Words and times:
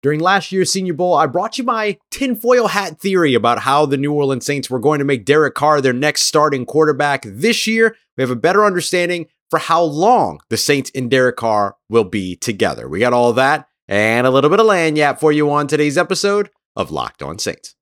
During 0.00 0.20
last 0.20 0.52
year's 0.52 0.70
Senior 0.70 0.94
Bowl, 0.94 1.14
I 1.14 1.26
brought 1.26 1.58
you 1.58 1.64
my 1.64 1.98
tinfoil 2.12 2.68
hat 2.68 3.00
theory 3.00 3.34
about 3.34 3.58
how 3.60 3.84
the 3.84 3.96
New 3.96 4.12
Orleans 4.12 4.46
Saints 4.46 4.70
were 4.70 4.78
going 4.78 5.00
to 5.00 5.04
make 5.04 5.24
Derek 5.24 5.56
Carr 5.56 5.80
their 5.80 5.92
next 5.92 6.22
starting 6.22 6.64
quarterback. 6.64 7.24
This 7.26 7.66
year, 7.66 7.96
we 8.16 8.22
have 8.22 8.30
a 8.30 8.36
better 8.36 8.64
understanding 8.64 9.26
for 9.50 9.58
how 9.58 9.82
long 9.82 10.38
the 10.50 10.56
Saints 10.56 10.92
and 10.94 11.10
Derek 11.10 11.36
Carr 11.36 11.74
will 11.88 12.04
be 12.04 12.36
together. 12.36 12.88
We 12.88 13.00
got 13.00 13.12
all 13.12 13.32
that 13.32 13.66
and 13.88 14.24
a 14.24 14.30
little 14.30 14.50
bit 14.50 14.60
of 14.60 14.66
lagniappe 14.66 15.18
for 15.18 15.32
you 15.32 15.50
on 15.50 15.66
today's 15.66 15.98
episode 15.98 16.50
of 16.76 16.92
Locked 16.92 17.22
On 17.24 17.36
Saints. 17.36 17.74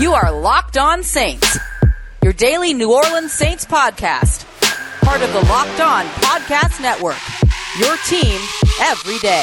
You 0.00 0.14
are 0.14 0.32
Locked 0.32 0.78
On 0.78 1.02
Saints, 1.02 1.58
your 2.22 2.32
daily 2.32 2.72
New 2.72 2.90
Orleans 2.90 3.32
Saints 3.32 3.66
podcast, 3.66 4.46
part 5.02 5.20
of 5.20 5.30
the 5.34 5.42
Locked 5.42 5.80
On 5.80 6.06
Podcast 6.06 6.80
Network. 6.80 7.20
Your 7.78 7.98
team 8.06 8.40
every 8.80 9.18
day. 9.18 9.42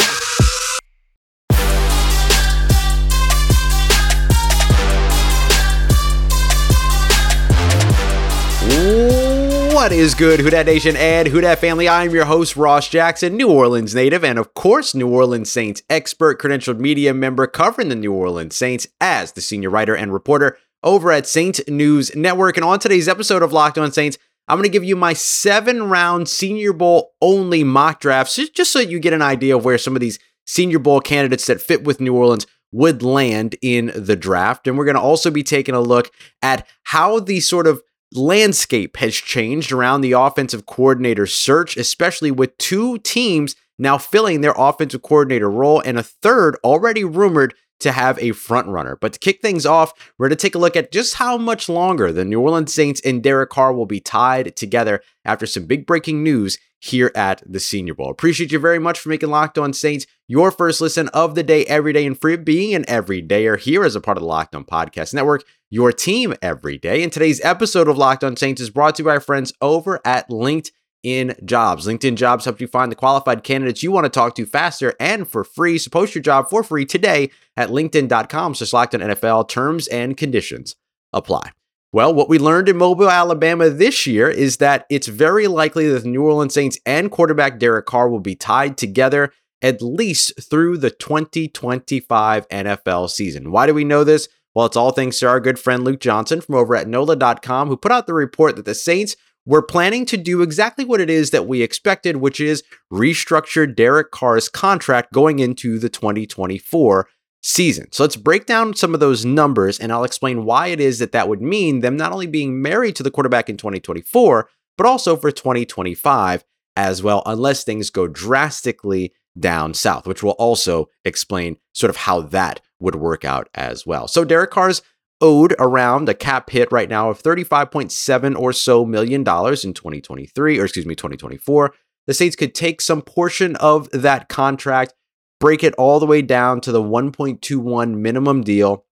What 9.74 9.92
is 9.92 10.14
good, 10.14 10.40
Who 10.40 10.50
Dat 10.50 10.66
Nation 10.66 10.96
and 10.96 11.28
Who 11.28 11.42
Dat 11.42 11.60
family? 11.60 11.90
I'm 11.90 12.12
your 12.12 12.26
host, 12.26 12.56
Ross 12.56 12.88
Jackson, 12.88 13.36
New 13.36 13.50
Orleans 13.50 13.96
native, 13.96 14.24
and 14.24 14.38
of 14.38 14.54
course, 14.54 14.94
New 14.94 15.10
Orleans 15.10 15.52
Saints 15.52 15.82
expert, 15.90 16.40
credentialed 16.40 16.80
media 16.80 17.14
member 17.14 17.48
covering 17.48 17.90
the 17.90 17.96
New 17.96 18.14
Orleans 18.14 18.56
Saints 18.56 18.88
as 19.02 19.32
the 19.32 19.42
senior 19.42 19.70
writer 19.70 19.96
and 19.96 20.14
reporter 20.14 20.58
over 20.84 21.12
at 21.12 21.28
Saints 21.28 21.62
News 21.68 22.16
Network. 22.16 22.56
And 22.56 22.64
on 22.64 22.80
today's 22.80 23.08
episode 23.08 23.42
of 23.42 23.52
Locked 23.52 23.78
On 23.78 23.92
Saints, 23.92 24.18
I'm 24.48 24.58
going 24.58 24.64
to 24.64 24.70
give 24.70 24.84
you 24.84 24.96
my 24.96 25.14
seven 25.14 25.84
round 25.84 26.30
Senior 26.30 26.74
Bowl 26.74 27.14
only 27.22 27.64
mock 27.64 28.00
drafts, 28.00 28.38
just 28.50 28.72
so 28.72 28.80
you 28.80 29.00
get 29.00 29.14
an 29.14 29.22
idea 29.22 29.58
of 29.58 29.66
where 29.66 29.78
some 29.78 29.96
of 29.96 30.00
these 30.02 30.20
Senior 30.46 30.80
Bowl 30.80 31.02
candidates 31.02 31.48
that 31.48 31.62
fit 31.62 31.84
with 31.84 32.00
New 32.00 32.16
Orleans 32.16 32.48
would 32.72 33.02
land 33.02 33.56
in 33.62 33.92
the 33.96 34.16
draft. 34.16 34.68
And 34.68 34.78
we're 34.78 34.86
going 34.86 34.96
to 34.96 35.02
also 35.02 35.32
be 35.32 35.44
taking 35.44 35.76
a 35.76 35.82
look 35.82 36.12
at 36.42 36.68
how 36.84 37.20
the 37.20 37.40
sort 37.40 37.68
of 37.68 37.82
landscape 38.14 38.98
has 38.98 39.16
changed 39.16 39.72
around 39.72 40.02
the 40.02 40.14
offensive 40.14 40.66
coordinator 40.66 41.26
search, 41.26 41.78
especially 41.78 42.32
with 42.32 42.58
two 42.58 42.98
teams 43.00 43.56
now 43.78 43.98
filling 43.98 44.42
their 44.42 44.54
offensive 44.58 45.02
coordinator 45.02 45.50
role 45.50 45.82
and 45.82 45.98
a 45.98 46.04
third 46.04 46.58
already 46.64 47.04
rumored 47.04 47.54
to 47.80 47.94
have 47.94 48.20
a 48.20 48.34
front 48.34 48.68
runner. 48.68 48.98
But 49.00 49.14
to 49.14 49.20
kick 49.20 49.42
things 49.42 49.66
off, 49.66 49.94
we're 50.18 50.28
going 50.28 50.38
to 50.38 50.42
take 50.42 50.56
a 50.56 50.60
look 50.60 50.76
at 50.76 50.92
just 50.92 51.16
how 51.16 51.38
much 51.38 51.70
longer 51.70 52.12
the 52.12 52.26
New 52.26 52.42
Orleans 52.42 52.74
Saints 52.74 53.02
and 53.06 53.24
Derek 53.24 53.50
Carr 53.50 53.74
will 53.74 53.86
be 53.86 54.02
tied 54.02 54.56
together 54.56 55.02
after 55.24 55.46
some 55.46 55.66
big 55.66 55.86
breaking 55.86 56.22
news 56.22 56.58
here 56.82 57.12
at 57.16 57.44
the 57.46 57.60
Senior 57.60 57.94
Bowl. 57.94 58.10
Appreciate 58.10 58.52
you 58.52 58.60
very 58.60 58.80
much 58.80 59.00
for 59.00 59.10
making 59.10 59.30
Locked 59.30 59.58
On 59.58 59.74
Saints 59.74 60.06
your 60.28 60.52
first 60.52 60.82
listen 60.82 61.10
of 61.10 61.36
the 61.36 61.44
day, 61.44 61.66
every 61.66 61.94
day, 61.94 62.06
and 62.06 62.20
free 62.20 62.38
being 62.38 62.74
an 62.74 62.84
everydayer 62.86 63.60
here 63.60 63.84
as 63.84 63.96
a 63.96 64.02
part 64.02 64.18
of 64.18 64.22
the 64.22 64.28
Locked 64.28 64.56
On 64.56 64.64
Podcast 64.64 65.14
Network, 65.14 65.44
your 65.70 65.92
team 65.92 66.34
every 66.42 66.78
day. 66.78 67.04
And 67.04 67.12
today's 67.12 67.44
episode 67.44 67.88
of 67.88 67.98
Locked 67.98 68.24
On 68.24 68.36
Saints 68.36 68.62
is 68.62 68.70
brought 68.70 68.96
to 68.96 69.04
you 69.04 69.06
by 69.06 69.12
our 69.12 69.20
friends 69.20 69.54
over 69.62 70.00
at 70.04 70.30
LinkedIn 70.30 71.44
Jobs. 71.46 71.86
LinkedIn 71.86 72.16
Jobs 72.16 72.46
helps 72.46 72.62
you 72.62 72.68
find 72.68 72.92
the 72.92 72.96
qualified 72.96 73.44
candidates 73.44 73.84
you 73.84 73.92
want 73.92 74.06
to 74.06 74.10
talk 74.10 74.36
to 74.36 74.46
faster 74.46 74.94
and 75.00 75.28
for 75.28 75.44
free. 75.44 75.78
So 75.78 75.90
post 75.90 76.16
your 76.16 76.24
job 76.24 76.50
for 76.50 76.64
free 76.64 76.86
today 76.86 77.30
at 77.56 77.70
linkedin.com 77.70 78.56
slash 78.56 78.74
locked 78.74 78.96
on 78.96 79.02
NFL. 79.02 79.48
Terms 79.48 79.88
and 79.88 80.18
conditions 80.18 80.76
apply. 81.14 81.52
Well, 81.92 82.14
what 82.14 82.30
we 82.30 82.38
learned 82.38 82.70
in 82.70 82.78
Mobile, 82.78 83.10
Alabama 83.10 83.70
this 83.70 84.06
year 84.06 84.30
is 84.30 84.58
that 84.58 84.86
it's 84.92 85.08
very 85.08 85.48
likely 85.48 85.88
that 85.88 86.04
the 86.04 86.10
New 86.10 86.24
Orleans 86.24 86.54
Saints 86.54 86.80
and 86.86 87.10
quarterback 87.10 87.58
Derek 87.58 87.88
Carr 87.88 88.10
will 88.10 88.20
be 88.20 88.36
tied 88.36 88.78
together 88.78 89.32
at 89.62 89.82
least 89.82 90.50
through 90.50 90.78
the 90.78 90.92
2025 90.92 92.48
NFL 92.48 93.10
season. 93.10 93.52
Why 93.52 93.66
do 93.66 93.74
we 93.74 93.84
know 93.84 94.04
this? 94.04 94.30
Well, 94.60 94.66
it's 94.66 94.76
all 94.76 94.92
thanks 94.92 95.20
to 95.20 95.28
our 95.30 95.40
good 95.40 95.58
friend 95.58 95.86
Luke 95.86 96.02
Johnson 96.02 96.42
from 96.42 96.56
over 96.56 96.76
at 96.76 96.86
NOLA.com, 96.86 97.70
who 97.70 97.78
put 97.78 97.94
out 97.94 98.08
the 98.08 98.14
report 98.14 98.58
that 98.58 98.66
the 98.66 98.76
Saints 98.76 99.16
were 99.46 99.62
planning 99.62 100.06
to 100.08 100.18
do 100.18 100.42
exactly 100.42 100.84
what 100.84 101.00
it 101.00 101.10
is 101.10 101.32
that 101.32 101.48
we 101.48 101.62
expected, 101.62 102.18
which 102.18 102.42
is 102.42 102.62
restructure 102.92 103.74
Derek 103.74 104.12
Carr's 104.12 104.50
contract 104.50 105.14
going 105.14 105.40
into 105.40 105.80
the 105.80 105.88
2024 105.88 107.08
season. 107.42 107.88
So 107.94 108.04
let's 108.04 108.18
break 108.18 108.48
down 108.48 108.74
some 108.74 108.94
of 108.94 109.00
those 109.00 109.24
numbers 109.24 109.80
and 109.80 109.94
I'll 109.94 110.04
explain 110.04 110.44
why 110.44 110.68
it 110.68 110.82
is 110.82 111.00
that 111.00 111.14
that 111.14 111.30
would 111.30 111.42
mean 111.42 111.80
them 111.80 111.96
not 111.96 112.12
only 112.12 112.28
being 112.28 112.62
married 112.62 112.98
to 112.98 113.04
the 113.04 113.12
quarterback 113.12 113.50
in 113.50 113.56
2024, 113.56 114.50
but 114.78 114.86
also 114.86 115.16
for 115.16 115.32
2025 115.32 116.44
as 116.76 117.02
well, 117.02 117.24
unless 117.26 117.64
things 117.64 117.90
go 117.90 118.10
drastically 118.10 119.14
down 119.40 119.74
south, 119.74 120.06
which 120.06 120.22
will 120.22 120.32
also 120.32 120.90
explain 121.06 121.56
sort 121.72 121.90
of 121.90 121.96
how 121.96 122.20
that 122.20 122.60
would 122.80 122.96
work 122.96 123.26
out 123.26 123.50
as 123.56 123.86
well. 123.86 124.08
So 124.08 124.24
Derek 124.24 124.52
Carr's 124.52 124.82
owed 125.22 125.54
around 125.60 126.08
a 126.08 126.14
cap 126.14 126.50
hit 126.50 126.72
right 126.72 126.90
now 126.90 127.10
of 127.10 127.22
35.7 127.22 128.40
or 128.40 128.54
so 128.54 128.86
million 128.86 129.24
dollars 129.24 129.66
in 129.66 129.74
2023, 129.74 130.60
or 130.60 130.64
excuse 130.64 130.86
me, 130.86 130.96
2024. 130.96 131.74
The 132.08 132.14
Saints 132.14 132.36
could 132.36 132.56
take 132.56 132.82
some 132.82 133.02
portion 133.02 133.56
of 133.58 133.90
that 133.92 134.30
contract 134.30 134.94
break 135.40 135.64
it 135.64 135.74
all 135.76 136.00
the 136.00 136.06
way 136.06 136.22
down 136.22 136.62
to 136.62 136.72
the 136.72 136.82
1.21 136.82 137.96
minimum 137.96 138.44
deal, 138.44 138.86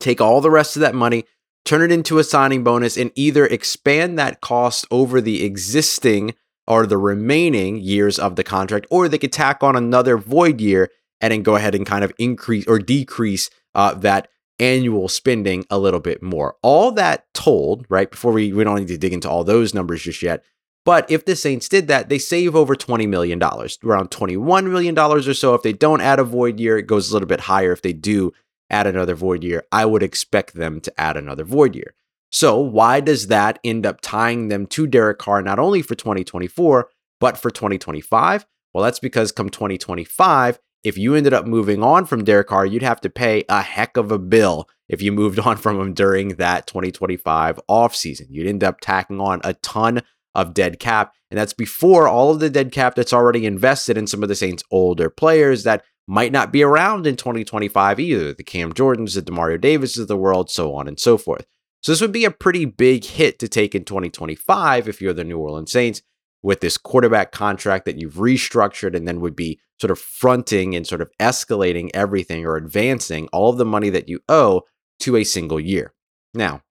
take 0.00 0.20
all 0.20 0.40
the 0.40 0.50
rest 0.50 0.76
of 0.76 0.80
that 0.80 0.94
money, 0.94 1.24
turn 1.64 1.82
it 1.82 1.92
into 1.92 2.18
a 2.18 2.24
signing 2.24 2.64
bonus, 2.64 2.96
and 2.96 3.12
either 3.14 3.46
expand 3.46 4.18
that 4.18 4.40
cost 4.40 4.86
over 4.90 5.20
the 5.20 5.44
existing 5.44 6.34
or 6.66 6.86
the 6.86 6.98
remaining 6.98 7.76
years 7.76 8.18
of 8.18 8.36
the 8.36 8.44
contract, 8.44 8.86
or 8.90 9.08
they 9.08 9.18
could 9.18 9.32
tack 9.32 9.62
on 9.62 9.76
another 9.76 10.16
void 10.16 10.60
year 10.60 10.90
and 11.20 11.32
then 11.32 11.42
go 11.42 11.56
ahead 11.56 11.74
and 11.74 11.86
kind 11.86 12.04
of 12.04 12.12
increase 12.18 12.66
or 12.66 12.78
decrease 12.78 13.50
uh, 13.74 13.94
that 13.94 14.28
annual 14.58 15.08
spending 15.08 15.64
a 15.70 15.78
little 15.78 16.00
bit 16.00 16.22
more. 16.22 16.56
All 16.62 16.92
that 16.92 17.26
told, 17.34 17.86
right? 17.88 18.10
Before 18.10 18.32
we 18.32 18.52
we 18.52 18.64
don't 18.64 18.78
need 18.78 18.88
to 18.88 18.98
dig 18.98 19.12
into 19.12 19.28
all 19.28 19.44
those 19.44 19.74
numbers 19.74 20.02
just 20.02 20.22
yet. 20.22 20.44
But 20.84 21.10
if 21.10 21.24
the 21.24 21.34
Saints 21.34 21.68
did 21.68 21.88
that, 21.88 22.08
they 22.08 22.18
save 22.18 22.54
over 22.54 22.76
$20 22.76 23.08
million, 23.08 23.42
around 23.42 24.10
$21 24.12 24.70
million 24.70 24.96
or 24.96 25.20
so. 25.34 25.54
If 25.54 25.62
they 25.62 25.72
don't 25.72 26.00
add 26.00 26.20
a 26.20 26.24
void 26.24 26.60
year, 26.60 26.78
it 26.78 26.86
goes 26.86 27.10
a 27.10 27.12
little 27.12 27.26
bit 27.26 27.40
higher. 27.40 27.72
If 27.72 27.82
they 27.82 27.92
do 27.92 28.32
add 28.70 28.86
another 28.86 29.16
void 29.16 29.42
year, 29.42 29.64
I 29.72 29.84
would 29.84 30.04
expect 30.04 30.54
them 30.54 30.80
to 30.82 31.00
add 31.00 31.16
another 31.16 31.42
void 31.42 31.74
year. 31.74 31.94
So, 32.30 32.60
why 32.60 33.00
does 33.00 33.26
that 33.28 33.58
end 33.64 33.84
up 33.84 34.00
tying 34.00 34.48
them 34.48 34.66
to 34.68 34.86
Derek 34.86 35.18
Carr 35.18 35.42
not 35.42 35.58
only 35.58 35.82
for 35.82 35.94
2024, 35.96 36.88
but 37.18 37.36
for 37.36 37.50
2025? 37.50 38.46
Well, 38.72 38.84
that's 38.84 38.98
because 38.98 39.32
come 39.32 39.48
2025, 39.48 40.58
if 40.84 40.96
you 40.96 41.14
ended 41.14 41.32
up 41.32 41.46
moving 41.46 41.82
on 41.82 42.04
from 42.04 42.24
Derek 42.24 42.48
Carr, 42.48 42.66
you'd 42.66 42.82
have 42.82 43.00
to 43.02 43.10
pay 43.10 43.44
a 43.48 43.62
heck 43.62 43.96
of 43.96 44.12
a 44.12 44.18
bill 44.18 44.68
if 44.88 45.02
you 45.02 45.12
moved 45.12 45.38
on 45.46 45.56
from 45.56 45.80
him 45.80 45.94
during 45.94 46.30
that 46.36 46.66
2025 46.66 47.60
offseason. 47.68 48.26
You'd 48.30 48.46
end 48.46 48.64
up 48.64 48.80
tacking 48.80 49.20
on 49.20 49.40
a 49.44 49.54
ton 49.54 50.02
of 50.34 50.54
dead 50.54 50.78
cap. 50.78 51.14
And 51.30 51.38
that's 51.38 51.54
before 51.54 52.06
all 52.06 52.30
of 52.30 52.40
the 52.40 52.50
dead 52.50 52.70
cap 52.70 52.94
that's 52.94 53.12
already 53.12 53.46
invested 53.46 53.96
in 53.96 54.06
some 54.06 54.22
of 54.22 54.28
the 54.28 54.34
Saints' 54.34 54.62
older 54.70 55.10
players 55.10 55.64
that 55.64 55.82
might 56.06 56.30
not 56.30 56.52
be 56.52 56.62
around 56.62 57.06
in 57.06 57.16
2025 57.16 57.98
either. 57.98 58.32
The 58.32 58.44
Cam 58.44 58.72
Jordans, 58.72 59.14
the 59.14 59.22
Demario 59.22 59.60
Davis 59.60 59.98
of 59.98 60.08
the 60.08 60.16
world, 60.16 60.50
so 60.50 60.74
on 60.74 60.86
and 60.86 61.00
so 61.00 61.18
forth. 61.18 61.46
So 61.80 61.92
this 61.92 62.00
would 62.00 62.12
be 62.12 62.24
a 62.24 62.30
pretty 62.30 62.64
big 62.64 63.04
hit 63.04 63.38
to 63.40 63.48
take 63.48 63.74
in 63.74 63.84
2025 63.84 64.88
if 64.88 65.00
you're 65.00 65.12
the 65.12 65.24
New 65.24 65.38
Orleans 65.38 65.72
Saints 65.72 66.02
with 66.42 66.60
this 66.60 66.78
quarterback 66.78 67.32
contract 67.32 67.84
that 67.84 67.98
you've 67.98 68.14
restructured 68.14 68.94
and 68.94 69.06
then 69.06 69.20
would 69.20 69.36
be 69.36 69.58
sort 69.80 69.90
of 69.90 69.98
fronting 69.98 70.74
and 70.74 70.86
sort 70.86 71.00
of 71.00 71.10
escalating 71.20 71.90
everything 71.92 72.46
or 72.46 72.56
advancing 72.56 73.28
all 73.32 73.50
of 73.50 73.58
the 73.58 73.64
money 73.64 73.90
that 73.90 74.08
you 74.08 74.20
owe 74.28 74.62
to 75.00 75.16
a 75.16 75.24
single 75.24 75.60
year. 75.60 75.92
Now, 76.34 76.62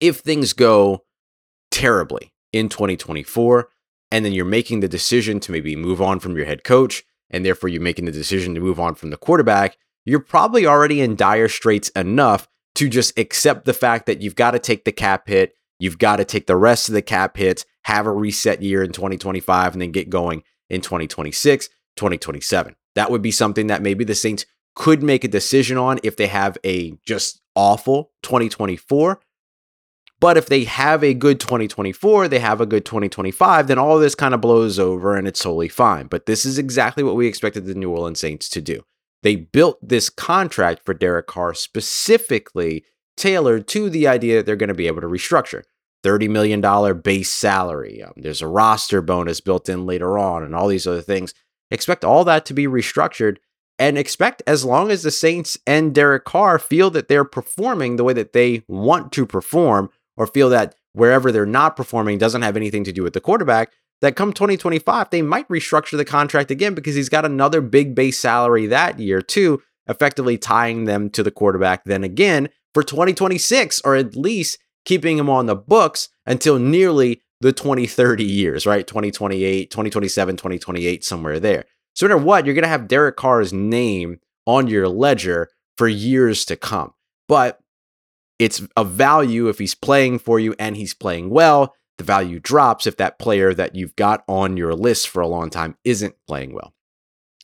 if 0.00 0.18
things 0.18 0.52
go 0.52 1.04
terribly, 1.70 2.32
in 2.54 2.68
2024, 2.68 3.68
and 4.12 4.24
then 4.24 4.32
you're 4.32 4.44
making 4.44 4.80
the 4.80 4.88
decision 4.88 5.40
to 5.40 5.52
maybe 5.52 5.74
move 5.74 6.00
on 6.00 6.20
from 6.20 6.36
your 6.36 6.46
head 6.46 6.62
coach, 6.62 7.02
and 7.30 7.44
therefore 7.44 7.68
you're 7.68 7.82
making 7.82 8.04
the 8.04 8.12
decision 8.12 8.54
to 8.54 8.60
move 8.60 8.78
on 8.78 8.94
from 8.94 9.10
the 9.10 9.16
quarterback, 9.16 9.76
you're 10.04 10.20
probably 10.20 10.66
already 10.66 11.00
in 11.00 11.16
dire 11.16 11.48
straits 11.48 11.88
enough 11.90 12.46
to 12.76 12.88
just 12.88 13.18
accept 13.18 13.64
the 13.64 13.72
fact 13.72 14.06
that 14.06 14.22
you've 14.22 14.36
got 14.36 14.52
to 14.52 14.58
take 14.58 14.84
the 14.84 14.92
cap 14.92 15.26
hit, 15.26 15.54
you've 15.78 15.98
got 15.98 16.16
to 16.16 16.24
take 16.24 16.46
the 16.46 16.56
rest 16.56 16.88
of 16.88 16.94
the 16.94 17.02
cap 17.02 17.36
hits, 17.36 17.64
have 17.82 18.06
a 18.06 18.12
reset 18.12 18.62
year 18.62 18.82
in 18.82 18.92
2025, 18.92 19.72
and 19.72 19.82
then 19.82 19.92
get 19.92 20.10
going 20.10 20.42
in 20.70 20.80
2026, 20.80 21.68
2027. 21.96 22.76
That 22.94 23.10
would 23.10 23.22
be 23.22 23.30
something 23.30 23.66
that 23.68 23.82
maybe 23.82 24.04
the 24.04 24.14
Saints 24.14 24.46
could 24.74 25.02
make 25.02 25.24
a 25.24 25.28
decision 25.28 25.76
on 25.76 26.00
if 26.02 26.16
they 26.16 26.26
have 26.26 26.58
a 26.64 26.92
just 27.06 27.40
awful 27.54 28.12
2024 28.22 29.20
but 30.24 30.38
if 30.38 30.46
they 30.46 30.64
have 30.64 31.04
a 31.04 31.12
good 31.12 31.38
2024, 31.38 32.28
they 32.28 32.38
have 32.38 32.60
a 32.60 32.64
good 32.64 32.86
2025, 32.86 33.66
then 33.66 33.78
all 33.78 33.98
this 33.98 34.14
kind 34.14 34.32
of 34.32 34.40
blows 34.40 34.78
over 34.78 35.16
and 35.16 35.28
it's 35.28 35.42
totally 35.42 35.68
fine. 35.68 36.06
But 36.06 36.24
this 36.24 36.46
is 36.46 36.56
exactly 36.56 37.02
what 37.02 37.14
we 37.14 37.26
expected 37.26 37.66
the 37.66 37.74
New 37.74 37.90
Orleans 37.90 38.20
Saints 38.20 38.48
to 38.48 38.62
do. 38.62 38.86
They 39.22 39.36
built 39.36 39.78
this 39.86 40.08
contract 40.08 40.82
for 40.82 40.94
Derek 40.94 41.26
Carr 41.26 41.52
specifically 41.52 42.84
tailored 43.16 43.66
to 43.68 43.90
the 43.90 44.06
idea 44.06 44.36
that 44.36 44.46
they're 44.46 44.56
going 44.56 44.68
to 44.68 44.74
be 44.74 44.86
able 44.86 45.00
to 45.00 45.06
restructure. 45.06 45.62
$30 46.04 46.28
million 46.28 47.00
base 47.00 47.32
salary. 47.32 48.02
Um, 48.02 48.12
there's 48.16 48.42
a 48.42 48.46
roster 48.46 49.00
bonus 49.00 49.40
built 49.40 49.68
in 49.68 49.86
later 49.86 50.18
on 50.18 50.42
and 50.42 50.54
all 50.54 50.68
these 50.68 50.86
other 50.86 51.00
things. 51.00 51.32
Expect 51.70 52.04
all 52.04 52.24
that 52.24 52.44
to 52.46 52.54
be 52.54 52.66
restructured 52.66 53.38
and 53.78 53.98
expect 53.98 54.42
as 54.46 54.64
long 54.64 54.90
as 54.90 55.02
the 55.02 55.10
Saints 55.10 55.58
and 55.66 55.94
Derek 55.94 56.24
Carr 56.24 56.58
feel 56.58 56.90
that 56.90 57.08
they're 57.08 57.24
performing 57.24 57.96
the 57.96 58.04
way 58.04 58.12
that 58.12 58.32
they 58.32 58.62
want 58.68 59.12
to 59.12 59.26
perform, 59.26 59.90
or 60.16 60.26
feel 60.26 60.48
that 60.50 60.76
wherever 60.92 61.32
they're 61.32 61.46
not 61.46 61.74
performing 61.74 62.18
doesn't 62.18 62.42
have 62.42 62.56
anything 62.56 62.84
to 62.84 62.92
do 62.92 63.02
with 63.02 63.14
the 63.14 63.20
quarterback, 63.20 63.72
that 64.00 64.16
come 64.16 64.32
2025, 64.32 65.10
they 65.10 65.22
might 65.22 65.48
restructure 65.48 65.96
the 65.96 66.04
contract 66.04 66.50
again 66.50 66.74
because 66.74 66.94
he's 66.94 67.08
got 67.08 67.24
another 67.24 67.60
big 67.60 67.94
base 67.94 68.18
salary 68.18 68.66
that 68.66 69.00
year, 69.00 69.22
too, 69.22 69.60
effectively 69.88 70.38
tying 70.38 70.84
them 70.84 71.10
to 71.10 71.22
the 71.22 71.30
quarterback 71.30 71.84
then 71.84 72.04
again 72.04 72.48
for 72.74 72.82
2026, 72.82 73.80
or 73.84 73.94
at 73.94 74.16
least 74.16 74.58
keeping 74.84 75.18
him 75.18 75.30
on 75.30 75.46
the 75.46 75.56
books 75.56 76.10
until 76.26 76.58
nearly 76.58 77.22
the 77.40 77.52
2030 77.52 78.24
years, 78.24 78.66
right? 78.66 78.86
2028, 78.86 79.70
2027, 79.70 80.36
2028, 80.36 81.04
somewhere 81.04 81.40
there. 81.40 81.64
So, 81.94 82.06
no 82.06 82.16
matter 82.16 82.26
what, 82.26 82.44
you're 82.44 82.54
going 82.54 82.64
to 82.64 82.68
have 82.68 82.88
Derek 82.88 83.16
Carr's 83.16 83.52
name 83.52 84.18
on 84.46 84.66
your 84.66 84.88
ledger 84.88 85.48
for 85.78 85.88
years 85.88 86.44
to 86.46 86.56
come. 86.56 86.92
But 87.28 87.60
it's 88.38 88.62
a 88.76 88.84
value 88.84 89.48
if 89.48 89.58
he's 89.58 89.74
playing 89.74 90.18
for 90.18 90.40
you 90.40 90.54
and 90.58 90.76
he's 90.76 90.94
playing 90.94 91.30
well. 91.30 91.74
The 91.98 92.04
value 92.04 92.40
drops 92.40 92.86
if 92.86 92.96
that 92.96 93.18
player 93.20 93.54
that 93.54 93.76
you've 93.76 93.94
got 93.94 94.24
on 94.26 94.56
your 94.56 94.74
list 94.74 95.08
for 95.08 95.22
a 95.22 95.28
long 95.28 95.50
time 95.50 95.76
isn't 95.84 96.16
playing 96.26 96.52
well. 96.52 96.74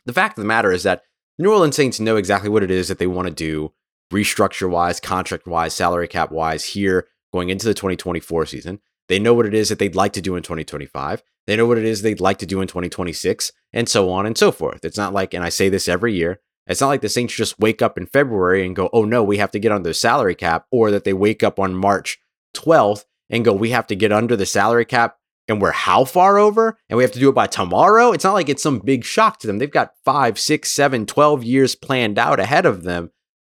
The 0.07 0.13
fact 0.13 0.37
of 0.37 0.43
the 0.43 0.49
matter 0.49 0.73
is 0.73 0.83
that 0.83 1.03
New 1.39 1.53
Orleans 1.53 1.77
Saints 1.77 2.01
know 2.01 2.17
exactly 2.17 2.51
what 2.51 2.65
it 2.65 2.71
is 2.71 2.89
that 2.89 2.99
they 2.99 3.07
want 3.07 3.29
to 3.29 3.35
do, 3.35 3.73
restructure 4.13 4.69
wise, 4.69 5.01
contract 5.01 5.47
wise, 5.47 5.75
salary 5.75 6.09
cap 6.09 6.31
wise, 6.31 6.65
here 6.65 7.09
going 7.33 7.49
into 7.49 7.67
the 7.67 7.75
2024 7.75 8.47
season. 8.47 8.81
They 9.09 9.19
know 9.19 9.35
what 9.35 9.47
it 9.47 9.55
is 9.55 9.69
that 9.69 9.79
they'd 9.79 9.95
like 9.95 10.13
to 10.15 10.21
do 10.21 10.37
in 10.37 10.43
2025. 10.43 11.23
They 11.47 11.57
know 11.57 11.67
what 11.67 11.79
it 11.79 11.85
is 11.85 12.03
they'd 12.03 12.21
like 12.21 12.39
to 12.39 12.47
do 12.47 12.61
in 12.61 12.69
2026, 12.69 13.53
and 13.73 13.89
so 13.89 14.11
on 14.11 14.27
and 14.27 14.39
so 14.39 14.53
forth. 14.53 14.85
It's 14.85 14.97
not 14.97 15.13
like, 15.13 15.35
and 15.35 15.43
I 15.43 15.49
say 15.49 15.69
this 15.69 15.89
every 15.89 16.15
year, 16.15 16.41
it's 16.67 16.81
not 16.81 16.89
like 16.89 17.01
the 17.01 17.09
Saints 17.09 17.35
just 17.35 17.59
wake 17.59 17.83
up 17.83 17.99
in 17.99 18.07
February 18.07 18.65
and 18.65 18.77
go, 18.77 18.89
oh 18.93 19.05
no, 19.05 19.25
we 19.25 19.39
have 19.39 19.51
to 19.53 19.59
get 19.59 19.73
under 19.73 19.89
the 19.89 19.95
salary 19.95 20.35
cap, 20.35 20.67
or 20.71 20.91
that 20.93 21.05
they 21.05 21.13
wake 21.13 21.43
up 21.43 21.59
on 21.59 21.75
March 21.75 22.19
12th 22.55 23.05
and 23.31 23.45
go, 23.45 23.53
we 23.53 23.71
have 23.71 23.87
to 23.89 23.97
get 23.97 24.13
under 24.13 24.37
the 24.37 24.47
salary 24.47 24.85
cap 24.85 25.17
and 25.49 25.61
we're 25.61 25.73
how 25.73 26.05
far 26.05 26.39
over 26.39 26.79
and 26.89 26.97
we 26.97 27.03
have 27.03 27.13
to 27.13 27.19
do 27.19 27.29
it 27.29 27.35
by 27.35 27.47
tomorrow. 27.47 28.13
It's 28.13 28.25
not 28.25 28.35
like 28.35 28.49
it's 28.49 28.63
some 28.63 28.79
big 28.79 29.05
shock 29.05 29.41
to 29.41 29.47
them. 29.47 29.59
They've 29.59 29.71
got 29.71 29.95
five, 30.05 30.39
six, 30.39 30.71
seven, 30.71 31.07
12 31.07 31.43
years 31.43 31.75
planned 31.75 32.19
out 32.19 32.39
ahead 32.39 32.67
of 32.67 32.85
them 32.85 33.11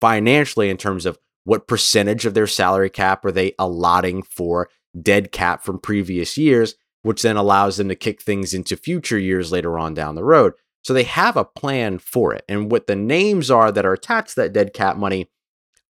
financially 0.05 0.69
in 0.69 0.77
terms 0.77 1.07
of 1.07 1.19
what 1.45 1.67
percentage 1.67 2.27
of 2.27 2.35
their 2.35 2.47
salary 2.47 2.91
cap 2.91 3.25
are 3.25 3.33
they 3.33 3.55
allotting 3.59 4.23
for 4.23 4.69
dead 5.01 5.33
cap 5.33 5.63
from 5.63 5.79
previous 5.79 6.37
years, 6.37 6.75
which 7.01 7.23
then 7.23 7.39
allows 7.39 7.79
them 7.79 7.89
to 7.89 7.95
kick 7.95 8.21
things 8.21 8.53
into 8.53 8.77
future 8.77 9.19
years 9.19 9.51
later 9.51 9.79
on 9.79 9.95
down 9.95 10.15
the 10.15 10.23
road. 10.23 10.53
So 10.83 10.93
they 10.93 11.05
have 11.05 11.39
a 11.39 11.45
plan 11.47 11.99
for 11.99 12.35
it. 12.35 12.45
And 12.51 12.71
what 12.71 12.87
the 12.87 12.95
names 12.95 13.51
are 13.51 13.73
that 13.73 13.87
are 13.87 13.95
attached 13.95 14.35
to 14.35 14.43
that 14.43 14.53
dead 14.53 14.75
cap 14.75 14.99
money 14.99 15.31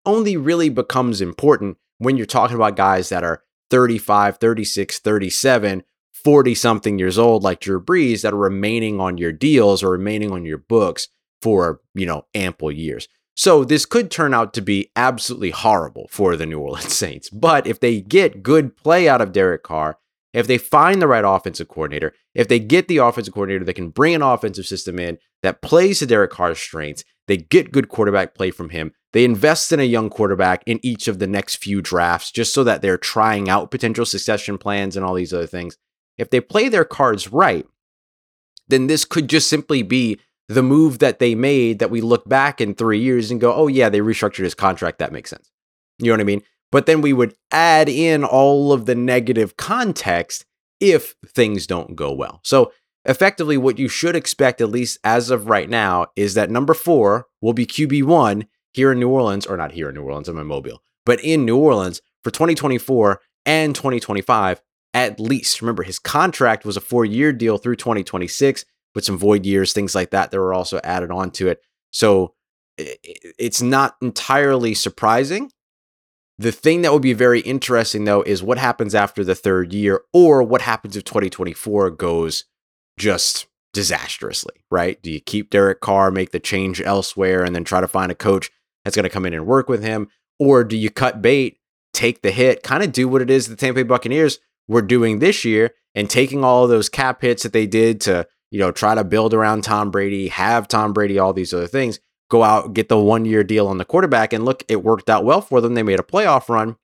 only 0.05 0.35
really 0.35 0.67
becomes 0.67 1.21
important 1.21 1.77
when 1.97 2.17
you're 2.17 2.25
talking 2.25 2.57
about 2.57 2.75
guys 2.75 3.07
that 3.07 3.23
are 3.23 3.43
35, 3.69 4.39
36, 4.39 4.99
37, 4.99 5.83
40 6.11 6.53
something 6.53 6.99
years 6.99 7.17
old, 7.17 7.43
like 7.43 7.61
Drew 7.61 7.81
Brees, 7.81 8.23
that 8.23 8.33
are 8.33 8.37
remaining 8.37 8.99
on 8.99 9.17
your 9.17 9.31
deals 9.31 9.81
or 9.81 9.91
remaining 9.91 10.33
on 10.33 10.43
your 10.43 10.57
books 10.57 11.07
for, 11.41 11.79
you 11.93 12.05
know, 12.05 12.25
ample 12.35 12.73
years. 12.73 13.07
So 13.35 13.63
this 13.63 13.85
could 13.85 14.11
turn 14.11 14.33
out 14.33 14.53
to 14.53 14.61
be 14.61 14.91
absolutely 14.95 15.51
horrible 15.51 16.07
for 16.11 16.35
the 16.35 16.45
New 16.45 16.59
Orleans 16.59 16.93
Saints. 16.97 17.29
But 17.29 17.65
if 17.65 17.79
they 17.79 18.01
get 18.01 18.43
good 18.43 18.75
play 18.75 19.07
out 19.07 19.21
of 19.21 19.31
Derek 19.31 19.63
Carr, 19.63 19.97
if 20.33 20.47
they 20.47 20.57
find 20.57 21.01
the 21.01 21.07
right 21.07 21.25
offensive 21.25 21.67
coordinator, 21.67 22.13
if 22.33 22.47
they 22.47 22.59
get 22.59 22.87
the 22.87 22.97
offensive 22.97 23.33
coordinator 23.33 23.65
that 23.65 23.73
can 23.73 23.89
bring 23.89 24.15
an 24.15 24.21
offensive 24.21 24.65
system 24.65 24.97
in 24.97 25.17
that 25.43 25.61
plays 25.61 25.99
to 25.99 26.05
Derek 26.05 26.31
Carr's 26.31 26.59
strengths, 26.59 27.03
they 27.27 27.37
get 27.37 27.71
good 27.71 27.89
quarterback 27.89 28.33
play 28.33 28.51
from 28.51 28.69
him. 28.69 28.93
They 29.13 29.25
invest 29.25 29.71
in 29.71 29.79
a 29.79 29.83
young 29.83 30.09
quarterback 30.09 30.63
in 30.65 30.79
each 30.83 31.07
of 31.07 31.19
the 31.19 31.27
next 31.27 31.55
few 31.55 31.81
drafts 31.81 32.31
just 32.31 32.53
so 32.53 32.63
that 32.63 32.81
they're 32.81 32.97
trying 32.97 33.49
out 33.49 33.71
potential 33.71 34.05
succession 34.05 34.57
plans 34.57 34.95
and 34.95 35.05
all 35.05 35.13
these 35.13 35.33
other 35.33 35.47
things. 35.47 35.77
If 36.17 36.29
they 36.29 36.39
play 36.39 36.69
their 36.69 36.85
cards 36.85 37.31
right, 37.31 37.67
then 38.67 38.87
this 38.87 39.03
could 39.03 39.27
just 39.27 39.49
simply 39.49 39.83
be 39.83 40.19
the 40.47 40.63
move 40.63 40.99
that 40.99 41.19
they 41.19 41.35
made 41.35 41.79
that 41.79 41.91
we 41.91 42.01
look 42.01 42.27
back 42.27 42.59
in 42.59 42.73
three 42.73 42.99
years 42.99 43.31
and 43.31 43.39
go, 43.39 43.53
oh, 43.53 43.67
yeah, 43.67 43.89
they 43.89 43.99
restructured 43.99 44.43
his 44.43 44.55
contract. 44.55 44.99
That 44.99 45.13
makes 45.13 45.29
sense. 45.29 45.49
You 45.99 46.07
know 46.07 46.13
what 46.13 46.21
I 46.21 46.25
mean? 46.25 46.41
but 46.71 46.85
then 46.85 47.01
we 47.01 47.13
would 47.13 47.35
add 47.51 47.89
in 47.89 48.23
all 48.23 48.73
of 48.73 48.85
the 48.85 48.95
negative 48.95 49.57
context 49.57 50.45
if 50.79 51.15
things 51.27 51.67
don't 51.67 51.95
go 51.95 52.11
well. 52.11 52.39
So, 52.43 52.71
effectively, 53.05 53.57
what 53.57 53.77
you 53.77 53.87
should 53.87 54.15
expect, 54.15 54.61
at 54.61 54.69
least 54.69 54.97
as 55.03 55.29
of 55.29 55.47
right 55.47 55.69
now, 55.69 56.07
is 56.15 56.33
that 56.33 56.49
number 56.49 56.73
four 56.73 57.27
will 57.41 57.53
be 57.53 57.65
QB1 57.65 58.47
here 58.73 58.91
in 58.91 58.99
New 58.99 59.09
Orleans, 59.09 59.45
or 59.45 59.57
not 59.57 59.73
here 59.73 59.89
in 59.89 59.95
New 59.95 60.03
Orleans, 60.03 60.29
I'm 60.29 60.39
in 60.39 60.47
Mobile, 60.47 60.81
but 61.05 61.21
in 61.23 61.45
New 61.45 61.57
Orleans 61.57 62.01
for 62.23 62.31
2024 62.31 63.19
and 63.45 63.75
2025 63.75 64.61
at 64.93 65.19
least. 65.19 65.61
Remember, 65.61 65.83
his 65.83 65.99
contract 65.99 66.65
was 66.65 66.77
a 66.77 66.81
four 66.81 67.05
year 67.05 67.31
deal 67.31 67.57
through 67.57 67.77
2026 67.77 68.65
with 68.95 69.05
some 69.05 69.17
void 69.17 69.45
years, 69.45 69.73
things 69.73 69.95
like 69.95 70.11
that, 70.11 70.31
that 70.31 70.39
were 70.39 70.53
also 70.53 70.79
added 70.83 71.11
on 71.11 71.31
to 71.31 71.47
it. 71.49 71.61
So, 71.91 72.33
it's 72.77 73.61
not 73.61 73.95
entirely 74.01 74.73
surprising 74.73 75.51
the 76.41 76.51
thing 76.51 76.81
that 76.81 76.91
would 76.91 77.03
be 77.03 77.13
very 77.13 77.41
interesting, 77.41 78.05
though, 78.05 78.23
is 78.23 78.41
what 78.41 78.57
happens 78.57 78.95
after 78.95 79.23
the 79.23 79.35
third 79.35 79.73
year, 79.73 80.01
or 80.11 80.41
what 80.41 80.61
happens 80.61 80.97
if 80.97 81.03
2024 81.03 81.91
goes 81.91 82.45
just 82.97 83.45
disastrously, 83.73 84.55
right? 84.71 85.01
Do 85.03 85.11
you 85.11 85.19
keep 85.19 85.51
Derek 85.51 85.81
Carr, 85.81 86.09
make 86.09 86.31
the 86.31 86.39
change 86.39 86.81
elsewhere, 86.81 87.43
and 87.43 87.55
then 87.55 87.63
try 87.63 87.79
to 87.79 87.87
find 87.87 88.11
a 88.11 88.15
coach 88.15 88.49
that's 88.83 88.95
going 88.95 89.03
to 89.03 89.09
come 89.09 89.25
in 89.25 89.35
and 89.35 89.45
work 89.45 89.69
with 89.69 89.83
him? 89.83 90.07
Or 90.39 90.63
do 90.63 90.75
you 90.75 90.89
cut 90.89 91.21
bait, 91.21 91.59
take 91.93 92.23
the 92.23 92.31
hit, 92.31 92.63
kind 92.63 92.83
of 92.83 92.91
do 92.91 93.07
what 93.07 93.21
it 93.21 93.29
is 93.29 93.47
the 93.47 93.55
Tampa 93.55 93.83
Bay 93.83 93.87
Buccaneers 93.87 94.39
were 94.67 94.81
doing 94.81 95.19
this 95.19 95.45
year 95.45 95.75
and 95.93 96.09
taking 96.09 96.43
all 96.43 96.63
of 96.63 96.71
those 96.71 96.89
cap 96.89 97.21
hits 97.21 97.43
that 97.43 97.53
they 97.53 97.67
did 97.67 98.01
to, 98.01 98.27
you 98.51 98.59
know, 98.59 98.71
try 98.71 98.93
to 98.93 99.03
build 99.03 99.33
around 99.33 99.63
Tom 99.63 99.89
Brady, 99.89 100.27
have 100.27 100.67
Tom 100.67 100.93
Brady, 100.93 101.17
all 101.17 101.33
these 101.33 101.53
other 101.53 101.67
things, 101.67 101.99
go 102.29 102.43
out, 102.43 102.73
get 102.73 102.89
the 102.89 102.99
one 102.99 103.25
year 103.25 103.43
deal 103.43 103.67
on 103.67 103.77
the 103.77 103.85
quarterback. 103.85 104.33
And 104.33 104.45
look, 104.45 104.63
it 104.67 104.83
worked 104.83 105.09
out 105.09 105.25
well 105.25 105.41
for 105.41 105.61
them. 105.61 105.73
They 105.73 105.83
made 105.83 105.99
a 105.99 106.03
playoff 106.03 106.49
run. 106.49 106.75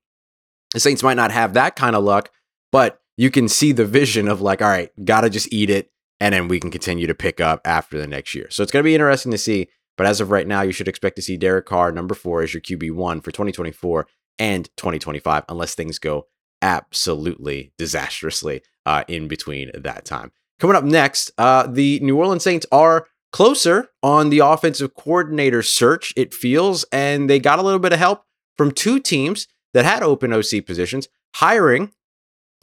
The 0.74 0.80
Saints 0.80 1.02
might 1.02 1.14
not 1.14 1.30
have 1.30 1.54
that 1.54 1.76
kind 1.76 1.94
of 1.94 2.04
luck, 2.04 2.30
but 2.72 3.00
you 3.16 3.30
can 3.30 3.48
see 3.48 3.72
the 3.72 3.84
vision 3.84 4.28
of 4.28 4.40
like, 4.40 4.62
all 4.62 4.68
right, 4.68 4.90
got 5.04 5.22
to 5.22 5.30
just 5.30 5.52
eat 5.52 5.70
it. 5.70 5.90
And 6.20 6.34
then 6.34 6.48
we 6.48 6.58
can 6.58 6.70
continue 6.70 7.06
to 7.06 7.14
pick 7.14 7.40
up 7.40 7.60
after 7.64 7.96
the 7.98 8.06
next 8.06 8.34
year. 8.34 8.48
So 8.50 8.62
it's 8.62 8.72
going 8.72 8.82
to 8.82 8.88
be 8.88 8.94
interesting 8.94 9.32
to 9.32 9.38
see. 9.38 9.68
But 9.96 10.06
as 10.06 10.20
of 10.20 10.30
right 10.30 10.46
now, 10.46 10.62
you 10.62 10.72
should 10.72 10.88
expect 10.88 11.16
to 11.16 11.22
see 11.22 11.36
Derek 11.36 11.66
Carr, 11.66 11.92
number 11.92 12.14
four, 12.14 12.42
as 12.42 12.54
your 12.54 12.60
QB1 12.60 13.22
for 13.22 13.30
2024 13.32 14.06
and 14.38 14.64
2025, 14.76 15.44
unless 15.48 15.74
things 15.74 15.98
go 15.98 16.26
absolutely 16.62 17.72
disastrously 17.78 18.62
uh, 18.86 19.04
in 19.08 19.28
between 19.28 19.70
that 19.74 20.04
time. 20.04 20.32
Coming 20.58 20.76
up 20.76 20.84
next, 20.84 21.30
uh, 21.38 21.66
the 21.66 22.00
New 22.00 22.16
Orleans 22.16 22.42
Saints 22.42 22.66
are 22.72 23.06
closer 23.32 23.90
on 24.02 24.30
the 24.30 24.40
offensive 24.40 24.94
coordinator 24.94 25.62
search, 25.62 26.12
it 26.16 26.34
feels, 26.34 26.84
and 26.92 27.28
they 27.28 27.38
got 27.38 27.58
a 27.58 27.62
little 27.62 27.78
bit 27.78 27.92
of 27.92 27.98
help 27.98 28.24
from 28.56 28.72
two 28.72 28.98
teams 28.98 29.46
that 29.74 29.84
had 29.84 30.02
open 30.02 30.32
OC 30.32 30.64
positions, 30.66 31.08
hiring 31.36 31.92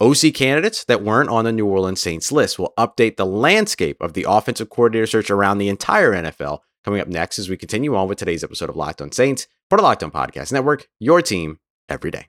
OC 0.00 0.34
candidates 0.34 0.84
that 0.84 1.02
weren't 1.02 1.30
on 1.30 1.44
the 1.44 1.52
New 1.52 1.66
Orleans 1.66 2.00
Saints 2.00 2.30
list. 2.30 2.58
We'll 2.58 2.74
update 2.78 3.16
the 3.16 3.24
landscape 3.24 3.96
of 4.02 4.12
the 4.12 4.26
offensive 4.28 4.68
coordinator 4.68 5.06
search 5.06 5.30
around 5.30 5.58
the 5.58 5.70
entire 5.70 6.12
NFL 6.12 6.60
coming 6.84 7.00
up 7.00 7.08
next 7.08 7.38
as 7.38 7.48
we 7.48 7.56
continue 7.56 7.96
on 7.96 8.08
with 8.08 8.18
today's 8.18 8.44
episode 8.44 8.68
of 8.68 8.76
Locked 8.76 9.00
On 9.00 9.10
Saints, 9.10 9.48
part 9.70 9.80
of 9.80 9.84
Locked 9.84 10.02
On 10.02 10.10
Podcast 10.10 10.52
Network, 10.52 10.86
your 11.00 11.22
team 11.22 11.58
every 11.88 12.10
day. 12.10 12.26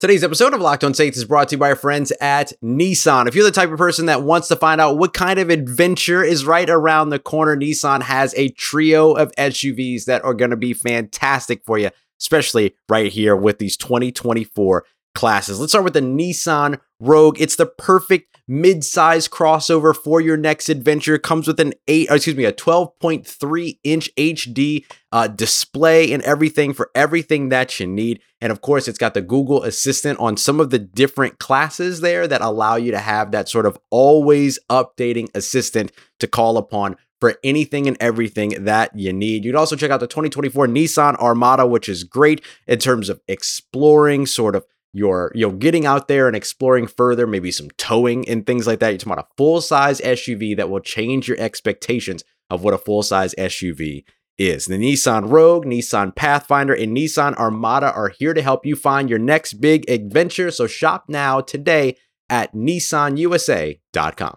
Today's 0.00 0.22
episode 0.22 0.54
of 0.54 0.60
Locked 0.60 0.84
On 0.84 0.94
Saints 0.94 1.18
is 1.18 1.24
brought 1.24 1.48
to 1.48 1.56
you 1.56 1.58
by 1.58 1.70
our 1.70 1.74
friends 1.74 2.12
at 2.20 2.52
Nissan. 2.62 3.26
If 3.26 3.34
you're 3.34 3.42
the 3.42 3.50
type 3.50 3.72
of 3.72 3.78
person 3.78 4.06
that 4.06 4.22
wants 4.22 4.46
to 4.46 4.54
find 4.54 4.80
out 4.80 4.96
what 4.96 5.12
kind 5.12 5.40
of 5.40 5.50
adventure 5.50 6.22
is 6.22 6.46
right 6.46 6.70
around 6.70 7.08
the 7.08 7.18
corner, 7.18 7.56
Nissan 7.56 8.02
has 8.02 8.32
a 8.36 8.50
trio 8.50 9.14
of 9.14 9.32
SUVs 9.32 10.04
that 10.04 10.22
are 10.22 10.34
going 10.34 10.52
to 10.52 10.56
be 10.56 10.72
fantastic 10.72 11.64
for 11.64 11.78
you, 11.78 11.90
especially 12.20 12.76
right 12.88 13.10
here 13.10 13.34
with 13.34 13.58
these 13.58 13.76
2024 13.76 14.84
classes. 15.14 15.58
Let's 15.58 15.72
start 15.72 15.84
with 15.84 15.94
the 15.94 16.00
Nissan 16.00 16.80
Rogue. 17.00 17.40
It's 17.40 17.56
the 17.56 17.66
perfect 17.66 18.38
mid-size 18.46 19.28
crossover 19.28 19.94
for 19.94 20.20
your 20.20 20.36
next 20.36 20.68
adventure. 20.68 21.18
Comes 21.18 21.46
with 21.46 21.60
an 21.60 21.74
eight, 21.86 22.08
excuse 22.10 22.36
me, 22.36 22.44
a 22.44 22.52
12.3 22.52 23.78
inch 23.84 24.10
HD 24.16 24.84
uh, 25.12 25.28
display 25.28 26.12
and 26.12 26.22
everything 26.22 26.72
for 26.72 26.90
everything 26.94 27.48
that 27.50 27.78
you 27.78 27.86
need. 27.86 28.20
And 28.40 28.52
of 28.52 28.60
course, 28.60 28.88
it's 28.88 28.98
got 28.98 29.14
the 29.14 29.20
Google 29.20 29.64
Assistant 29.64 30.18
on 30.18 30.36
some 30.36 30.60
of 30.60 30.70
the 30.70 30.78
different 30.78 31.38
classes 31.38 32.00
there 32.00 32.26
that 32.28 32.40
allow 32.40 32.76
you 32.76 32.92
to 32.92 33.00
have 33.00 33.32
that 33.32 33.48
sort 33.48 33.66
of 33.66 33.78
always 33.90 34.58
updating 34.70 35.28
assistant 35.34 35.92
to 36.20 36.26
call 36.26 36.56
upon 36.56 36.96
for 37.20 37.34
anything 37.42 37.88
and 37.88 37.96
everything 38.00 38.64
that 38.64 38.96
you 38.96 39.12
need. 39.12 39.44
You'd 39.44 39.56
also 39.56 39.76
check 39.76 39.90
out 39.90 40.00
the 40.00 40.06
2024 40.06 40.68
Nissan 40.68 41.16
Armada, 41.16 41.66
which 41.66 41.88
is 41.88 42.04
great 42.04 42.44
in 42.66 42.78
terms 42.78 43.08
of 43.08 43.20
exploring 43.26 44.26
sort 44.26 44.54
of 44.54 44.64
you're 44.92 45.32
you 45.34 45.46
know 45.46 45.52
getting 45.52 45.86
out 45.86 46.08
there 46.08 46.26
and 46.26 46.36
exploring 46.36 46.86
further, 46.86 47.26
maybe 47.26 47.50
some 47.50 47.70
towing 47.76 48.28
and 48.28 48.46
things 48.46 48.66
like 48.66 48.80
that. 48.80 48.90
You're 48.90 48.98
talking 48.98 49.12
about 49.12 49.28
a 49.30 49.36
full 49.36 49.60
size 49.60 50.00
SUV 50.00 50.56
that 50.56 50.70
will 50.70 50.80
change 50.80 51.28
your 51.28 51.38
expectations 51.40 52.24
of 52.50 52.64
what 52.64 52.74
a 52.74 52.78
full 52.78 53.02
size 53.02 53.34
SUV 53.36 54.04
is. 54.38 54.66
The 54.66 54.78
Nissan 54.78 55.30
Rogue, 55.30 55.66
Nissan 55.66 56.14
Pathfinder, 56.14 56.74
and 56.74 56.96
Nissan 56.96 57.34
Armada 57.34 57.92
are 57.92 58.08
here 58.08 58.34
to 58.34 58.42
help 58.42 58.64
you 58.64 58.76
find 58.76 59.10
your 59.10 59.18
next 59.18 59.54
big 59.54 59.88
adventure. 59.90 60.50
So 60.50 60.66
shop 60.66 61.06
now 61.08 61.40
today 61.40 61.96
at 62.30 62.54
nissanusa.com. 62.54 64.36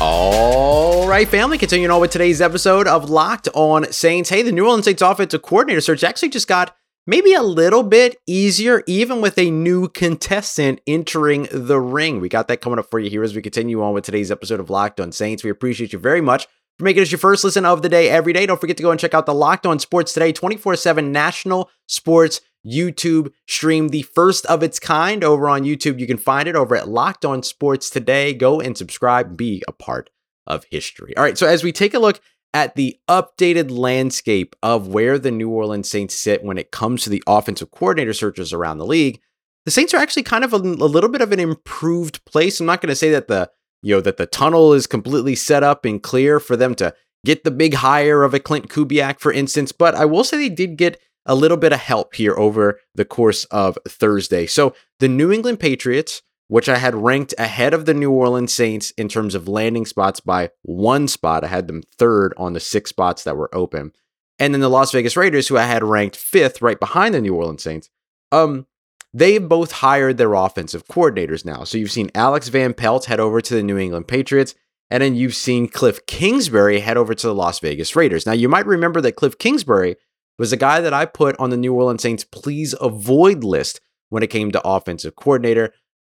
All 0.00 1.08
right, 1.08 1.28
family, 1.28 1.56
continuing 1.56 1.92
on 1.92 2.00
with 2.00 2.10
today's 2.10 2.40
episode 2.40 2.88
of 2.88 3.08
Locked 3.08 3.48
on 3.54 3.90
Saints. 3.92 4.28
Hey, 4.28 4.42
the 4.42 4.50
New 4.52 4.64
Orleans 4.64 4.86
Saints 4.86 5.02
offensive 5.02 5.42
coordinator 5.42 5.80
search 5.80 6.02
actually 6.02 6.30
just 6.30 6.48
got 6.48 6.76
maybe 7.06 7.34
a 7.34 7.42
little 7.42 7.82
bit 7.82 8.16
easier, 8.26 8.82
even 8.86 9.20
with 9.20 9.38
a 9.38 9.50
new 9.50 9.88
contestant 9.88 10.80
entering 10.86 11.48
the 11.52 11.80
ring. 11.80 12.20
We 12.20 12.28
got 12.28 12.48
that 12.48 12.60
coming 12.60 12.78
up 12.78 12.90
for 12.90 12.98
you 12.98 13.10
here 13.10 13.22
as 13.22 13.34
we 13.34 13.42
continue 13.42 13.82
on 13.82 13.94
with 13.94 14.04
today's 14.04 14.30
episode 14.30 14.60
of 14.60 14.70
Locked 14.70 15.00
on 15.00 15.12
Saints. 15.12 15.44
We 15.44 15.50
appreciate 15.50 15.92
you 15.92 15.98
very 15.98 16.20
much 16.20 16.46
for 16.78 16.84
making 16.84 17.02
us 17.02 17.12
your 17.12 17.18
first 17.18 17.44
listen 17.44 17.64
of 17.64 17.82
the 17.82 17.88
day 17.88 18.08
every 18.08 18.32
day. 18.32 18.46
Don't 18.46 18.60
forget 18.60 18.76
to 18.78 18.82
go 18.82 18.90
and 18.90 19.00
check 19.00 19.14
out 19.14 19.26
the 19.26 19.34
Locked 19.34 19.66
on 19.66 19.78
Sports 19.78 20.12
Today 20.12 20.32
24 20.32 20.76
7 20.76 21.12
national 21.12 21.70
sports 21.86 22.40
YouTube 22.66 23.32
stream, 23.46 23.88
the 23.88 24.02
first 24.02 24.46
of 24.46 24.62
its 24.62 24.78
kind 24.78 25.22
over 25.22 25.48
on 25.48 25.64
YouTube. 25.64 26.00
You 26.00 26.06
can 26.06 26.16
find 26.16 26.48
it 26.48 26.56
over 26.56 26.74
at 26.74 26.88
Locked 26.88 27.24
On 27.24 27.42
Sports 27.42 27.90
Today. 27.90 28.32
Go 28.32 28.60
and 28.60 28.76
subscribe, 28.76 29.36
be 29.36 29.62
a 29.68 29.72
part 29.72 30.10
of 30.46 30.64
history. 30.70 31.16
All 31.16 31.22
right, 31.22 31.38
so 31.38 31.46
as 31.46 31.62
we 31.62 31.72
take 31.72 31.94
a 31.94 31.98
look 31.98 32.20
at 32.54 32.76
the 32.76 32.96
updated 33.08 33.70
landscape 33.70 34.54
of 34.62 34.88
where 34.88 35.18
the 35.18 35.32
New 35.32 35.50
Orleans 35.50 35.90
Saints 35.90 36.14
sit 36.14 36.44
when 36.44 36.56
it 36.56 36.70
comes 36.70 37.02
to 37.02 37.10
the 37.10 37.22
offensive 37.26 37.72
coordinator 37.72 38.14
searches 38.14 38.52
around 38.52 38.78
the 38.78 38.86
league, 38.86 39.20
the 39.66 39.72
Saints 39.72 39.92
are 39.92 39.98
actually 39.98 40.22
kind 40.22 40.44
of 40.44 40.52
a, 40.52 40.58
a 40.58 40.88
little 40.88 41.10
bit 41.10 41.20
of 41.20 41.32
an 41.32 41.40
improved 41.40 42.24
place. 42.24 42.60
I'm 42.60 42.66
not 42.66 42.80
going 42.80 42.90
to 42.90 42.96
say 42.96 43.10
that 43.10 43.28
the 43.28 43.50
you 43.82 43.94
know 43.94 44.00
that 44.00 44.16
the 44.16 44.26
tunnel 44.26 44.72
is 44.72 44.86
completely 44.86 45.34
set 45.34 45.62
up 45.62 45.84
and 45.84 46.02
clear 46.02 46.40
for 46.40 46.56
them 46.56 46.74
to 46.76 46.94
get 47.26 47.44
the 47.44 47.50
big 47.50 47.74
hire 47.74 48.22
of 48.22 48.32
a 48.32 48.40
Klint 48.40 48.68
Kubiak, 48.68 49.18
for 49.18 49.32
instance, 49.32 49.72
but 49.72 49.94
I 49.94 50.04
will 50.04 50.24
say 50.24 50.36
they 50.36 50.48
did 50.48 50.78
get 50.78 51.00
a 51.26 51.34
little 51.34 51.56
bit 51.56 51.72
of 51.72 51.80
help 51.80 52.14
here 52.14 52.36
over 52.38 52.80
the 52.94 53.04
course 53.04 53.44
of 53.46 53.78
Thursday. 53.88 54.46
So 54.46 54.74
the 55.00 55.08
New 55.08 55.32
England 55.32 55.58
Patriots, 55.58 56.22
which 56.48 56.68
I 56.68 56.76
had 56.76 56.94
ranked 56.94 57.34
ahead 57.38 57.74
of 57.74 57.86
the 57.86 57.94
New 57.94 58.10
Orleans 58.10 58.52
Saints 58.52 58.90
in 58.92 59.08
terms 59.08 59.34
of 59.34 59.48
landing 59.48 59.86
spots 59.86 60.20
by 60.20 60.50
one 60.62 61.08
spot, 61.08 61.44
I 61.44 61.48
had 61.48 61.66
them 61.66 61.82
third 61.98 62.34
on 62.36 62.52
the 62.52 62.60
six 62.60 62.90
spots 62.90 63.24
that 63.24 63.36
were 63.36 63.54
open. 63.54 63.92
And 64.38 64.52
then 64.52 64.60
the 64.60 64.68
Las 64.68 64.92
Vegas 64.92 65.16
Raiders, 65.16 65.48
who 65.48 65.56
I 65.56 65.62
had 65.62 65.84
ranked 65.84 66.16
fifth 66.16 66.60
right 66.60 66.78
behind 66.78 67.14
the 67.14 67.20
New 67.20 67.34
Orleans 67.34 67.62
Saints, 67.62 67.88
um, 68.32 68.66
they've 69.12 69.48
both 69.48 69.72
hired 69.72 70.18
their 70.18 70.34
offensive 70.34 70.86
coordinators 70.86 71.44
now. 71.44 71.64
So 71.64 71.78
you've 71.78 71.92
seen 71.92 72.10
Alex 72.14 72.48
Van 72.48 72.74
Pelt 72.74 73.06
head 73.06 73.20
over 73.20 73.40
to 73.40 73.54
the 73.54 73.62
New 73.62 73.78
England 73.78 74.08
Patriots, 74.08 74.54
and 74.90 75.02
then 75.02 75.14
you've 75.14 75.36
seen 75.36 75.68
Cliff 75.68 76.04
Kingsbury 76.06 76.80
head 76.80 76.96
over 76.96 77.14
to 77.14 77.26
the 77.26 77.34
Las 77.34 77.60
Vegas 77.60 77.96
Raiders. 77.96 78.26
Now 78.26 78.32
you 78.32 78.48
might 78.48 78.66
remember 78.66 79.00
that 79.00 79.16
Cliff 79.16 79.38
Kingsbury 79.38 79.96
was 80.38 80.52
a 80.52 80.56
guy 80.56 80.80
that 80.80 80.92
I 80.92 81.06
put 81.06 81.38
on 81.38 81.50
the 81.50 81.56
New 81.56 81.72
Orleans 81.72 82.02
Saints 82.02 82.24
please 82.24 82.74
avoid 82.80 83.44
list 83.44 83.80
when 84.08 84.22
it 84.22 84.30
came 84.30 84.50
to 84.50 84.66
offensive 84.66 85.16
coordinator. 85.16 85.72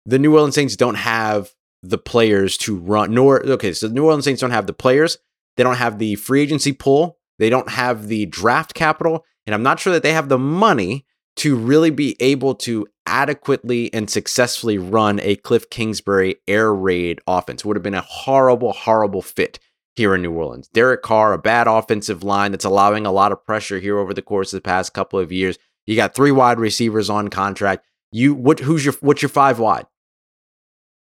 The 0.06 0.20
New 0.20 0.34
Orleans 0.34 0.56
Saints 0.56 0.76
don't 0.76 0.96
have 0.96 1.52
the 1.82 1.98
players 1.98 2.58
to 2.60 2.76
run, 2.76 3.14
nor, 3.14 3.46
okay, 3.46 3.74
so 3.74 3.88
the 3.88 3.94
New 3.94 4.06
Orleans 4.06 4.26
Saints 4.26 4.42
don't 4.42 4.52
have 4.52 4.68
the 4.68 4.74
players. 4.74 5.18
They 5.58 5.64
don't 5.64 5.78
have 5.78 6.00
the 6.00 6.16
free 6.16 6.42
agency 6.42 6.74
pool. 6.74 7.18
They 7.40 7.50
don't 7.50 7.70
have 7.70 8.08
the 8.08 8.26
draft 8.26 8.74
capital. 8.74 9.26
And 9.46 9.54
I'm 9.54 9.64
not 9.64 9.80
sure 9.80 9.94
that 9.94 10.04
they 10.04 10.14
have 10.14 10.30
the 10.30 10.40
money 10.40 11.06
to 11.38 11.56
really 11.56 11.90
be 11.90 12.16
able 12.20 12.56
to 12.56 12.88
adequately 13.06 13.94
and 13.94 14.10
successfully 14.10 14.78
run 14.78 15.20
a 15.22 15.36
Cliff 15.36 15.70
Kingsbury 15.70 16.38
air 16.48 16.74
raid 16.74 17.20
offense. 17.28 17.62
It 17.62 17.68
would 17.68 17.78
have 17.78 17.84
been 17.84 17.94
a 17.94 18.02
horrible, 18.02 18.74
horrible 18.74 19.22
fit 19.22 19.60
here 19.96 20.16
in 20.16 20.22
New 20.22 20.32
Orleans. 20.32 20.68
Derek 20.70 21.02
Carr, 21.02 21.34
a 21.34 21.38
bad 21.38 21.68
offensive 21.68 22.24
line 22.24 22.52
that's 22.52 22.66
allowing 22.66 23.06
a 23.06 23.12
lot 23.12 23.32
of 23.32 23.46
pressure 23.46 23.80
here 23.80 23.98
over 23.98 24.14
the 24.14 24.22
course 24.22 24.54
of 24.54 24.58
the 24.58 24.68
past 24.68 24.94
couple 24.94 25.20
of 25.20 25.32
years. 25.32 25.58
You 25.86 25.96
got 25.96 26.16
three 26.16 26.32
wide 26.32 26.60
receivers 26.60 27.10
on 27.10 27.30
contract. 27.30 27.86
You 28.12 28.34
what 28.34 28.60
who's 28.60 28.86
your 28.86 28.94
what's 29.02 29.22
your 29.22 29.30
five 29.30 29.60
wide? 29.60 29.86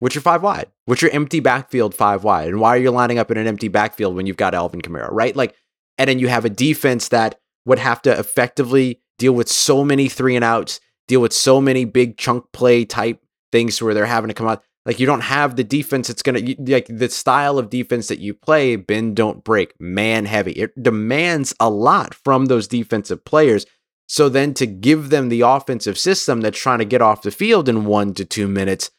What's 0.02 0.16
your 0.16 0.22
five 0.22 0.42
wide? 0.42 0.66
What's 0.86 1.00
your 1.00 1.12
empty 1.12 1.38
backfield 1.38 1.94
five 1.94 2.24
wide? 2.24 2.48
And 2.48 2.58
why 2.58 2.70
are 2.70 2.80
you 2.80 2.90
lining 2.90 3.20
up 3.20 3.30
in 3.30 3.36
an 3.36 3.46
empty 3.46 3.68
backfield 3.68 4.16
when 4.16 4.26
you've 4.26 4.36
got 4.36 4.52
Alvin 4.52 4.80
Kamara, 4.80 5.08
right? 5.12 5.36
Like, 5.36 5.54
and 5.96 6.08
then 6.08 6.18
you 6.18 6.26
have 6.26 6.44
a 6.44 6.50
defense 6.50 7.06
that 7.10 7.38
would 7.66 7.78
have 7.78 8.02
to 8.02 8.18
effectively 8.18 9.00
deal 9.20 9.32
with 9.32 9.48
so 9.48 9.84
many 9.84 10.08
three 10.08 10.34
and 10.34 10.44
outs, 10.44 10.80
deal 11.06 11.20
with 11.20 11.32
so 11.32 11.60
many 11.60 11.84
big 11.84 12.18
chunk 12.18 12.50
play 12.50 12.84
type 12.84 13.22
things 13.52 13.80
where 13.80 13.94
they're 13.94 14.06
having 14.06 14.26
to 14.26 14.34
come 14.34 14.48
out. 14.48 14.64
Like 14.84 14.98
you 14.98 15.06
don't 15.06 15.20
have 15.20 15.54
the 15.54 15.62
defense 15.62 16.08
that's 16.08 16.22
gonna 16.22 16.56
like 16.58 16.88
the 16.88 17.08
style 17.08 17.56
of 17.56 17.70
defense 17.70 18.08
that 18.08 18.18
you 18.18 18.34
play. 18.34 18.74
Bend 18.74 19.14
don't 19.14 19.44
break, 19.44 19.72
man 19.80 20.24
heavy. 20.24 20.50
It 20.50 20.82
demands 20.82 21.54
a 21.60 21.70
lot 21.70 22.12
from 22.12 22.46
those 22.46 22.66
defensive 22.66 23.24
players. 23.24 23.66
So 24.08 24.28
then 24.28 24.52
to 24.54 24.66
give 24.66 25.10
them 25.10 25.28
the 25.28 25.42
offensive 25.42 25.96
system 25.96 26.40
that's 26.40 26.58
trying 26.58 26.80
to 26.80 26.84
get 26.84 27.02
off 27.02 27.22
the 27.22 27.30
field 27.30 27.68
in 27.68 27.84
one 27.84 28.14
to 28.14 28.24
two 28.24 28.48
minutes, 28.48 28.90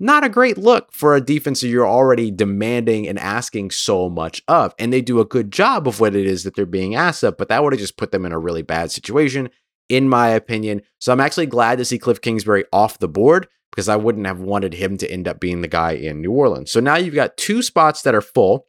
not 0.00 0.24
a 0.24 0.28
great 0.28 0.56
look 0.56 0.92
for 0.92 1.14
a 1.14 1.20
defense 1.20 1.60
that 1.60 1.68
you're 1.68 1.88
already 1.88 2.30
demanding 2.30 3.08
and 3.08 3.18
asking 3.18 3.70
so 3.70 4.08
much 4.08 4.42
of. 4.46 4.74
And 4.78 4.92
they 4.92 5.00
do 5.00 5.20
a 5.20 5.24
good 5.24 5.52
job 5.52 5.88
of 5.88 6.00
what 6.00 6.14
it 6.14 6.26
is 6.26 6.44
that 6.44 6.54
they're 6.54 6.66
being 6.66 6.94
asked 6.94 7.22
of, 7.24 7.36
but 7.36 7.48
that 7.48 7.62
would 7.62 7.72
have 7.72 7.80
just 7.80 7.96
put 7.96 8.12
them 8.12 8.24
in 8.24 8.32
a 8.32 8.38
really 8.38 8.62
bad 8.62 8.92
situation, 8.92 9.50
in 9.88 10.08
my 10.08 10.28
opinion. 10.28 10.82
So 11.00 11.12
I'm 11.12 11.20
actually 11.20 11.46
glad 11.46 11.78
to 11.78 11.84
see 11.84 11.98
Cliff 11.98 12.20
Kingsbury 12.20 12.64
off 12.72 12.98
the 12.98 13.08
board 13.08 13.48
because 13.72 13.88
I 13.88 13.96
wouldn't 13.96 14.26
have 14.26 14.40
wanted 14.40 14.74
him 14.74 14.96
to 14.98 15.10
end 15.10 15.26
up 15.26 15.40
being 15.40 15.62
the 15.62 15.68
guy 15.68 15.92
in 15.92 16.20
New 16.20 16.32
Orleans. 16.32 16.70
So 16.70 16.80
now 16.80 16.96
you've 16.96 17.14
got 17.14 17.36
two 17.36 17.62
spots 17.62 18.02
that 18.02 18.14
are 18.14 18.20
full, 18.20 18.66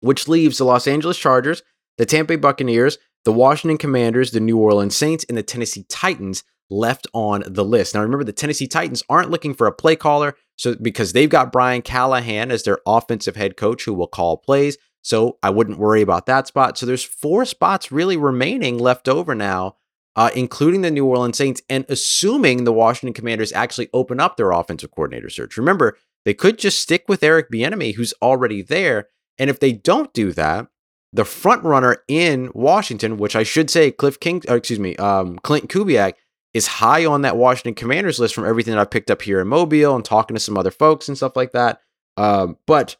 which 0.00 0.28
leaves 0.28 0.58
the 0.58 0.64
Los 0.64 0.86
Angeles 0.86 1.18
Chargers, 1.18 1.62
the 1.98 2.06
Tampa 2.06 2.34
Bay 2.34 2.36
Buccaneers, 2.36 2.98
the 3.24 3.32
Washington 3.32 3.78
Commanders, 3.78 4.30
the 4.30 4.40
New 4.40 4.58
Orleans 4.58 4.96
Saints, 4.96 5.24
and 5.28 5.36
the 5.36 5.42
Tennessee 5.42 5.84
Titans 5.88 6.44
left 6.70 7.06
on 7.12 7.44
the 7.46 7.64
list. 7.64 7.94
Now 7.94 8.02
remember 8.02 8.24
the 8.24 8.32
Tennessee 8.32 8.66
Titans 8.66 9.02
aren't 9.08 9.30
looking 9.30 9.54
for 9.54 9.66
a 9.66 9.72
play 9.72 9.96
caller, 9.96 10.34
so 10.56 10.74
because 10.74 11.12
they've 11.12 11.28
got 11.28 11.52
Brian 11.52 11.82
Callahan 11.82 12.50
as 12.50 12.62
their 12.62 12.78
offensive 12.86 13.36
head 13.36 13.56
coach 13.56 13.84
who 13.84 13.94
will 13.94 14.06
call 14.06 14.38
plays. 14.38 14.78
So 15.02 15.38
I 15.42 15.50
wouldn't 15.50 15.78
worry 15.78 16.00
about 16.00 16.26
that 16.26 16.46
spot. 16.46 16.78
So 16.78 16.86
there's 16.86 17.04
four 17.04 17.44
spots 17.44 17.92
really 17.92 18.16
remaining 18.16 18.78
left 18.78 19.08
over 19.08 19.34
now 19.34 19.76
uh, 20.14 20.30
including 20.34 20.82
the 20.82 20.90
New 20.90 21.06
Orleans 21.06 21.38
Saints, 21.38 21.62
and 21.68 21.84
assuming 21.88 22.64
the 22.64 22.72
Washington 22.72 23.14
Commanders 23.14 23.52
actually 23.52 23.88
open 23.94 24.20
up 24.20 24.36
their 24.36 24.50
offensive 24.50 24.90
coordinator 24.90 25.30
search. 25.30 25.56
Remember, 25.56 25.96
they 26.24 26.34
could 26.34 26.58
just 26.58 26.80
stick 26.80 27.04
with 27.08 27.22
Eric 27.22 27.50
Bieniemy, 27.50 27.94
who's 27.94 28.14
already 28.22 28.62
there. 28.62 29.08
And 29.38 29.48
if 29.48 29.58
they 29.58 29.72
don't 29.72 30.12
do 30.12 30.32
that, 30.32 30.66
the 31.12 31.24
front 31.24 31.62
runner 31.64 32.02
in 32.08 32.50
Washington, 32.54 33.18
which 33.18 33.36
I 33.36 33.42
should 33.42 33.70
say, 33.70 33.90
Cliff 33.90 34.18
King, 34.18 34.42
excuse 34.48 34.78
me, 34.78 34.96
um, 34.96 35.38
Klint 35.40 35.68
Kubiak, 35.68 36.14
is 36.54 36.66
high 36.66 37.04
on 37.04 37.22
that 37.22 37.36
Washington 37.36 37.74
Commanders 37.74 38.18
list 38.18 38.34
from 38.34 38.46
everything 38.46 38.74
that 38.74 38.80
I've 38.80 38.90
picked 38.90 39.10
up 39.10 39.22
here 39.22 39.40
in 39.40 39.48
Mobile 39.48 39.94
and 39.94 40.04
talking 40.04 40.34
to 40.34 40.40
some 40.40 40.58
other 40.58 40.70
folks 40.70 41.08
and 41.08 41.16
stuff 41.16 41.36
like 41.36 41.52
that. 41.52 41.80
Um, 42.16 42.58
but 42.66 42.96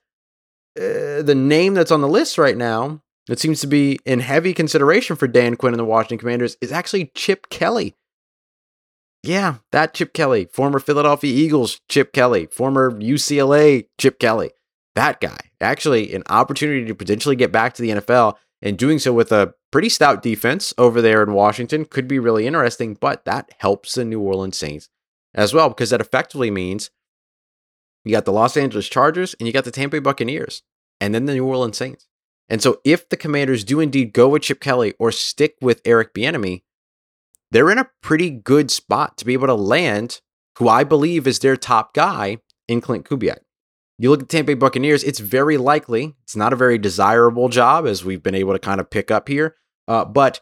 uh, 0.78 1.23
the 1.23 1.35
name 1.35 1.75
that's 1.75 1.90
on 1.90 2.00
the 2.00 2.09
list 2.09 2.38
right 2.38 2.57
now 2.57 3.02
that 3.26 3.38
seems 3.38 3.61
to 3.61 3.66
be 3.66 3.99
in 4.04 4.21
heavy 4.21 4.54
consideration 4.54 5.16
for 5.16 5.28
Dan 5.28 5.57
Quinn 5.57 5.75
and 5.75 5.81
the 5.81 5.85
Washington 5.85 6.19
Commanders 6.19 6.57
is 6.61 6.73
actually 6.73 7.12
Chip 7.14 7.49
Kelly. 7.50 7.95
Yeah, 9.23 9.57
that 9.71 9.95
Chip 9.95 10.12
Kelly, 10.14 10.47
former 10.52 10.81
Philadelphia 10.81 11.33
Eagles 11.33 11.81
Chip 11.88 12.12
Kelly, 12.12 12.47
former 12.47 12.90
UCLA 12.90 13.87
Chip 13.99 14.19
Kelly. 14.19 14.50
That 14.94 15.20
guy. 15.20 15.38
Actually, 15.61 16.14
an 16.14 16.22
opportunity 16.28 16.84
to 16.87 16.94
potentially 16.94 17.37
get 17.37 17.52
back 17.52 17.75
to 17.75 17.82
the 17.82 17.90
NFL 17.90 18.34
and 18.61 18.78
doing 18.78 18.99
so 18.99 19.12
with 19.12 19.32
a 19.32 19.54
pretty 19.70 19.88
stout 19.88 20.22
defense 20.22 20.75
over 20.78 21.00
there 21.00 21.22
in 21.22 21.32
Washington 21.32 21.84
could 21.84 22.06
be 22.06 22.18
really 22.18 22.46
interesting, 22.46 22.94
but 22.94 23.25
that 23.25 23.50
helps 23.58 23.94
the 23.94 24.04
New 24.04 24.20
Orleans 24.20 24.56
Saints 24.56 24.88
as 25.34 25.54
well 25.54 25.68
because 25.68 25.90
that 25.90 26.00
effectively 26.00 26.50
means 26.50 26.90
you 28.04 28.12
got 28.12 28.25
the 28.25 28.32
Los 28.32 28.56
Angeles 28.56 28.88
Chargers 28.88 29.34
and 29.34 29.46
you 29.46 29.52
got 29.52 29.64
the 29.64 29.70
Tampa 29.70 29.96
Bay 29.96 30.00
Buccaneers 30.00 30.62
and 31.00 31.14
then 31.14 31.26
the 31.26 31.34
New 31.34 31.46
Orleans 31.46 31.76
Saints. 31.76 32.06
And 32.49 32.62
so 32.62 32.80
if 32.84 33.08
the 33.08 33.16
commanders 33.16 33.64
do 33.64 33.80
indeed 33.80 34.12
go 34.12 34.28
with 34.28 34.42
Chip 34.42 34.61
Kelly 34.61 34.94
or 34.99 35.11
stick 35.11 35.56
with 35.61 35.80
Eric 35.84 36.12
Bieniemy, 36.12 36.62
they're 37.50 37.70
in 37.70 37.78
a 37.78 37.90
pretty 38.02 38.30
good 38.30 38.70
spot 38.70 39.16
to 39.18 39.25
be 39.25 39.32
able 39.32 39.46
to 39.46 39.54
land 39.54 40.20
who 40.58 40.68
I 40.68 40.84
believe 40.84 41.26
is 41.26 41.38
their 41.38 41.56
top 41.56 41.94
guy 41.94 42.38
in 42.68 42.80
Klint 42.80 43.04
Kubiak. 43.04 43.38
You 44.02 44.11
look 44.11 44.23
at 44.23 44.28
Tampa 44.28 44.49
Bay 44.49 44.54
Buccaneers, 44.54 45.04
it's 45.04 45.21
very 45.21 45.56
likely, 45.56 46.16
it's 46.25 46.35
not 46.35 46.52
a 46.52 46.56
very 46.56 46.76
desirable 46.76 47.49
job 47.49 47.87
as 47.87 48.04
we've 48.04 48.21
been 48.21 48.35
able 48.35 48.52
to 48.52 48.59
kind 48.59 48.80
of 48.80 48.90
pick 48.90 49.12
up 49.12 49.28
here, 49.28 49.54
uh, 49.87 50.04
but 50.04 50.40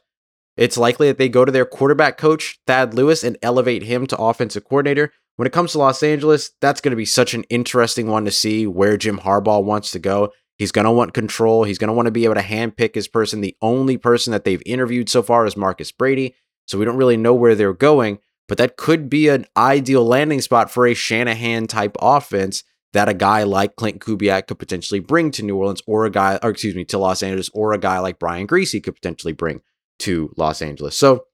it's 0.57 0.79
likely 0.79 1.09
that 1.09 1.19
they 1.19 1.29
go 1.29 1.45
to 1.45 1.53
their 1.53 1.67
quarterback 1.67 2.17
coach, 2.17 2.59
Thad 2.67 2.95
Lewis, 2.95 3.23
and 3.23 3.37
elevate 3.43 3.83
him 3.83 4.07
to 4.07 4.17
offensive 4.17 4.65
coordinator. 4.65 5.13
When 5.37 5.47
it 5.47 5.53
comes 5.53 5.73
to 5.73 5.79
Los 5.79 6.03
Angeles, 6.03 6.53
that's 6.63 6.81
going 6.81 6.93
to 6.93 6.97
be 6.97 7.05
such 7.05 7.35
an 7.35 7.43
interesting 7.51 8.07
one 8.07 8.25
to 8.25 8.31
see 8.31 8.67
where 8.67 8.97
Jim 8.97 9.19
Harbaugh 9.19 9.63
wants 9.63 9.91
to 9.91 9.99
go. 9.99 10.33
He's 10.57 10.73
going 10.73 10.87
to 10.87 10.91
want 10.91 11.13
control. 11.13 11.65
He's 11.65 11.77
going 11.77 11.89
to 11.89 11.95
want 11.95 12.07
to 12.07 12.13
be 12.13 12.25
able 12.25 12.37
to 12.37 12.41
handpick 12.41 12.95
his 12.95 13.09
person. 13.09 13.43
The 13.43 13.59
only 13.61 13.99
person 13.99 14.31
that 14.31 14.45
they've 14.45 14.63
interviewed 14.65 15.11
so 15.11 15.23
far 15.23 15.45
is 15.45 15.55
Marcus 15.55 15.93
Brady. 15.93 16.35
So 16.67 16.79
we 16.79 16.87
don't 16.87 16.97
really 16.97 17.19
know 17.19 17.35
where 17.35 17.55
they're 17.55 17.75
going, 17.75 18.21
but 18.49 18.57
that 18.57 18.79
could 18.79 19.11
be 19.11 19.29
an 19.29 19.45
ideal 19.55 20.03
landing 20.03 20.41
spot 20.41 20.71
for 20.71 20.87
a 20.87 20.95
Shanahan 20.95 21.67
type 21.67 21.99
offense 22.01 22.65
that 22.93 23.09
a 23.09 23.15
guy 23.15 23.45
like 23.45 23.77
Klint 23.77 23.99
Kubiak 23.99 24.47
could 24.47 24.59
potentially 24.59 25.01
bring 25.01 25.31
to 25.33 25.43
New 25.43 25.57
Orleans 25.57 25.83
or 25.87 26.05
a 26.05 26.11
guy, 26.11 26.39
or 26.43 26.51
excuse 26.51 26.75
me, 26.75 26.85
to 26.87 26.99
Los 26.99 27.23
Angeles, 27.23 27.51
or 27.55 27.73
a 27.73 27.79
guy 27.79 27.99
like 27.99 28.19
Brian 28.19 28.47
Griese 28.47 28.83
could 28.83 28.97
potentially 28.97 29.33
bring 29.33 29.61
to 30.01 30.33
Los 30.37 30.61
Angeles. 30.61 30.97
So 30.97 31.25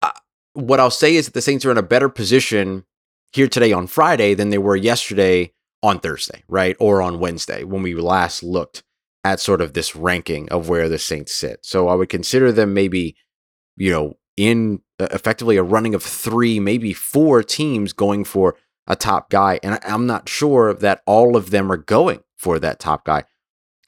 uh, 0.00 0.12
what 0.54 0.80
I'll 0.80 0.90
say 0.90 1.14
is 1.14 1.26
that 1.26 1.34
the 1.34 1.42
Saints 1.42 1.64
are 1.64 1.70
in 1.70 1.78
a 1.78 1.82
better 1.82 2.08
position 2.08 2.84
here 3.32 3.48
today 3.48 3.72
on 3.72 3.86
Friday 3.86 4.34
than 4.34 4.50
they 4.50 4.58
were 4.58 4.76
yesterday 4.76 5.52
on 5.82 5.98
Thursday, 5.98 6.44
right? 6.48 6.76
Or 6.78 7.02
on 7.02 7.18
Wednesday 7.18 7.64
when 7.64 7.82
we 7.82 7.94
last 7.94 8.42
looked 8.42 8.82
at 9.24 9.40
sort 9.40 9.60
of 9.60 9.72
this 9.72 9.94
ranking 9.94 10.48
of 10.48 10.68
where 10.68 10.88
the 10.88 10.98
Saints 10.98 11.32
sit. 11.32 11.60
So 11.62 11.88
I 11.88 11.94
would 11.94 12.08
consider 12.08 12.50
them 12.50 12.74
maybe, 12.74 13.16
you 13.76 13.90
know, 13.90 14.14
in 14.36 14.80
effectively 14.98 15.56
a 15.56 15.62
running 15.62 15.94
of 15.94 16.02
three, 16.02 16.60
maybe 16.60 16.92
four 16.92 17.42
teams 17.42 17.92
going 17.92 18.24
for 18.24 18.56
a 18.86 18.96
top 18.96 19.30
guy. 19.30 19.60
And 19.62 19.78
I'm 19.84 20.06
not 20.06 20.28
sure 20.28 20.74
that 20.74 21.02
all 21.06 21.36
of 21.36 21.50
them 21.50 21.70
are 21.70 21.76
going 21.76 22.22
for 22.36 22.58
that 22.58 22.80
top 22.80 23.04
guy. 23.04 23.24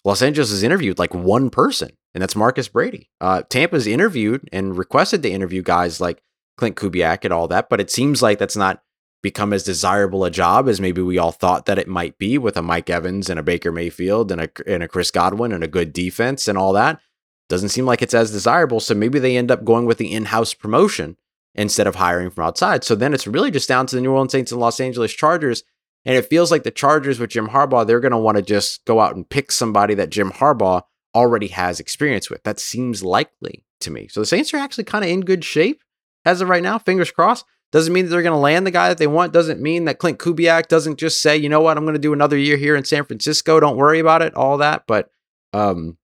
Los 0.05 0.23
Angeles 0.23 0.51
has 0.51 0.63
interviewed 0.63 0.99
like 0.99 1.15
one 1.15 1.51
person, 1.51 1.91
and 2.13 2.23
that's 2.23 2.37
Marcus 2.37 2.69
Brady. 2.69 3.11
Uh, 3.21 3.43
Tampa's 3.43 3.87
interviewed 3.87 4.49
and 4.53 4.77
requested 4.77 5.23
to 5.23 5.31
interview 5.31 5.63
guys 5.63 6.01
like 6.01 6.23
Klint 6.59 6.75
Kubiak 6.75 7.25
and 7.25 7.33
all 7.33 7.49
that, 7.49 7.69
but 7.69 7.81
it 7.81 7.91
seems 7.91 8.23
like 8.23 8.39
that's 8.39 8.57
not 8.57 8.83
become 9.23 9.55
as 9.55 9.65
desirable 9.65 10.23
a 10.25 10.31
job 10.31 10.69
as 10.69 10.83
maybe 10.83 11.01
we 11.01 11.17
all 11.17 11.33
thought 11.33 11.65
that 11.65 11.79
it 11.79 11.89
might 11.89 12.19
be 12.19 12.37
with 12.37 12.59
a 12.59 12.63
Mike 12.63 12.91
Evans 12.91 13.31
and 13.31 13.41
a 13.41 13.43
Baker 13.43 13.73
Mayfield 13.73 14.31
and 14.31 14.43
a 14.43 14.51
and 14.67 14.83
a 14.83 14.89
Chris 14.89 15.11
Godwin 15.11 15.51
and 15.51 15.65
a 15.65 15.69
good 15.69 15.95
defense 15.95 16.47
and 16.47 16.59
all 16.59 16.75
that. 16.75 17.01
Doesn't 17.49 17.71
seem 17.71 17.87
like 17.87 18.03
it's 18.03 18.15
as 18.15 18.31
desirable, 18.31 18.81
so 18.81 18.95
maybe 18.95 19.19
they 19.19 19.37
end 19.37 19.51
up 19.51 19.65
going 19.65 19.87
with 19.87 19.99
the 19.99 20.13
in-house 20.13 20.53
promotion 20.53 21.17
instead 21.55 21.87
of 21.87 21.97
hiring 21.97 22.31
from 22.31 22.45
outside. 22.45 22.85
So 22.85 22.95
then 22.95 23.15
it's 23.15 23.27
really 23.27 23.51
just 23.51 23.69
down 23.69 23.87
to 23.87 23.97
the 23.97 24.03
New 24.03 24.13
Orleans 24.13 24.33
Saints 24.33 24.53
and 24.53 24.61
Los 24.61 24.81
Angeles 24.81 25.13
Chargers. 25.13 25.63
And 26.05 26.17
it 26.17 26.29
feels 26.29 26.51
like 26.51 26.65
the 26.65 26.71
Chargers 26.71 27.19
with 27.19 27.31
Jim 27.31 27.49
Harbaugh, 27.49 27.87
they're 27.87 28.01
going 28.01 28.13
to 28.13 28.19
want 28.19 28.37
to 28.37 28.43
just 28.43 28.85
go 28.85 29.01
out 29.01 29.17
and 29.17 29.29
pick 29.29 29.51
somebody 29.51 29.95
that 29.95 30.11
Jim 30.11 30.31
Harbaugh 30.31 30.83
already 31.15 31.49
has 31.49 31.81
experience 31.81 32.29
with. 32.29 32.43
That 32.43 32.59
seems 32.59 33.03
likely 33.03 33.65
to 33.81 33.91
me. 33.91 34.09
So 34.09 34.21
the 34.21 34.27
Saints 34.27 34.53
are 34.53 34.59
actually 34.59 34.85
kind 34.85 35.05
of 35.05 35.11
in 35.11 35.21
good 35.21 35.45
shape 35.45 35.83
as 36.25 36.41
of 36.41 36.49
right 36.49 36.63
now. 36.63 36.79
Fingers 36.79 37.11
crossed. 37.11 37.47
Doesn't 37.73 37.93
mean 37.93 38.05
that 38.05 38.11
they're 38.11 38.23
going 38.23 38.33
to 38.33 38.39
land 38.39 38.67
the 38.67 38.71
guy 38.71 38.89
that 38.89 38.99
they 38.99 39.07
want. 39.07 39.33
Doesn't 39.33 39.61
mean 39.61 39.87
that 39.87 39.99
Klint 39.99 40.19
Kubiak 40.19 40.69
doesn't 40.69 40.99
just 40.99 41.21
say, 41.23 41.37
you 41.37 41.49
know 41.49 41.61
what, 41.61 41.77
I'm 41.77 41.85
going 41.85 41.95
to 41.95 42.01
do 42.01 42.13
another 42.13 42.37
year 42.37 42.57
here 42.57 42.77
in 42.77 42.85
San 42.85 43.05
Francisco. 43.05 43.59
Don't 43.59 43.77
worry 43.77 43.99
about 43.99 44.23
it, 44.23 44.35
all 44.35 44.59
that. 44.59 44.85
But, 44.87 45.11
um, 45.53 45.99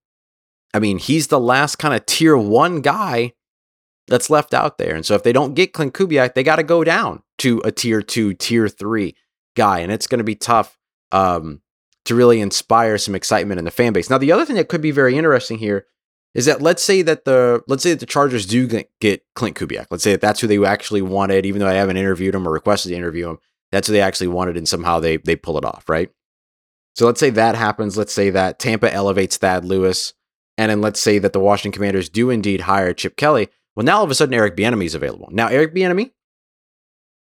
I 0.73 0.79
mean, 0.79 0.97
he's 0.97 1.27
the 1.27 1.39
last 1.39 1.77
kind 1.77 1.93
of 1.93 2.05
tier 2.05 2.35
one 2.35 2.81
guy 2.81 3.33
that's 4.11 4.29
left 4.29 4.53
out 4.53 4.77
there. 4.77 4.93
And 4.93 5.05
so 5.05 5.15
if 5.15 5.23
they 5.23 5.33
don't 5.33 5.55
get 5.55 5.73
Klint 5.73 5.93
Kubiak, 5.93 6.33
they 6.33 6.43
got 6.43 6.57
to 6.57 6.63
go 6.63 6.83
down 6.83 7.23
to 7.39 7.61
a 7.63 7.71
tier 7.71 8.01
two, 8.01 8.33
tier 8.33 8.67
three 8.67 9.15
guy. 9.55 9.79
And 9.79 9.91
it's 9.91 10.05
going 10.05 10.19
to 10.19 10.25
be 10.25 10.35
tough 10.35 10.77
um, 11.11 11.61
to 12.05 12.13
really 12.13 12.41
inspire 12.41 12.97
some 12.97 13.15
excitement 13.15 13.57
in 13.57 13.65
the 13.65 13.71
fan 13.71 13.93
base. 13.93 14.09
Now, 14.09 14.17
the 14.17 14.31
other 14.31 14.45
thing 14.45 14.57
that 14.57 14.69
could 14.69 14.81
be 14.81 14.91
very 14.91 15.17
interesting 15.17 15.57
here 15.57 15.87
is 16.33 16.45
that 16.45 16.61
let's 16.61 16.83
say 16.83 17.01
that 17.01 17.25
the 17.25 17.61
let's 17.67 17.83
say 17.83 17.91
that 17.91 17.99
the 17.99 18.05
Chargers 18.05 18.45
do 18.45 18.67
get 18.67 19.23
Klint 19.35 19.53
Kubiak. 19.53 19.87
Let's 19.89 20.03
say 20.03 20.11
that 20.11 20.21
that's 20.21 20.39
who 20.39 20.47
they 20.47 20.63
actually 20.63 21.01
wanted, 21.01 21.45
even 21.45 21.59
though 21.59 21.67
I 21.67 21.73
haven't 21.73 21.97
interviewed 21.97 22.35
him 22.35 22.47
or 22.47 22.51
requested 22.51 22.91
to 22.91 22.95
interview 22.95 23.29
him. 23.29 23.39
That's 23.71 23.87
who 23.87 23.93
they 23.93 24.01
actually 24.01 24.27
wanted, 24.27 24.57
and 24.57 24.67
somehow 24.67 24.99
they 24.99 25.17
they 25.17 25.35
pull 25.35 25.57
it 25.57 25.65
off, 25.65 25.89
right? 25.89 26.09
So 26.95 27.05
let's 27.05 27.19
say 27.19 27.29
that 27.31 27.55
happens. 27.55 27.97
Let's 27.97 28.13
say 28.13 28.29
that 28.29 28.59
Tampa 28.59 28.93
elevates 28.93 29.37
Thad 29.37 29.65
Lewis, 29.65 30.13
and 30.57 30.69
then 30.69 30.81
let's 30.81 31.01
say 31.01 31.19
that 31.19 31.33
the 31.33 31.39
Washington 31.39 31.77
Commanders 31.77 32.09
do 32.09 32.29
indeed 32.29 32.61
hire 32.61 32.93
Chip 32.93 33.15
Kelly. 33.17 33.49
Well, 33.81 33.85
now 33.87 33.97
all 33.97 34.03
of 34.03 34.11
a 34.11 34.15
sudden 34.15 34.35
Eric 34.35 34.55
Bieniemy 34.55 34.85
is 34.85 34.93
available. 34.93 35.27
Now 35.31 35.47
Eric 35.47 35.73
Bieniemy, 35.73 36.11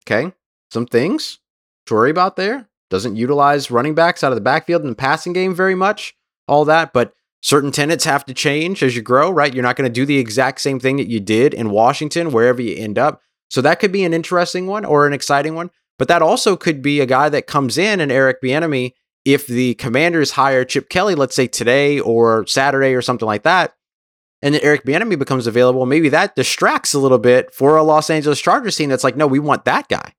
okay, 0.05 0.33
some 0.73 0.87
things 0.87 1.39
to 1.87 1.95
worry 1.95 2.11
about 2.11 2.35
there. 2.35 2.69
Doesn't 2.91 3.15
utilize 3.15 3.71
running 3.71 3.95
backs 3.95 4.25
out 4.25 4.33
of 4.33 4.35
the 4.35 4.43
backfield 4.43 4.83
in 4.83 4.89
the 4.89 4.97
passing 4.97 5.33
game 5.33 5.55
very 5.55 5.77
much. 5.77 6.17
All 6.49 6.65
that, 6.65 6.93
but 6.93 7.15
certain 7.43 7.71
tenets 7.71 8.05
have 8.07 8.25
to 8.25 8.35
change 8.35 8.83
as 8.83 8.97
you 8.97 9.03
grow, 9.03 9.31
right? 9.31 9.55
You're 9.55 9.63
not 9.63 9.77
going 9.77 9.89
to 9.89 10.01
do 10.01 10.05
the 10.05 10.19
exact 10.19 10.61
same 10.61 10.81
thing 10.81 10.97
that 10.97 11.07
you 11.07 11.21
did 11.21 11.55
in 11.55 11.71
Washington, 11.71 12.33
wherever 12.33 12.61
you 12.61 12.75
end 12.75 12.99
up. 12.99 13.23
So 13.51 13.61
that 13.61 13.79
could 13.79 13.93
be 13.93 14.03
an 14.03 14.13
interesting 14.13 14.67
one 14.67 14.85
or 14.85 15.07
an 15.07 15.13
exciting 15.13 15.55
one. 15.55 15.71
But 15.97 16.09
that 16.09 16.23
also 16.23 16.57
could 16.57 16.83
be 16.83 16.99
a 16.99 17.07
guy 17.07 17.29
that 17.29 17.47
comes 17.47 17.79
in 17.79 18.01
and 18.01 18.11
Eric 18.11 18.43
Bieniemy, 18.43 18.95
if 19.25 19.47
the 19.47 19.75
Commanders 19.75 20.33
hire 20.33 20.65
Chip 20.65 20.89
Kelly, 20.89 21.15
let's 21.15 21.37
say 21.37 21.47
today 21.47 22.01
or 22.01 22.49
Saturday 22.49 22.95
or 22.95 23.03
something 23.03 23.27
like 23.27 23.45
that, 23.45 23.75
and 24.43 24.55
then 24.55 24.63
Eric 24.63 24.85
Bieniemy 24.85 25.19
becomes 25.19 25.47
available, 25.47 25.85
maybe 25.87 26.09
that 26.11 26.37
distracts 26.37 26.95
a 26.95 26.99
little 26.99 27.19
bit 27.19 27.53
for 27.53 27.77
a 27.77 27.83
Los 27.83 28.11
Angeles 28.11 28.41
Chargers 28.41 28.77
team 28.77 28.89
that's 28.89 29.05
like, 29.05 29.17
no, 29.17 29.27
we 29.27 29.39
want 29.39 29.65
that 29.65 29.89
guy, 29.89 30.15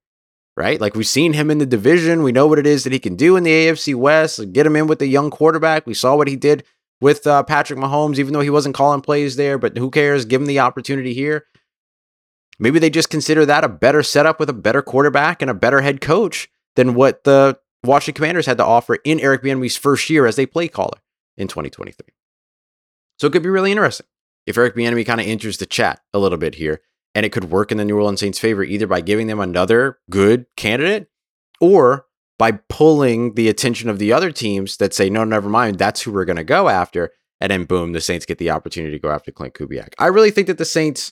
right? 0.58 0.80
Like 0.80 0.96
we've 0.96 1.08
seen 1.08 1.34
him 1.34 1.50
in 1.50 1.58
the 1.58 1.66
division, 1.66 2.24
we 2.24 2.32
know 2.32 2.48
what 2.48 2.60
it 2.60 2.68
is 2.68 2.84
that 2.84 2.94
he 2.94 3.00
can 3.00 3.16
do 3.16 3.38
in 3.38 3.44
the 3.44 3.52
AFC 3.52 3.96
West. 3.96 4.52
Get 4.52 4.66
him 4.66 4.76
in 4.76 4.88
with 4.88 5.00
the 5.00 5.08
young 5.08 5.30
quarterback. 5.30 5.88
We 5.88 5.94
saw 5.94 6.16
what 6.16 6.28
he 6.28 6.36
did 6.36 6.66
with 7.00 7.26
uh, 7.26 7.44
Patrick 7.44 7.80
Mahomes, 7.80 8.20
even 8.20 8.34
though 8.34 8.42
he 8.42 8.50
wasn't 8.50 8.76
calling 8.76 9.02
plays 9.02 9.38
there. 9.38 9.58
But 9.58 9.78
who 9.78 9.90
cares? 9.90 10.26
Give 10.26 10.42
him 10.42 10.48
the 10.48 10.60
opportunity 10.60 11.14
here. 11.14 11.46
Maybe 12.60 12.80
they 12.80 12.90
just 12.90 13.10
consider 13.10 13.46
that 13.46 13.64
a 13.64 13.70
better 13.70 14.04
setup 14.04 14.38
with 14.38 14.50
a 14.50 14.54
better 14.54 14.82
quarterback 14.82 15.42
and 15.42 15.50
a 15.50 15.54
better 15.54 15.80
head 15.80 16.02
coach 16.02 16.50
than 16.76 16.94
what 16.94 17.24
the 17.24 17.58
Washington 17.86 18.20
Commanders 18.20 18.46
had 18.46 18.58
to 18.58 18.66
offer 18.66 18.96
in 19.06 19.22
Eric 19.22 19.44
Bieniemy's 19.44 19.78
first 19.78 20.10
year 20.10 20.26
as 20.26 20.38
a 20.38 20.46
play 20.46 20.68
caller 20.68 21.00
in 21.38 21.48
2023. 21.48 22.06
So 23.20 23.28
it 23.28 23.32
could 23.32 23.44
be 23.44 23.50
really 23.50 23.72
interesting 23.72 24.08
if 24.48 24.58
Eric 24.58 24.76
Bieniemy 24.76 25.06
kind 25.06 25.20
of 25.22 25.28
enters 25.28 25.58
the 25.58 25.66
chat 25.66 26.02
a 26.14 26.20
little 26.20 26.38
bit 26.38 26.56
here, 26.56 26.82
and 27.14 27.26
it 27.26 27.32
could 27.32 27.52
work 27.52 27.72
in 27.72 27.78
the 27.78 27.86
New 27.86 27.98
Orleans 27.98 28.22
Saints' 28.22 28.40
favor 28.40 28.64
either 28.64 28.88
by 28.88 29.02
giving 29.02 29.28
them 29.28 29.40
another 29.40 30.00
good 30.10 30.46
candidate 30.56 31.08
or 31.60 32.06
by 32.38 32.54
pulling 32.70 33.36
the 33.36 33.50
attention 33.50 33.90
of 33.90 34.00
the 34.00 34.14
other 34.14 34.32
teams 34.32 34.78
that 34.78 34.94
say, 34.94 35.10
no, 35.10 35.26
never 35.26 35.50
mind, 35.50 35.78
that's 35.78 36.02
who 36.02 36.12
we're 36.12 36.26
going 36.26 36.38
to 36.38 36.44
go 36.44 36.70
after. 36.70 37.12
And 37.42 37.52
then 37.52 37.66
boom, 37.66 37.92
the 37.92 38.02
Saints 38.02 38.26
get 38.26 38.38
the 38.38 38.52
opportunity 38.52 38.94
to 38.94 39.02
go 39.02 39.12
after 39.12 39.32
Klint 39.32 39.54
Kubiak. 39.54 39.94
I 40.00 40.08
really 40.08 40.32
think 40.32 40.48
that 40.48 40.58
the 40.58 40.66
Saints 40.66 41.12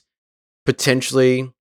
potentially 0.64 1.52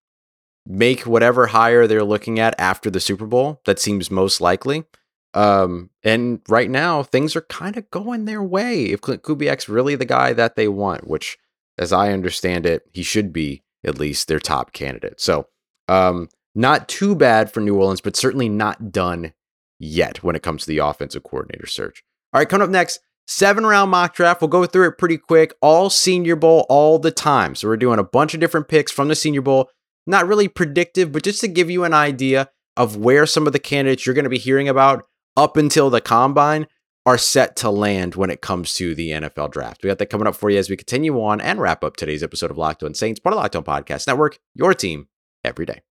make 0.65 1.01
whatever 1.01 1.47
hire 1.47 1.87
they're 1.87 2.03
looking 2.03 2.39
at 2.39 2.55
after 2.57 2.89
the 2.89 2.99
Super 2.99 3.25
Bowl. 3.25 3.61
That 3.65 3.79
seems 3.79 4.09
most 4.09 4.41
likely. 4.41 4.85
Um, 5.33 5.89
and 6.03 6.41
right 6.47 6.69
now, 6.69 7.03
things 7.03 7.35
are 7.35 7.41
kind 7.41 7.77
of 7.77 7.89
going 7.91 8.25
their 8.25 8.41
way. 8.41 8.85
If 8.85 9.01
Klint 9.01 9.21
Kubiak's 9.21 9.69
really 9.69 9.95
the 9.95 10.05
guy 10.05 10.33
that 10.33 10.55
they 10.55 10.67
want, 10.67 11.07
which, 11.07 11.37
as 11.77 11.93
I 11.93 12.11
understand 12.11 12.65
it, 12.65 12.83
he 12.91 13.03
should 13.03 13.31
be 13.31 13.63
at 13.83 13.99
least 13.99 14.27
their 14.27 14.39
top 14.39 14.73
candidate. 14.73 15.21
So, 15.21 15.47
um, 15.87 16.29
not 16.55 16.87
too 16.87 17.15
bad 17.15 17.51
for 17.51 17.59
New 17.59 17.75
Orleans, 17.75 18.01
but 18.01 18.15
certainly 18.15 18.49
not 18.49 18.91
done 18.91 19.33
yet 19.79 20.23
when 20.23 20.35
it 20.35 20.41
comes 20.41 20.63
to 20.63 20.67
the 20.67 20.79
offensive 20.79 21.23
coordinator 21.23 21.67
search. 21.67 22.03
All 22.33 22.39
right, 22.39 22.49
coming 22.49 22.65
up 22.65 22.71
next, 22.71 22.99
seven 23.27 23.65
round 23.65 23.91
mock 23.91 24.15
draft. 24.15 24.41
We'll 24.41 24.47
go 24.47 24.65
through 24.65 24.87
it 24.87 24.97
pretty 24.97 25.17
quick. 25.17 25.53
All 25.61 25.89
Senior 25.89 26.35
Bowl 26.35 26.65
all 26.67 26.97
the 26.97 27.11
time. 27.11 27.53
So 27.53 27.67
we're 27.67 27.77
doing 27.77 27.99
a 27.99 28.03
bunch 28.03 28.33
of 28.33 28.39
different 28.39 28.67
picks 28.67 28.91
from 28.91 29.07
the 29.07 29.15
Senior 29.15 29.41
Bowl. 29.41 29.69
Not 30.07 30.27
really 30.27 30.47
predictive, 30.47 31.11
but 31.11 31.23
just 31.23 31.41
to 31.41 31.47
give 31.47 31.69
you 31.69 31.83
an 31.83 31.93
idea 31.93 32.49
of 32.75 32.95
where 32.95 33.25
some 33.25 33.45
of 33.45 33.53
the 33.53 33.59
candidates 33.59 34.05
you're 34.05 34.15
going 34.15 34.23
to 34.23 34.29
be 34.29 34.37
hearing 34.37 34.69
about 34.69 35.05
up 35.37 35.55
until 35.55 35.89
the 35.89 36.01
combine 36.01 36.67
are 37.05 37.17
set 37.17 37.55
to 37.55 37.69
land 37.69 38.15
when 38.15 38.29
it 38.29 38.41
comes 38.41 38.73
to 38.73 38.93
the 38.93 39.11
NFL 39.11 39.51
draft. 39.51 39.81
We 39.81 39.87
got 39.87 39.99
that 39.99 40.07
coming 40.07 40.27
up 40.27 40.35
for 40.35 40.49
you 40.49 40.57
as 40.57 40.69
we 40.69 40.75
continue 40.75 41.23
on 41.23 41.39
and 41.39 41.61
wrap 41.61 41.83
up 41.83 41.95
today's 41.95 42.23
episode 42.23 42.51
of 42.51 42.57
Locked 42.57 42.83
On 42.83 42.93
Saints, 42.93 43.21
part 43.21 43.33
of 43.33 43.39
Locked 43.39 43.55
On 43.55 43.63
Podcast 43.63 44.07
Network, 44.07 44.39
your 44.55 44.73
team 44.73 45.07
every 45.45 45.65
day. 45.65 45.83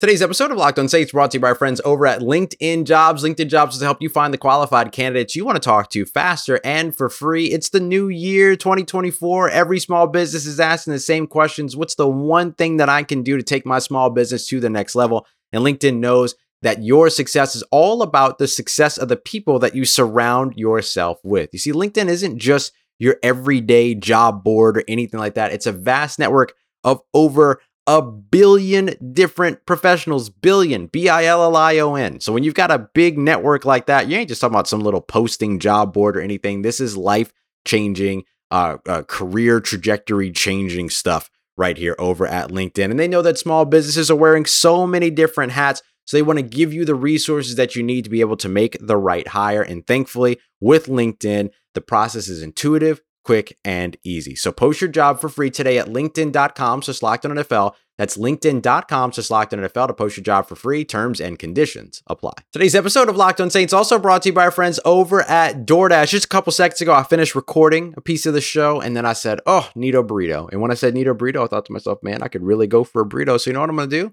Today's 0.00 0.20
episode 0.20 0.50
of 0.50 0.58
Locked 0.58 0.78
On 0.78 0.86
Saints 0.86 1.12
brought 1.12 1.30
to 1.30 1.38
you 1.38 1.40
by 1.40 1.48
our 1.48 1.54
friends 1.54 1.80
over 1.82 2.06
at 2.06 2.20
LinkedIn 2.20 2.84
Jobs. 2.84 3.24
LinkedIn 3.24 3.48
Jobs 3.48 3.76
is 3.76 3.78
to 3.78 3.86
help 3.86 4.02
you 4.02 4.10
find 4.10 4.34
the 4.34 4.38
qualified 4.38 4.92
candidates 4.92 5.34
you 5.34 5.46
want 5.46 5.56
to 5.56 5.66
talk 5.66 5.88
to 5.90 6.04
faster 6.04 6.60
and 6.62 6.94
for 6.94 7.08
free. 7.08 7.46
It's 7.46 7.70
the 7.70 7.80
new 7.80 8.08
year, 8.08 8.54
2024. 8.54 9.48
Every 9.48 9.80
small 9.80 10.06
business 10.06 10.44
is 10.44 10.60
asking 10.60 10.92
the 10.92 10.98
same 10.98 11.26
questions. 11.26 11.74
What's 11.74 11.94
the 11.94 12.06
one 12.06 12.52
thing 12.52 12.76
that 12.76 12.90
I 12.90 13.02
can 13.02 13.22
do 13.22 13.38
to 13.38 13.42
take 13.42 13.64
my 13.64 13.78
small 13.78 14.10
business 14.10 14.46
to 14.48 14.60
the 14.60 14.68
next 14.68 14.94
level? 14.94 15.26
And 15.54 15.64
LinkedIn 15.64 15.98
knows 15.98 16.34
that 16.62 16.82
your 16.82 17.08
success 17.10 17.54
is 17.54 17.62
all 17.70 18.02
about 18.02 18.38
the 18.38 18.48
success 18.48 18.98
of 18.98 19.08
the 19.08 19.16
people 19.16 19.58
that 19.60 19.74
you 19.74 19.84
surround 19.84 20.54
yourself 20.56 21.20
with. 21.22 21.50
You 21.52 21.58
see, 21.58 21.72
LinkedIn 21.72 22.08
isn't 22.08 22.38
just 22.38 22.72
your 22.98 23.16
everyday 23.22 23.94
job 23.94 24.42
board 24.42 24.78
or 24.78 24.84
anything 24.88 25.20
like 25.20 25.34
that. 25.34 25.52
It's 25.52 25.66
a 25.66 25.72
vast 25.72 26.18
network 26.18 26.54
of 26.82 27.00
over 27.12 27.60
a 27.86 28.00
billion 28.00 28.94
different 29.12 29.66
professionals, 29.66 30.30
billion, 30.30 30.86
B 30.86 31.08
I 31.08 31.26
L 31.26 31.42
L 31.42 31.56
I 31.56 31.78
O 31.78 31.94
N. 31.96 32.18
So 32.20 32.32
when 32.32 32.42
you've 32.42 32.54
got 32.54 32.70
a 32.70 32.88
big 32.94 33.18
network 33.18 33.64
like 33.64 33.86
that, 33.86 34.08
you 34.08 34.16
ain't 34.16 34.28
just 34.28 34.40
talking 34.40 34.54
about 34.54 34.68
some 34.68 34.80
little 34.80 35.02
posting 35.02 35.58
job 35.58 35.92
board 35.92 36.16
or 36.16 36.20
anything. 36.20 36.62
This 36.62 36.80
is 36.80 36.96
life 36.96 37.32
changing, 37.66 38.24
uh, 38.50 38.78
uh, 38.88 39.02
career 39.02 39.60
trajectory 39.60 40.32
changing 40.32 40.88
stuff 40.88 41.30
right 41.56 41.76
here 41.76 41.94
over 41.98 42.26
at 42.26 42.50
LinkedIn. 42.50 42.90
And 42.90 42.98
they 42.98 43.08
know 43.08 43.22
that 43.22 43.38
small 43.38 43.64
businesses 43.64 44.10
are 44.10 44.16
wearing 44.16 44.46
so 44.46 44.86
many 44.86 45.10
different 45.10 45.52
hats. 45.52 45.82
So 46.06 46.16
they 46.16 46.22
want 46.22 46.38
to 46.38 46.44
give 46.44 46.72
you 46.72 46.84
the 46.84 46.94
resources 46.94 47.54
that 47.56 47.74
you 47.74 47.82
need 47.82 48.04
to 48.04 48.10
be 48.10 48.20
able 48.20 48.36
to 48.38 48.48
make 48.48 48.76
the 48.80 48.96
right 48.96 49.26
hire. 49.26 49.62
And 49.62 49.86
thankfully, 49.86 50.38
with 50.60 50.86
LinkedIn, 50.86 51.50
the 51.72 51.80
process 51.80 52.28
is 52.28 52.42
intuitive, 52.42 53.00
quick, 53.24 53.58
and 53.64 53.96
easy. 54.04 54.36
So 54.36 54.52
post 54.52 54.80
your 54.80 54.90
job 54.90 55.20
for 55.20 55.28
free 55.28 55.50
today 55.50 55.78
at 55.78 55.88
linkedin.com 55.88 56.82
slash 56.82 57.02
locked 57.02 57.26
on 57.26 57.32
NFL. 57.32 57.74
That's 57.96 58.16
linkedin.com 58.16 59.12
slash 59.12 59.30
locked 59.30 59.54
on 59.54 59.60
NFL 59.60 59.88
to 59.88 59.94
post 59.94 60.16
your 60.16 60.24
job 60.24 60.46
for 60.46 60.56
free. 60.56 60.84
Terms 60.84 61.20
and 61.20 61.38
conditions 61.38 62.02
apply. 62.06 62.34
Today's 62.52 62.74
episode 62.74 63.08
of 63.08 63.16
Locked 63.16 63.40
on 63.40 63.50
Saints 63.50 63.72
also 63.72 63.98
brought 63.98 64.22
to 64.22 64.28
you 64.28 64.32
by 64.32 64.44
our 64.44 64.50
friends 64.50 64.78
over 64.84 65.22
at 65.22 65.66
DoorDash. 65.66 66.08
Just 66.08 66.26
a 66.26 66.28
couple 66.28 66.52
seconds 66.52 66.80
ago, 66.80 66.92
I 66.92 67.02
finished 67.02 67.34
recording 67.34 67.94
a 67.96 68.00
piece 68.00 68.26
of 68.26 68.34
the 68.34 68.40
show 68.40 68.80
and 68.80 68.96
then 68.96 69.06
I 69.06 69.12
said, 69.12 69.40
oh, 69.46 69.70
Nito 69.74 70.02
burrito. 70.02 70.50
And 70.50 70.60
when 70.60 70.70
I 70.70 70.74
said 70.74 70.94
Nito 70.94 71.14
burrito, 71.14 71.44
I 71.44 71.46
thought 71.46 71.66
to 71.66 71.72
myself, 71.72 71.98
man, 72.02 72.22
I 72.22 72.28
could 72.28 72.42
really 72.42 72.66
go 72.66 72.84
for 72.84 73.02
a 73.02 73.08
burrito. 73.08 73.40
So 73.40 73.50
you 73.50 73.54
know 73.54 73.60
what 73.60 73.70
I'm 73.70 73.76
going 73.76 73.90
to 73.90 73.96
do? 74.02 74.06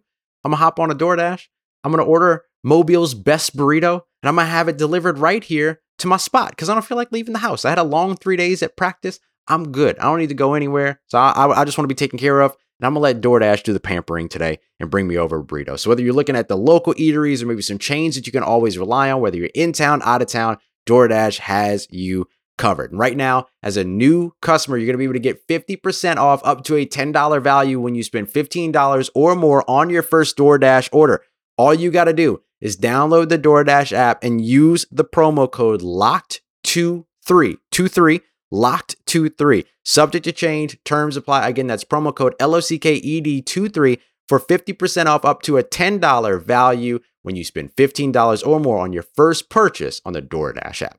I'm 0.44 0.52
going 0.52 0.58
to 0.58 0.64
hop 0.64 0.80
on 0.80 0.92
a 0.92 0.96
DoorDash. 0.96 1.48
I'm 1.84 1.92
going 1.92 2.04
to 2.04 2.10
order 2.10 2.46
Mobile's 2.64 3.14
best 3.14 3.56
burrito 3.56 4.02
and 4.22 4.30
I'm 4.30 4.36
going 4.36 4.46
to 4.46 4.52
have 4.52 4.68
it 4.68 4.78
delivered 4.78 5.18
right 5.18 5.44
here 5.44 5.82
to 6.02 6.08
my 6.08 6.18
spot 6.18 6.52
because 6.52 6.70
I 6.70 6.74
don't 6.74 6.86
feel 6.86 6.98
like 6.98 7.12
leaving 7.12 7.34
the 7.34 7.40
house. 7.40 7.66
I 7.66 7.70
had 7.70 7.78
a 7.78 7.84
long 7.84 8.16
three 8.16 8.38
days 8.38 8.62
at 8.62 8.78
practice. 8.78 9.20
I'm 9.48 9.72
good. 9.72 9.98
I 10.00 10.04
don't 10.04 10.20
need 10.20 10.30
to 10.30 10.36
go 10.36 10.54
anywhere. 10.54 11.02
So 11.08 11.18
I, 11.18 11.32
I, 11.32 11.62
I 11.62 11.66
just 11.66 11.78
want 11.78 11.86
to 11.86 11.94
be 11.94 11.98
taken 11.98 12.20
care 12.20 12.42
of. 12.42 12.56
And 12.80 12.88
I'm 12.88 12.94
to 12.96 13.00
let 13.00 13.22
DoorDash 13.22 13.64
do 13.64 13.74
the 13.74 13.80
pampering 13.80 14.28
today 14.28 14.60
and 14.80 14.90
bring 14.90 15.08
me 15.08 15.18
over 15.18 15.40
a 15.40 15.44
burrito. 15.44 15.78
So 15.78 15.90
whether 15.90 16.02
you're 16.02 16.14
looking 16.14 16.36
at 16.36 16.48
the 16.48 16.58
local 16.58 16.96
eateries 16.96 17.44
or 17.44 17.46
maybe 17.46 17.62
some 17.62 17.78
chains 17.78 18.16
that 18.16 18.26
you 18.26 18.32
can 18.32 18.44
always 18.44 18.78
rely 18.78 19.12
on, 19.12 19.22
whether 19.22 19.38
you're 19.38 19.50
in 19.54 19.72
town, 19.72 20.02
out 20.04 20.22
of 20.22 20.28
town, 20.28 20.58
DoorDash 20.88 21.40
has 21.40 21.88
you 21.92 22.28
covered. 22.58 22.92
And 22.92 23.00
right 23.00 23.16
now, 23.16 23.48
as 23.62 23.78
a 23.78 23.84
new 23.84 24.34
customer, 24.42 24.78
you're 24.78 24.88
going 24.88 24.94
to 24.94 24.98
be 24.98 25.04
able 25.04 25.14
to 25.14 25.20
get 25.20 25.48
50% 25.48 26.18
off 26.18 26.42
up 26.44 26.64
to 26.66 26.76
a 26.76 26.86
$10 26.86 27.44
value 27.44 27.80
when 27.80 27.96
you 27.96 28.04
spend 28.04 28.28
$15 28.28 29.10
or 29.14 29.36
more 29.36 29.70
on 29.70 29.90
your 29.90 30.04
first 30.04 30.38
DoorDash 30.38 30.90
order. 30.92 31.24
All 31.58 31.74
you 31.74 31.92
got 31.92 32.06
to 32.06 32.14
do 32.14 32.42
is 32.62 32.78
download 32.78 33.30
the 33.30 33.40
DoorDash 33.40 33.92
app 33.92 34.24
and 34.24 34.46
use 34.46 34.86
the 34.92 35.04
promo 35.04 35.52
code 35.52 35.82
LOCKED23, 35.82 37.58
23, 37.72 38.22
LOCKED23. 38.54 39.66
Subject 39.84 40.24
to 40.24 40.32
change, 40.32 40.78
terms 40.84 41.18
apply. 41.18 41.48
Again, 41.48 41.68
that's 41.68 41.84
promo 41.84 42.16
code 42.16 42.36
LOCKED23 42.40 44.00
for 44.30 44.40
50% 44.40 45.06
off 45.08 45.26
up 45.26 45.42
to 45.42 45.58
a 45.58 45.64
$10 45.64 46.44
value 46.44 47.00
when 47.24 47.36
you 47.36 47.44
spend 47.44 47.76
$15 47.76 48.48
or 48.48 48.60
more 48.60 48.80
on 48.80 48.94
your 48.94 49.04
first 49.04 49.50
purchase 49.50 50.02
on 50.06 50.14
the 50.14 50.22
DoorDash 50.22 50.84
app. 50.84 50.98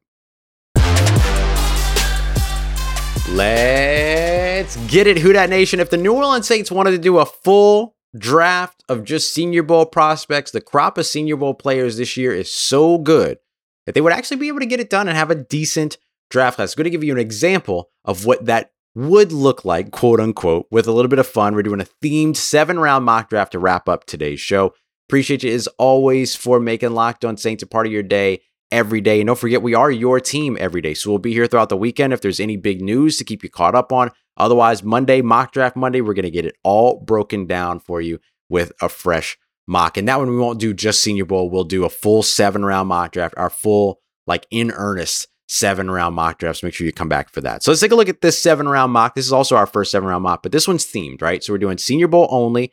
Let's 3.30 4.76
get 4.88 5.06
it, 5.06 5.18
Who 5.18 5.32
Dat 5.32 5.48
Nation. 5.48 5.80
If 5.80 5.88
the 5.88 5.96
New 5.96 6.12
Orleans 6.12 6.46
Saints 6.46 6.70
wanted 6.70 6.90
to 6.90 6.98
do 6.98 7.18
a 7.18 7.24
full 7.24 7.91
draft 8.16 8.82
of 8.88 9.04
just 9.04 9.34
Senior 9.34 9.62
Bowl 9.62 9.86
prospects, 9.86 10.50
the 10.50 10.60
crop 10.60 10.98
of 10.98 11.06
Senior 11.06 11.36
Bowl 11.36 11.54
players 11.54 11.96
this 11.96 12.16
year 12.16 12.32
is 12.32 12.52
so 12.52 12.98
good 12.98 13.38
that 13.86 13.94
they 13.94 14.00
would 14.00 14.12
actually 14.12 14.36
be 14.36 14.48
able 14.48 14.60
to 14.60 14.66
get 14.66 14.80
it 14.80 14.90
done 14.90 15.08
and 15.08 15.16
have 15.16 15.30
a 15.30 15.34
decent 15.34 15.98
draft 16.30 16.56
class. 16.56 16.72
I'm 16.72 16.78
going 16.78 16.84
to 16.84 16.90
give 16.90 17.04
you 17.04 17.12
an 17.12 17.18
example 17.18 17.90
of 18.04 18.24
what 18.24 18.46
that 18.46 18.72
would 18.94 19.32
look 19.32 19.64
like, 19.64 19.90
quote 19.90 20.20
unquote, 20.20 20.66
with 20.70 20.86
a 20.86 20.92
little 20.92 21.08
bit 21.08 21.18
of 21.18 21.26
fun. 21.26 21.54
We're 21.54 21.62
doing 21.62 21.80
a 21.80 21.86
themed 22.02 22.36
seven 22.36 22.78
round 22.78 23.04
mock 23.04 23.30
draft 23.30 23.52
to 23.52 23.58
wrap 23.58 23.88
up 23.88 24.04
today's 24.04 24.40
show. 24.40 24.74
Appreciate 25.08 25.42
you 25.42 25.52
as 25.52 25.66
always 25.78 26.34
for 26.34 26.60
making 26.60 26.92
Locked 26.92 27.24
On 27.24 27.36
Saints 27.36 27.62
a 27.62 27.66
part 27.66 27.86
of 27.86 27.92
your 27.92 28.02
day 28.02 28.42
every 28.70 29.00
day. 29.00 29.20
And 29.20 29.26
don't 29.26 29.38
forget, 29.38 29.62
we 29.62 29.74
are 29.74 29.90
your 29.90 30.20
team 30.20 30.56
every 30.58 30.80
day. 30.80 30.94
So 30.94 31.10
we'll 31.10 31.18
be 31.18 31.32
here 31.32 31.46
throughout 31.46 31.68
the 31.68 31.76
weekend 31.76 32.12
if 32.12 32.22
there's 32.22 32.40
any 32.40 32.56
big 32.56 32.80
news 32.80 33.18
to 33.18 33.24
keep 33.24 33.42
you 33.42 33.50
caught 33.50 33.74
up 33.74 33.92
on. 33.92 34.10
Otherwise, 34.42 34.82
Monday, 34.82 35.22
mock 35.22 35.52
draft 35.52 35.76
Monday, 35.76 36.00
we're 36.00 36.14
going 36.14 36.24
to 36.24 36.30
get 36.30 36.44
it 36.44 36.56
all 36.64 37.00
broken 37.00 37.46
down 37.46 37.78
for 37.78 38.00
you 38.00 38.18
with 38.48 38.72
a 38.82 38.88
fresh 38.88 39.38
mock. 39.68 39.96
And 39.96 40.08
that 40.08 40.18
one 40.18 40.28
we 40.28 40.36
won't 40.36 40.58
do 40.58 40.74
just 40.74 41.00
Senior 41.00 41.24
Bowl. 41.24 41.48
We'll 41.48 41.62
do 41.62 41.84
a 41.84 41.88
full 41.88 42.24
seven 42.24 42.64
round 42.64 42.88
mock 42.88 43.12
draft, 43.12 43.34
our 43.36 43.50
full, 43.50 44.00
like 44.26 44.46
in 44.50 44.72
earnest 44.72 45.28
seven 45.46 45.88
round 45.88 46.16
mock 46.16 46.38
drafts. 46.38 46.64
Make 46.64 46.74
sure 46.74 46.84
you 46.84 46.92
come 46.92 47.08
back 47.08 47.30
for 47.30 47.40
that. 47.40 47.62
So 47.62 47.70
let's 47.70 47.80
take 47.80 47.92
a 47.92 47.94
look 47.94 48.08
at 48.08 48.20
this 48.20 48.42
seven 48.42 48.68
round 48.68 48.92
mock. 48.92 49.14
This 49.14 49.26
is 49.26 49.32
also 49.32 49.54
our 49.54 49.66
first 49.66 49.92
seven 49.92 50.08
round 50.08 50.24
mock, 50.24 50.42
but 50.42 50.50
this 50.50 50.66
one's 50.66 50.86
themed, 50.86 51.22
right? 51.22 51.44
So 51.44 51.52
we're 51.52 51.58
doing 51.58 51.78
Senior 51.78 52.08
Bowl 52.08 52.26
only. 52.28 52.72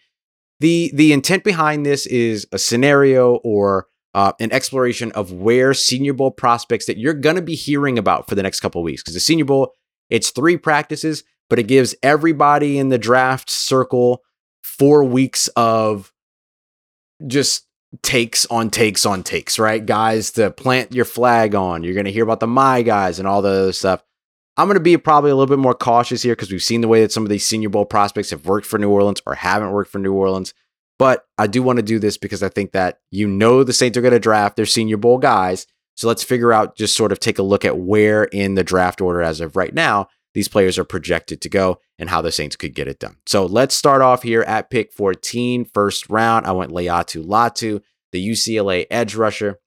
The 0.59 0.91
the 0.95 1.13
intent 1.13 1.43
behind 1.43 1.85
this 1.85 2.07
is 2.07 2.47
a 2.51 2.57
scenario 2.57 3.35
or 3.43 3.85
uh, 4.15 4.33
an 4.39 4.51
exploration 4.51 5.11
of 5.11 5.31
where 5.31 5.75
Senior 5.75 6.13
Bowl 6.13 6.31
prospects 6.31 6.87
that 6.87 6.97
you're 6.97 7.13
going 7.13 7.35
to 7.35 7.43
be 7.43 7.55
hearing 7.55 7.99
about 7.99 8.27
for 8.27 8.33
the 8.33 8.43
next 8.43 8.59
couple 8.59 8.81
weeks. 8.81 9.03
Because 9.03 9.13
the 9.13 9.19
Senior 9.19 9.45
Bowl, 9.45 9.73
it's 10.09 10.31
three 10.31 10.57
practices, 10.57 11.23
but 11.49 11.59
it 11.59 11.67
gives 11.67 11.95
everybody 12.03 12.77
in 12.77 12.89
the 12.89 12.97
draft 12.97 13.49
circle 13.49 14.23
four 14.63 15.03
weeks 15.03 15.47
of 15.55 16.13
just 17.27 17.65
takes 18.03 18.45
on 18.47 18.69
takes 18.69 19.05
on 19.05 19.23
takes, 19.23 19.57
right? 19.57 19.85
Guys 19.85 20.31
to 20.31 20.51
plant 20.51 20.93
your 20.93 21.05
flag 21.05 21.55
on. 21.55 21.83
You're 21.83 21.95
going 21.95 22.05
to 22.05 22.11
hear 22.11 22.23
about 22.23 22.39
the 22.39 22.47
my 22.47 22.81
guys 22.81 23.19
and 23.19 23.27
all 23.27 23.41
the 23.41 23.49
other 23.49 23.73
stuff. 23.73 24.03
I'm 24.57 24.67
going 24.67 24.75
to 24.75 24.81
be 24.81 24.97
probably 24.97 25.31
a 25.31 25.35
little 25.35 25.53
bit 25.53 25.61
more 25.61 25.73
cautious 25.73 26.21
here 26.21 26.35
because 26.35 26.51
we've 26.51 26.61
seen 26.61 26.81
the 26.81 26.87
way 26.87 27.01
that 27.01 27.11
some 27.11 27.23
of 27.23 27.29
these 27.29 27.45
Senior 27.45 27.69
Bowl 27.69 27.85
prospects 27.85 28.29
have 28.31 28.45
worked 28.45 28.67
for 28.67 28.77
New 28.77 28.89
Orleans 28.89 29.21
or 29.25 29.35
haven't 29.35 29.71
worked 29.71 29.91
for 29.91 29.99
New 29.99 30.13
Orleans. 30.13 30.53
But 30.97 31.25
I 31.37 31.47
do 31.47 31.63
want 31.63 31.77
to 31.77 31.83
do 31.83 31.97
this 31.97 32.17
because 32.17 32.43
I 32.43 32.49
think 32.49 32.73
that 32.73 32.99
you 33.09 33.27
know 33.27 33.63
the 33.63 33.71
Saints 33.71 33.97
are 33.97 34.01
going 34.01 34.11
to 34.11 34.19
draft 34.19 34.57
their 34.57 34.65
Senior 34.65 34.97
Bowl 34.97 35.17
guys. 35.17 35.65
So 35.95 36.07
let's 36.07 36.23
figure 36.23 36.51
out, 36.53 36.75
just 36.75 36.95
sort 36.95 37.11
of 37.11 37.19
take 37.19 37.39
a 37.39 37.43
look 37.43 37.63
at 37.65 37.77
where 37.77 38.25
in 38.25 38.55
the 38.55 38.63
draft 38.63 39.01
order 39.01 39.21
as 39.21 39.41
of 39.41 39.55
right 39.55 39.73
now 39.73 40.09
these 40.33 40.47
players 40.47 40.77
are 40.77 40.83
projected 40.83 41.41
to 41.41 41.49
go 41.49 41.79
and 41.97 42.09
how 42.09 42.21
the 42.21 42.31
Saints 42.31 42.55
could 42.55 42.75
get 42.75 42.87
it 42.87 42.99
done. 42.99 43.17
So 43.25 43.45
let's 43.45 43.75
start 43.75 44.01
off 44.01 44.23
here 44.23 44.41
at 44.41 44.69
pick 44.69 44.93
14, 44.93 45.65
first 45.65 46.09
round. 46.09 46.45
I 46.45 46.51
went 46.51 46.71
Laiatu 46.71 47.25
Latu, 47.25 47.81
the 48.11 48.29
UCLA 48.29 48.85
edge 48.91 49.15
rusher. 49.15 49.59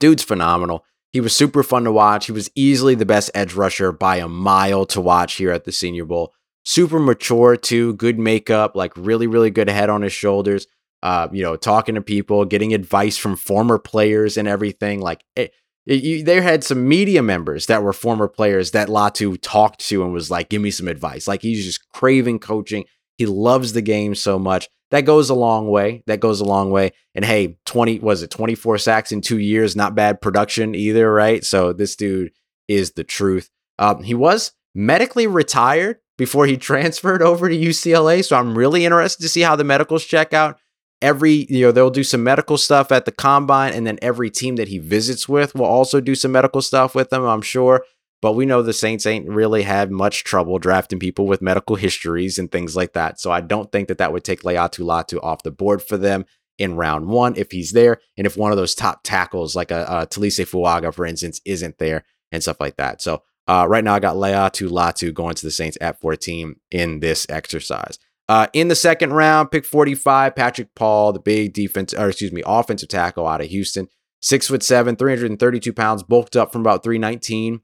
Dude's 0.00 0.22
phenomenal. 0.22 0.84
He 1.12 1.20
was 1.20 1.34
super 1.34 1.62
fun 1.62 1.84
to 1.84 1.92
watch. 1.92 2.26
He 2.26 2.32
was 2.32 2.50
easily 2.54 2.94
the 2.94 3.06
best 3.06 3.30
edge 3.34 3.54
rusher 3.54 3.92
by 3.92 4.16
a 4.16 4.28
mile 4.28 4.84
to 4.86 5.00
watch 5.00 5.34
here 5.34 5.50
at 5.50 5.64
the 5.64 5.72
Senior 5.72 6.04
Bowl. 6.04 6.34
Super 6.64 6.98
mature 6.98 7.56
too, 7.56 7.94
good 7.94 8.18
makeup, 8.18 8.74
like 8.74 8.92
really, 8.96 9.26
really 9.26 9.50
good 9.50 9.70
head 9.70 9.88
on 9.88 10.02
his 10.02 10.12
shoulders. 10.12 10.66
Uh, 11.02 11.28
you 11.32 11.42
know, 11.42 11.56
talking 11.56 11.94
to 11.94 12.00
people, 12.00 12.44
getting 12.44 12.74
advice 12.74 13.16
from 13.16 13.36
former 13.36 13.78
players 13.78 14.36
and 14.36 14.48
everything. 14.48 15.00
Like 15.00 15.22
it, 15.36 15.52
you, 15.86 16.24
there 16.24 16.42
had 16.42 16.64
some 16.64 16.88
media 16.88 17.22
members 17.22 17.66
that 17.66 17.82
were 17.82 17.92
former 17.92 18.28
players 18.28 18.72
that 18.72 18.88
Latu 18.88 19.38
talked 19.40 19.80
to 19.88 20.02
and 20.02 20.12
was 20.12 20.30
like, 20.30 20.48
"Give 20.48 20.60
me 20.60 20.70
some 20.70 20.88
advice." 20.88 21.28
Like 21.28 21.42
he's 21.42 21.64
just 21.64 21.88
craving 21.90 22.40
coaching. 22.40 22.84
He 23.18 23.26
loves 23.26 23.72
the 23.72 23.82
game 23.82 24.14
so 24.14 24.38
much. 24.38 24.68
That 24.90 25.02
goes 25.02 25.30
a 25.30 25.34
long 25.34 25.68
way. 25.68 26.02
That 26.06 26.20
goes 26.20 26.40
a 26.40 26.44
long 26.44 26.70
way. 26.70 26.92
And 27.14 27.24
hey, 27.24 27.58
20 27.66 28.00
was 28.00 28.22
it 28.22 28.30
24 28.30 28.78
sacks 28.78 29.10
in 29.10 29.20
2 29.20 29.38
years, 29.38 29.74
not 29.74 29.94
bad 29.94 30.20
production 30.20 30.74
either, 30.74 31.12
right? 31.12 31.44
So 31.44 31.72
this 31.72 31.96
dude 31.96 32.32
is 32.68 32.92
the 32.92 33.04
truth. 33.04 33.48
Um, 33.78 34.02
he 34.02 34.14
was 34.14 34.52
medically 34.74 35.26
retired 35.26 35.98
before 36.18 36.46
he 36.46 36.56
transferred 36.56 37.22
over 37.22 37.48
to 37.48 37.56
UCLA, 37.56 38.24
so 38.24 38.36
I'm 38.36 38.56
really 38.56 38.84
interested 38.84 39.22
to 39.22 39.28
see 39.28 39.42
how 39.42 39.56
the 39.56 39.64
medicals 39.64 40.04
check 40.04 40.32
out 40.32 40.58
every 41.02 41.46
you 41.50 41.62
know 41.62 41.72
they'll 41.72 41.90
do 41.90 42.04
some 42.04 42.22
medical 42.22 42.56
stuff 42.56 42.90
at 42.90 43.04
the 43.04 43.12
combine 43.12 43.72
and 43.72 43.86
then 43.86 43.98
every 44.00 44.30
team 44.30 44.56
that 44.56 44.68
he 44.68 44.78
visits 44.78 45.28
with 45.28 45.54
will 45.54 45.66
also 45.66 46.00
do 46.00 46.14
some 46.14 46.32
medical 46.32 46.62
stuff 46.62 46.94
with 46.94 47.10
them 47.10 47.24
i'm 47.24 47.42
sure. 47.42 47.84
But 48.22 48.32
we 48.32 48.46
know 48.46 48.62
the 48.62 48.72
saints 48.72 49.04
ain't 49.04 49.28
really 49.28 49.62
had 49.62 49.90
much 49.90 50.24
trouble 50.24 50.58
drafting 50.58 50.98
people 50.98 51.26
with 51.26 51.42
medical 51.42 51.76
histories 51.76 52.38
and 52.38 52.50
things 52.50 52.74
like 52.74 52.94
that. 52.94 53.20
So 53.20 53.30
i 53.30 53.40
don't 53.40 53.70
think 53.70 53.88
that 53.88 53.98
that 53.98 54.12
would 54.12 54.24
take 54.24 54.42
Laiatu 54.42 54.84
Latu 54.84 55.22
off 55.22 55.42
the 55.42 55.50
board 55.50 55.82
for 55.82 55.96
them 55.96 56.24
in 56.58 56.76
round 56.76 57.06
one 57.06 57.36
if 57.36 57.50
he's 57.50 57.72
there 57.72 58.00
and 58.16 58.26
if 58.26 58.36
one 58.36 58.50
of 58.50 58.56
those 58.56 58.74
top 58.74 59.00
tackles 59.04 59.54
like 59.54 59.70
a, 59.70 59.84
a 59.84 60.06
Taliese 60.06 60.48
Fuaga 60.48 60.94
for 60.94 61.04
instance 61.04 61.40
isn't 61.44 61.76
there 61.78 62.04
and 62.32 62.42
stuff 62.42 62.58
like 62.58 62.76
that. 62.76 63.02
So 63.02 63.22
uh, 63.46 63.66
right 63.68 63.84
now 63.84 63.94
i 63.94 64.00
got 64.00 64.16
Laiatu 64.16 64.70
Latu 64.70 65.12
going 65.12 65.34
to 65.34 65.44
the 65.44 65.50
saints 65.50 65.76
at 65.80 66.00
14 66.00 66.56
in 66.70 67.00
this 67.00 67.26
exercise 67.28 67.98
uh, 68.28 68.48
in 68.52 68.68
the 68.68 68.74
second 68.74 69.12
round, 69.12 69.50
pick 69.50 69.64
45, 69.64 70.34
Patrick 70.34 70.74
Paul, 70.74 71.12
the 71.12 71.20
big 71.20 71.52
defense, 71.52 71.94
or 71.94 72.08
excuse 72.08 72.32
me, 72.32 72.42
offensive 72.44 72.88
tackle 72.88 73.26
out 73.26 73.40
of 73.40 73.48
Houston. 73.48 73.88
Six 74.20 74.48
foot 74.48 74.62
seven, 74.62 74.96
332 74.96 75.72
pounds, 75.72 76.02
bulked 76.02 76.36
up 76.36 76.52
from 76.52 76.62
about 76.62 76.82
319. 76.82 77.60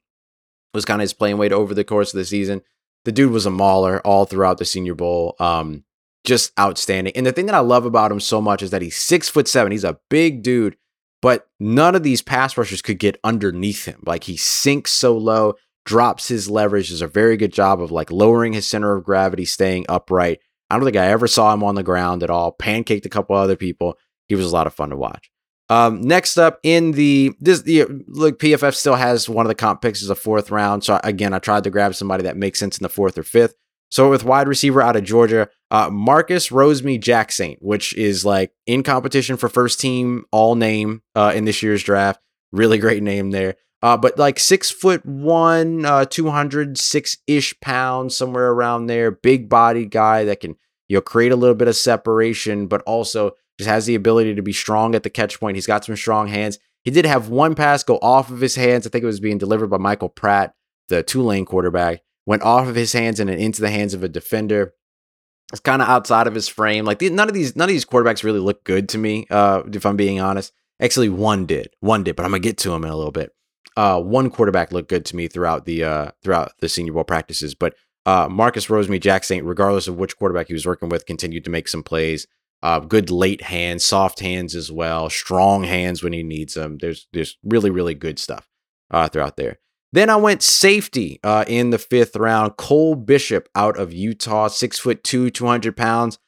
Was 0.75 0.85
kind 0.85 1.01
of 1.01 1.05
his 1.05 1.13
playing 1.13 1.39
weight 1.39 1.53
over 1.53 1.75
the 1.75 1.85
course 1.85 2.15
of 2.15 2.19
the 2.19 2.25
season. 2.25 2.63
The 3.05 3.13
dude 3.13 3.33
was 3.33 3.47
a 3.47 3.51
mauler 3.51 4.01
all 4.07 4.25
throughout 4.25 4.59
the 4.59 4.65
Senior 4.65 4.95
Bowl. 4.95 5.35
Um, 5.41 5.85
just 6.25 6.53
outstanding. 6.59 7.15
And 7.17 7.27
the 7.27 7.33
thing 7.33 7.47
that 7.47 7.55
I 7.55 7.61
love 7.61 7.85
about 7.85 8.13
him 8.13 8.21
so 8.21 8.41
much 8.41 8.63
is 8.63 8.71
that 8.71 8.83
he's 8.83 8.97
six 8.97 9.29
foot 9.29 9.49
seven. 9.49 9.73
He's 9.73 9.85
a 9.85 9.99
big 10.09 10.43
dude, 10.43 10.77
but 11.21 11.49
none 11.59 11.97
of 11.97 12.05
these 12.05 12.23
pass 12.23 12.57
rushers 12.57 12.83
could 12.83 12.99
get 12.99 13.19
underneath 13.25 13.87
him. 13.87 14.03
Like 14.07 14.25
he 14.25 14.37
sinks 14.37 14.93
so 14.93 15.17
low, 15.17 15.55
drops 15.85 16.29
his 16.29 16.49
leverage, 16.49 16.91
does 16.91 17.03
a 17.03 17.09
very 17.09 17.37
good 17.37 17.53
job 17.53 17.83
of 17.83 17.91
like 17.91 18.13
lowering 18.13 18.53
his 18.53 18.69
center 18.69 18.95
of 18.95 19.05
gravity, 19.05 19.45
staying 19.45 19.87
upright. 19.89 20.39
I 20.73 20.77
don't 20.77 20.85
think 20.87 20.97
I 20.97 21.09
ever 21.09 21.27
saw 21.27 21.53
him 21.53 21.63
on 21.63 21.75
the 21.75 21.83
ground 21.83 22.23
at 22.23 22.31
all. 22.31 22.57
Pancaked 22.57 23.05
a 23.05 23.11
couple 23.11 23.37
other 23.37 23.57
people. 23.57 23.99
He 24.29 24.35
was 24.35 24.47
a 24.47 24.55
lot 24.55 24.67
of 24.67 24.73
fun 24.73 24.89
to 24.89 24.97
watch. 24.97 25.31
Um, 25.69 26.01
next 26.01 26.39
up 26.39 26.61
in 26.63 26.93
the 26.93 27.33
this 27.41 27.63
the 27.63 27.85
look 28.09 28.39
PFF 28.39 28.75
still 28.75 28.95
has 28.95 29.29
one 29.29 29.45
of 29.45 29.49
the 29.49 29.55
comp 29.55 29.83
picks 29.83 30.03
as 30.03 30.09
a 30.09 30.15
fourth 30.15 30.51
round. 30.51 30.83
So 30.83 30.99
again, 31.05 31.35
I 31.35 31.41
tried 31.41 31.65
to 31.65 31.71
grab 31.71 31.95
somebody 31.95 32.23
that 32.25 32.39
makes 32.39 32.59
sense 32.59 32.79
in 32.79 32.83
the 32.83 32.89
fourth 32.89 33.19
or 33.19 33.23
fifth. 33.23 33.55
So 33.91 34.09
with 34.09 34.25
wide 34.25 34.49
receiver 34.49 34.81
out 34.81 34.97
of 34.97 35.05
Georgia, 35.05 35.51
uh, 35.71 35.91
Marcus 35.91 36.49
Rosemy-Jacksaint, 36.49 37.59
which 37.61 37.95
is 37.95 38.25
like 38.25 38.53
in 38.67 38.83
competition 38.83 39.37
for 39.37 39.51
first 39.51 39.79
team 39.79 40.25
all 40.33 40.55
name 40.55 41.03
uh, 41.15 41.33
in 41.35 41.45
this 41.45 41.63
year's 41.63 41.83
draft. 41.83 42.19
Really 42.53 42.79
great 42.79 43.03
name 43.03 43.31
there. 43.31 43.57
Uh, 43.83 43.97
but 43.97 44.17
like 44.17 44.39
six 44.39 44.71
foot 44.71 45.05
one, 45.05 45.85
uh, 45.85 46.05
206 46.05 47.17
ish 47.27 47.59
pounds, 47.61 48.17
somewhere 48.17 48.51
around 48.51 48.87
there. 48.87 49.11
Big 49.11 49.49
body 49.49 49.87
guy 49.87 50.25
that 50.25 50.41
can, 50.41 50.57
you 50.89 50.97
know, 50.97 51.01
create 51.01 51.33
a 51.33 51.37
little 51.37 51.57
bit 51.57 51.69
of 51.69 51.75
separation, 51.75 52.69
but 52.69 52.83
also 52.83 53.33
just 53.59 53.69
has 53.69 53.87
the 53.87 53.97
ability 53.97 54.35
to 54.37 54.43
be 54.43 54.53
strong 54.53 54.95
at 54.95 55.03
the 55.03 55.11
catch 55.11 55.41
point. 55.41 55.57
He's 55.57 55.67
got 55.67 55.85
some 55.85 55.97
strong 55.97 56.29
hands. 56.29 56.59
He 56.85 56.91
did 56.91 57.07
have 57.07 57.29
one 57.29 57.55
pass 57.55 57.83
go 57.83 57.99
off 57.99 58.31
of 58.31 58.41
his 58.41 58.55
hands. 58.55 58.87
I 58.87 58.91
think 58.91 59.03
it 59.03 59.07
was 59.07 59.21
being 59.21 59.39
delivered 59.39 59.69
by 59.69 59.79
Michael 59.79 60.09
Pratt, 60.09 60.55
the 60.89 61.03
Tulane 61.03 61.45
quarterback. 61.45 62.03
Went 62.25 62.43
off 62.43 62.69
of 62.69 62.77
his 62.77 62.93
hands 62.93 63.19
and 63.19 63.29
into 63.29 63.61
the 63.61 63.71
hands 63.71 63.95
of 63.95 64.05
a 64.05 64.09
defender. 64.09 64.75
It's 65.51 65.61
kind 65.61 65.83
of 65.83 65.89
outside 65.89 66.29
of 66.29 66.35
his 66.35 66.49
frame. 66.49 66.85
Like 66.85 67.03
none 67.03 67.29
of 67.29 67.35
these, 67.35 67.57
none 67.57 67.69
of 67.69 67.73
these 67.73 67.85
quarterbacks 67.85 68.23
really 68.23 68.39
look 68.39 68.63
good 68.63 68.89
to 68.91 68.99
me. 68.99 69.27
Uh, 69.29 69.63
if 69.73 69.85
I'm 69.85 69.97
being 69.97 70.21
honest, 70.21 70.53
actually 70.81 71.09
one 71.09 71.47
did, 71.47 71.71
one 71.81 72.05
did, 72.05 72.15
but 72.15 72.25
I'm 72.25 72.31
gonna 72.31 72.41
get 72.41 72.59
to 72.59 72.73
him 72.73 72.85
in 72.85 72.91
a 72.91 72.97
little 72.97 73.11
bit. 73.11 73.33
Uh, 73.77 74.01
one 74.01 74.31
quarterback 74.31 74.73
looked 74.73 74.89
good 74.89 75.05
to 75.07 75.17
me 75.17 75.29
throughout 75.29 75.65
the 75.65 75.83
uh 75.85 76.11
throughout 76.23 76.53
the 76.61 76.69
Senior 76.69 76.93
Bowl 76.93 77.05
practices, 77.05 77.55
but 77.55 77.75
uh, 78.05 78.29
Marcus 78.31 78.67
Rosemy, 78.67 79.01
Jack 79.01 79.25
Saint, 79.25 79.47
regardless 79.47 79.89
of 79.89 79.97
which 79.97 80.17
quarterback 80.17 80.49
he 80.49 80.53
was 80.53 80.67
working 80.67 80.89
with, 80.89 81.07
continued 81.07 81.45
to 81.45 81.51
make 81.51 81.69
some 81.69 81.83
plays. 81.83 82.27
Uh, 82.63 82.79
good 82.81 83.11
late 83.11 83.43
hands, 83.43 83.85
soft 83.85 84.21
hands 84.21 84.55
as 84.55 84.71
well, 84.71 85.11
strong 85.11 85.65
hands 85.65 86.03
when 86.03 86.13
he 86.13 86.23
needs 86.23 86.55
them. 86.55 86.79
There's 86.79 87.09
there's 87.13 87.39
really 87.43 87.71
really 87.71 87.95
good 87.95 88.19
stuff 88.19 88.49
uh, 88.91 89.09
throughout 89.09 89.37
there. 89.37 89.59
Then 89.93 90.09
I 90.09 90.17
went 90.17 90.43
safety 90.43 91.21
uh, 91.23 91.45
in 91.47 91.71
the 91.71 91.79
fifth 91.79 92.17
round. 92.17 92.57
Cole 92.57 92.95
Bishop 92.95 93.49
out 93.55 93.77
of 93.77 93.93
Utah, 93.93 94.49
six 94.49 94.79
foot 94.79 95.03
two, 95.05 95.31
two 95.31 95.47
hundred 95.47 95.77
pounds. 95.77 96.19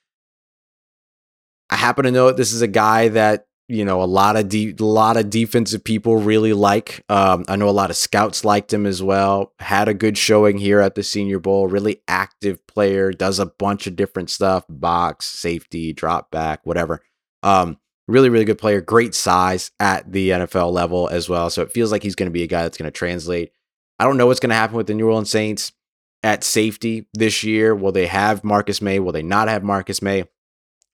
I 1.71 1.77
happen 1.77 2.05
to 2.05 2.11
know 2.11 2.31
this 2.31 2.53
is 2.53 2.63
a 2.63 2.69
guy 2.69 3.09
that 3.09 3.47
you 3.69 3.85
know 3.85 4.03
a 4.03 4.05
lot 4.05 4.37
of 4.37 4.49
de- 4.49 4.75
a 4.79 4.85
lot 4.85 5.17
of 5.17 5.31
defensive 5.31 5.85
people 5.85 6.17
really 6.17 6.53
like. 6.53 7.05
Um, 7.09 7.45
I 7.49 7.57
know 7.57 7.69
a 7.69 7.71
lot 7.71 7.91
of 7.91 7.97
scouts 7.97 8.45
liked 8.45 8.73
him 8.73 8.87
as 8.87 9.03
well. 9.03 9.53
Had 9.59 9.89
a 9.89 9.95
good 9.95 10.19
showing 10.19 10.59
here 10.59 10.81
at 10.81 10.95
the 10.95 11.03
Senior 11.03 11.39
Bowl. 11.39 11.67
Really 11.67 12.03
active 12.07 12.67
player. 12.67 13.11
Does 13.13 13.39
a 13.39 13.47
bunch 13.47 13.87
of 13.87 13.97
different 13.97 14.31
stuff: 14.31 14.65
box, 14.69 15.27
safety, 15.27 15.93
drop 15.93 16.31
back, 16.31 16.61
whatever. 16.65 17.03
Um, 17.43 17.79
really, 18.07 18.29
really 18.29 18.45
good 18.45 18.59
player. 18.59 18.81
Great 18.81 19.15
size 19.15 19.71
at 19.81 20.11
the 20.13 20.31
NFL 20.31 20.73
level 20.73 21.09
as 21.09 21.29
well. 21.29 21.49
So 21.49 21.63
it 21.63 21.73
feels 21.73 21.91
like 21.91 22.03
he's 22.03 22.15
going 22.15 22.29
to 22.29 22.33
be 22.33 22.43
a 22.43 22.49
guy 22.49 22.63
that's 22.63 22.77
going 22.77 22.91
to 22.91 22.97
translate. 22.97 23.53
I 23.99 24.05
don't 24.05 24.17
know 24.17 24.27
what's 24.27 24.41
going 24.41 24.51
to 24.51 24.57
happen 24.57 24.77
with 24.77 24.89
the 24.89 24.95
New 24.95 25.07
Orleans 25.07 25.31
Saints 25.31 25.73
at 26.23 26.45
safety 26.45 27.07
this 27.15 27.45
year. 27.45 27.75
Will 27.75 27.93
they 27.93 28.07
have 28.07 28.45
Marcus 28.45 28.83
Maye? 28.83 28.99
Will 28.99 29.13
they 29.13 29.23
not 29.23 29.49
have 29.49 29.63
Marcus 29.63 30.03
Maye? 30.03 30.25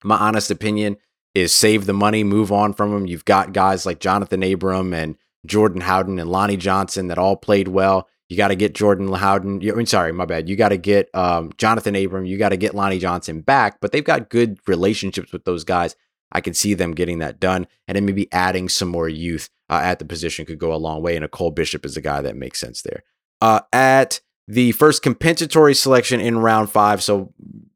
My 0.05 0.17
honest 0.17 0.51
opinion 0.51 0.97
is 1.35 1.55
save 1.55 1.87
the 1.87 1.93
money, 1.93 2.25
move 2.25 2.51
on 2.51 2.73
from 2.73 2.95
him. 2.95 3.07
You've 3.07 3.25
got 3.25 3.53
guys 3.53 3.87
like 3.87 4.01
Jonathan 4.01 4.43
Abram 4.43 4.93
and 4.93 5.17
Jordan 5.47 5.81
Howden 5.81 6.19
and 6.19 6.31
Lonnie 6.31 6.57
Johnson 6.57 7.09
that 7.09 7.19
all 7.19 7.37
played 7.37 7.69
well. 7.69 8.09
You 8.29 8.37
got 8.37 8.49
to 8.49 8.57
get 8.57 8.75
Jordan 8.75 9.13
Howden. 9.13 9.61
I 9.69 9.75
mean, 9.75 9.87
sorry, 9.87 10.13
my 10.13 10.25
bad. 10.25 10.49
You 10.49 10.55
got 10.55 10.69
to 10.69 10.77
get 10.77 11.13
um, 11.15 11.51
Jonathan 11.59 11.97
Abram. 11.97 12.27
You 12.27 12.39
got 12.39 12.51
to 12.51 12.57
get 12.57 12.75
Lonnie 12.75 13.01
Johnson 13.01 13.41
back. 13.41 13.81
But 13.81 13.91
they've 13.91 14.05
got 14.05 14.31
good 14.31 14.59
relationships 14.69 15.33
with 15.33 15.45
those 15.45 15.65
guys. 15.65 15.97
I 16.33 16.41
can 16.41 16.55
see 16.55 16.75
them 16.75 16.93
getting 16.93 17.19
that 17.19 17.41
done, 17.41 17.67
and 17.89 17.97
then 17.97 18.07
maybe 18.07 18.33
adding 18.33 18.69
some 18.69 18.89
more 18.89 19.09
youth 19.09 19.49
uh, 19.69 19.81
at 19.83 19.99
the 19.99 20.05
position 20.05 20.47
could 20.47 20.61
go 20.61 20.73
a 20.73 20.77
long 20.77 21.03
way. 21.03 21.17
And 21.17 21.25
a 21.25 21.29
Cole 21.29 21.51
Bishop 21.51 21.85
is 21.85 21.97
a 21.97 22.01
guy 22.01 22.21
that 22.21 22.37
makes 22.37 22.61
sense 22.61 22.83
there. 22.83 23.03
Uh, 23.41 23.63
at 23.73 24.21
the 24.47 24.71
first 24.73 25.03
compensatory 25.03 25.75
selection 25.75 26.21
in 26.21 26.39
round 26.39 26.71
five, 26.71 27.03
so 27.03 27.33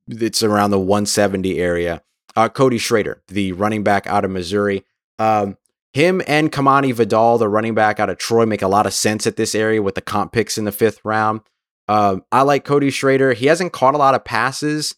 it's 0.07 0.45
around 0.45 0.71
the 0.71 0.79
170 0.79 1.59
area 1.59 2.03
uh, 2.37 2.49
Cody 2.49 2.79
Schrader, 2.79 3.23
the 3.29 3.53
running 3.53 3.83
back 3.83 4.07
out 4.07 4.25
of 4.25 4.31
Missouri. 4.31 4.85
Um, 5.19 5.57
him 5.93 6.23
and 6.27 6.51
Kimani 6.51 6.93
Vidal, 6.93 7.39
the 7.39 7.49
running 7.49 7.75
back 7.75 8.01
out 8.01 8.11
of 8.11 8.19
Troy, 8.19 8.47
make 8.47 8.63
a 8.63 8.69
lot 8.69 8.87
of 8.87 8.93
sense 8.93 9.27
at 9.27 9.37
this 9.37 9.55
area 9.55 9.81
with 9.81 9.95
the 9.95 10.03
comp 10.03 10.33
picks 10.33 10.59
in 10.59 10.65
the 10.65 10.73
fifth 10.73 11.01
round. 11.05 11.41
Um, 11.87 12.25
I 12.33 12.43
like 12.43 12.65
Cody 12.65 12.91
Schrader. 12.91 13.33
He 13.33 13.47
hasn't 13.47 13.73
caught 13.73 13.95
a 13.95 13.99
lot 13.99 14.15
of 14.15 14.25
passes 14.25 14.97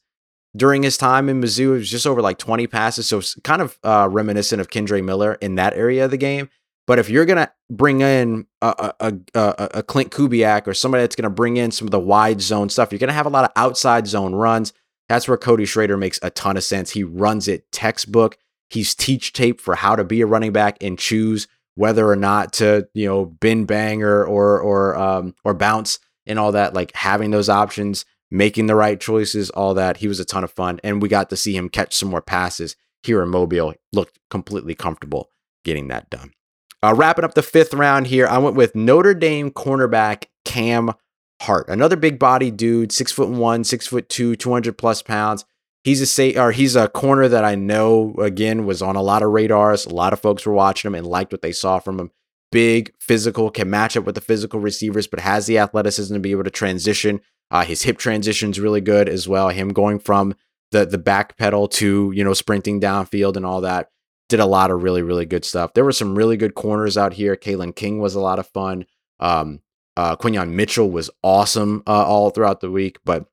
during 0.56 0.82
his 0.82 0.96
time 0.96 1.28
in 1.28 1.40
Mizzou. 1.40 1.74
It 1.74 1.78
was 1.78 1.90
just 1.90 2.06
over 2.06 2.22
like 2.22 2.38
20 2.38 2.66
passes, 2.66 3.06
so 3.06 3.20
kind 3.42 3.60
of 3.60 3.78
uh, 3.84 4.08
reminiscent 4.10 4.60
of 4.60 4.70
Kendre 4.70 5.04
Miller 5.04 5.34
in 5.34 5.56
that 5.56 5.74
area 5.74 6.06
of 6.06 6.10
the 6.10 6.16
game. 6.16 6.48
But 6.86 6.98
if 6.98 7.10
you're 7.10 7.26
gonna 7.26 7.52
bring 7.68 8.00
in 8.00 8.46
a, 8.62 8.94
a, 9.00 9.12
a, 9.34 9.68
a 9.74 9.82
Klint 9.82 10.10
Kubiak 10.10 10.66
or 10.68 10.74
somebody 10.74 11.02
that's 11.02 11.16
gonna 11.16 11.30
bring 11.30 11.56
in 11.56 11.72
some 11.72 11.88
of 11.88 11.90
the 11.90 12.00
wide 12.00 12.40
zone 12.40 12.68
stuff, 12.68 12.92
you're 12.92 13.00
gonna 13.00 13.12
have 13.12 13.26
a 13.26 13.30
lot 13.30 13.44
of 13.44 13.50
outside 13.56 14.06
zone 14.06 14.34
runs. 14.34 14.72
That's 15.08 15.28
where 15.28 15.36
Cody 15.36 15.64
Schrader 15.64 15.96
makes 15.96 16.18
a 16.22 16.30
ton 16.30 16.56
of 16.56 16.64
sense. 16.64 16.90
He 16.90 17.04
runs 17.04 17.48
it 17.48 17.70
textbook. 17.72 18.38
He's 18.70 18.94
teach 18.94 19.32
tape 19.32 19.60
for 19.60 19.76
how 19.76 19.96
to 19.96 20.04
be 20.04 20.20
a 20.20 20.26
running 20.26 20.52
back 20.52 20.76
and 20.80 20.98
choose 20.98 21.46
whether 21.76 22.08
or 22.08 22.16
not 22.16 22.52
to, 22.54 22.88
you 22.94 23.06
know, 23.06 23.26
bin 23.26 23.64
bang 23.64 24.02
or 24.02 24.24
or 24.24 24.60
or 24.60 24.96
um 24.96 25.34
or 25.44 25.54
bounce 25.54 25.98
and 26.26 26.38
all 26.38 26.52
that. 26.52 26.74
Like 26.74 26.94
having 26.96 27.30
those 27.30 27.48
options, 27.48 28.04
making 28.30 28.66
the 28.66 28.74
right 28.74 29.00
choices, 29.00 29.50
all 29.50 29.74
that. 29.74 29.98
He 29.98 30.08
was 30.08 30.18
a 30.18 30.24
ton 30.24 30.42
of 30.42 30.52
fun, 30.52 30.80
and 30.82 31.00
we 31.00 31.08
got 31.08 31.30
to 31.30 31.36
see 31.36 31.56
him 31.56 31.68
catch 31.68 31.94
some 31.94 32.10
more 32.10 32.22
passes 32.22 32.74
here 33.02 33.22
in 33.22 33.28
Mobile. 33.28 33.74
Looked 33.92 34.18
completely 34.30 34.74
comfortable 34.74 35.30
getting 35.64 35.88
that 35.88 36.10
done. 36.10 36.32
Uh, 36.82 36.94
wrapping 36.94 37.24
up 37.24 37.34
the 37.34 37.42
fifth 37.42 37.74
round 37.74 38.06
here, 38.06 38.26
I 38.26 38.38
went 38.38 38.56
with 38.56 38.74
Notre 38.74 39.14
Dame 39.14 39.50
cornerback 39.50 40.24
Cam 40.44 40.92
Hart, 41.42 41.68
another 41.68 41.96
big 41.96 42.18
body 42.18 42.50
dude, 42.50 42.92
six 42.92 43.12
foot 43.12 43.28
one, 43.28 43.62
six 43.64 43.86
foot 43.86 44.08
two, 44.08 44.36
200 44.36 44.78
plus 44.78 45.02
pounds. 45.02 45.44
He's 45.84 46.00
a 46.00 46.06
say 46.06 46.34
or 46.34 46.50
he's 46.50 46.74
a 46.74 46.88
corner 46.88 47.28
that 47.28 47.44
I 47.44 47.54
know 47.54 48.14
again 48.18 48.66
was 48.66 48.82
on 48.82 48.96
a 48.96 49.02
lot 49.02 49.22
of 49.22 49.30
radars. 49.30 49.86
A 49.86 49.94
lot 49.94 50.12
of 50.12 50.20
folks 50.20 50.46
were 50.46 50.52
watching 50.52 50.88
him 50.88 50.94
and 50.94 51.06
liked 51.06 51.32
what 51.32 51.42
they 51.42 51.52
saw 51.52 51.78
from 51.78 52.00
him. 52.00 52.10
Big, 52.50 52.92
physical, 52.98 53.50
can 53.50 53.68
match 53.68 53.96
up 53.96 54.04
with 54.04 54.14
the 54.14 54.20
physical 54.20 54.60
receivers, 54.60 55.06
but 55.06 55.20
has 55.20 55.46
the 55.46 55.58
athleticism 55.58 56.14
to 56.14 56.20
be 56.20 56.30
able 56.30 56.44
to 56.44 56.50
transition. 56.50 57.20
Uh, 57.50 57.64
his 57.64 57.82
hip 57.82 57.98
transition 57.98 58.50
is 58.50 58.58
really 58.58 58.80
good 58.80 59.08
as 59.08 59.28
well. 59.28 59.50
Him 59.50 59.68
going 59.68 59.98
from 59.98 60.34
the 60.72 60.86
the 60.86 60.98
back 60.98 61.36
pedal 61.36 61.68
to 61.68 62.12
you 62.14 62.24
know 62.24 62.34
sprinting 62.34 62.80
downfield 62.80 63.36
and 63.36 63.46
all 63.46 63.60
that 63.60 63.90
did 64.28 64.40
a 64.40 64.46
lot 64.46 64.70
of 64.70 64.82
really 64.82 65.02
really 65.02 65.26
good 65.26 65.44
stuff. 65.44 65.74
There 65.74 65.84
were 65.84 65.92
some 65.92 66.16
really 66.16 66.36
good 66.36 66.54
corners 66.54 66.96
out 66.96 67.12
here. 67.12 67.36
Kalen 67.36 67.76
King 67.76 67.98
was 67.98 68.14
a 68.14 68.20
lot 68.20 68.38
of 68.38 68.48
fun. 68.48 68.86
Um, 69.20 69.60
uh, 69.96 70.16
Quinyon 70.16 70.50
Mitchell 70.50 70.90
was 70.90 71.10
awesome 71.22 71.82
uh, 71.86 72.04
all 72.04 72.30
throughout 72.30 72.60
the 72.60 72.70
week, 72.70 72.98
but 73.04 73.26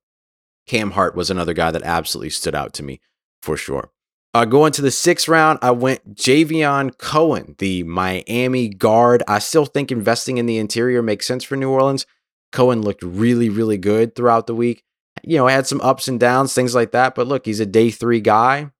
Cam 0.67 0.91
Hart 0.91 1.15
was 1.15 1.29
another 1.29 1.53
guy 1.53 1.71
that 1.71 1.83
absolutely 1.83 2.29
stood 2.29 2.55
out 2.55 2.73
to 2.73 2.83
me 2.83 3.01
for 3.41 3.57
sure. 3.57 3.91
Uh, 4.35 4.45
going 4.45 4.71
to 4.71 4.81
the 4.81 4.89
sixth 4.89 5.27
round, 5.27 5.59
I 5.61 5.71
went 5.71 6.15
Javion 6.15 6.97
Cohen, 6.97 7.55
the 7.59 7.83
Miami 7.83 8.67
guard. 8.67 9.21
I 9.27 9.37
still 9.39 9.65
think 9.65 9.91
investing 9.91 10.37
in 10.37 10.47
the 10.47 10.57
interior 10.57 11.03
makes 11.03 11.27
sense 11.27 11.43
for 11.43 11.55
New 11.55 11.69
Orleans. 11.69 12.07
Cohen 12.51 12.81
looked 12.81 13.03
really, 13.03 13.49
really 13.49 13.77
good 13.77 14.15
throughout 14.15 14.47
the 14.47 14.55
week. 14.55 14.83
You 15.23 15.37
know, 15.37 15.47
had 15.47 15.67
some 15.67 15.81
ups 15.81 16.07
and 16.07 16.19
downs, 16.19 16.53
things 16.53 16.73
like 16.73 16.91
that. 16.91 17.13
But 17.13 17.27
look, 17.27 17.45
he's 17.45 17.59
a 17.59 17.65
day 17.65 17.91
three 17.91 18.21
guy. 18.21 18.71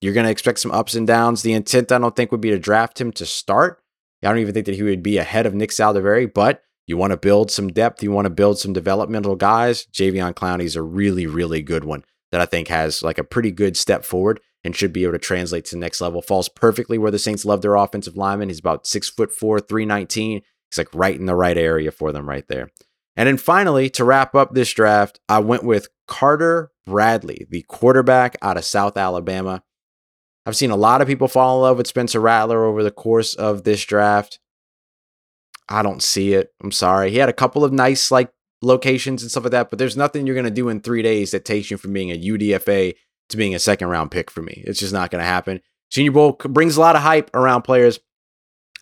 You're 0.00 0.14
going 0.14 0.24
to 0.24 0.30
expect 0.30 0.58
some 0.58 0.72
ups 0.72 0.94
and 0.94 1.06
downs. 1.06 1.42
The 1.42 1.52
intent, 1.52 1.92
I 1.92 1.98
don't 1.98 2.16
think, 2.16 2.32
would 2.32 2.40
be 2.40 2.50
to 2.50 2.58
draft 2.58 3.00
him 3.00 3.12
to 3.12 3.26
start. 3.26 3.82
I 4.22 4.28
don't 4.28 4.38
even 4.38 4.54
think 4.54 4.66
that 4.66 4.74
he 4.74 4.82
would 4.82 5.02
be 5.02 5.18
ahead 5.18 5.46
of 5.46 5.54
Nick 5.54 5.70
Saldiveri, 5.70 6.32
but 6.32 6.62
you 6.90 6.96
want 6.96 7.12
to 7.12 7.16
build 7.16 7.50
some 7.50 7.68
depth, 7.68 8.02
you 8.02 8.10
want 8.10 8.26
to 8.26 8.30
build 8.30 8.58
some 8.58 8.72
developmental 8.72 9.36
guys. 9.36 9.86
Javion 9.92 10.34
Clowney 10.34 10.64
is 10.64 10.76
a 10.76 10.82
really, 10.82 11.26
really 11.26 11.62
good 11.62 11.84
one 11.84 12.04
that 12.32 12.40
I 12.40 12.46
think 12.46 12.68
has 12.68 13.02
like 13.02 13.16
a 13.16 13.24
pretty 13.24 13.52
good 13.52 13.76
step 13.76 14.04
forward 14.04 14.40
and 14.64 14.76
should 14.76 14.92
be 14.92 15.04
able 15.04 15.12
to 15.12 15.18
translate 15.18 15.64
to 15.66 15.76
the 15.76 15.80
next 15.80 16.00
level. 16.00 16.20
Falls 16.20 16.48
perfectly 16.48 16.98
where 16.98 17.10
the 17.10 17.18
Saints 17.18 17.44
love 17.44 17.62
their 17.62 17.76
offensive 17.76 18.16
lineman. 18.16 18.48
He's 18.48 18.58
about 18.58 18.86
six 18.86 19.08
foot 19.08 19.32
four, 19.32 19.60
319. 19.60 20.42
He's 20.70 20.78
like 20.78 20.92
right 20.92 21.18
in 21.18 21.26
the 21.26 21.34
right 21.34 21.56
area 21.56 21.90
for 21.90 22.12
them 22.12 22.28
right 22.28 22.46
there. 22.48 22.68
And 23.16 23.26
then 23.26 23.36
finally, 23.36 23.88
to 23.90 24.04
wrap 24.04 24.34
up 24.34 24.54
this 24.54 24.72
draft, 24.72 25.20
I 25.28 25.38
went 25.38 25.64
with 25.64 25.88
Carter 26.06 26.70
Bradley, 26.86 27.46
the 27.48 27.62
quarterback 27.62 28.36
out 28.42 28.56
of 28.56 28.64
South 28.64 28.96
Alabama. 28.96 29.62
I've 30.46 30.56
seen 30.56 30.70
a 30.70 30.76
lot 30.76 31.02
of 31.02 31.06
people 31.06 31.28
fall 31.28 31.56
in 31.56 31.62
love 31.62 31.76
with 31.76 31.86
Spencer 31.86 32.20
Rattler 32.20 32.64
over 32.64 32.82
the 32.82 32.90
course 32.90 33.34
of 33.34 33.64
this 33.64 33.84
draft. 33.84 34.40
I 35.70 35.82
don't 35.82 36.02
see 36.02 36.34
it. 36.34 36.52
I'm 36.62 36.72
sorry. 36.72 37.10
He 37.10 37.18
had 37.18 37.28
a 37.28 37.34
couple 37.34 37.64
of 37.64 37.72
nice 37.72 38.10
like 38.10 38.32
locations 38.60 39.22
and 39.22 39.30
stuff 39.30 39.44
like 39.44 39.52
that, 39.52 39.70
but 39.70 39.78
there's 39.78 39.96
nothing 39.96 40.26
you're 40.26 40.36
gonna 40.36 40.50
do 40.50 40.68
in 40.68 40.80
three 40.80 41.02
days 41.02 41.30
that 41.30 41.44
takes 41.44 41.70
you 41.70 41.76
from 41.76 41.92
being 41.92 42.10
a 42.10 42.18
UDFA 42.18 42.94
to 43.30 43.36
being 43.36 43.54
a 43.54 43.60
second 43.60 43.88
round 43.88 44.10
pick 44.10 44.30
for 44.30 44.42
me. 44.42 44.62
It's 44.66 44.80
just 44.80 44.92
not 44.92 45.10
gonna 45.10 45.24
happen. 45.24 45.60
Senior 45.90 46.12
Bowl 46.12 46.32
brings 46.32 46.76
a 46.76 46.80
lot 46.80 46.96
of 46.96 47.02
hype 47.02 47.34
around 47.34 47.62
players. 47.62 48.00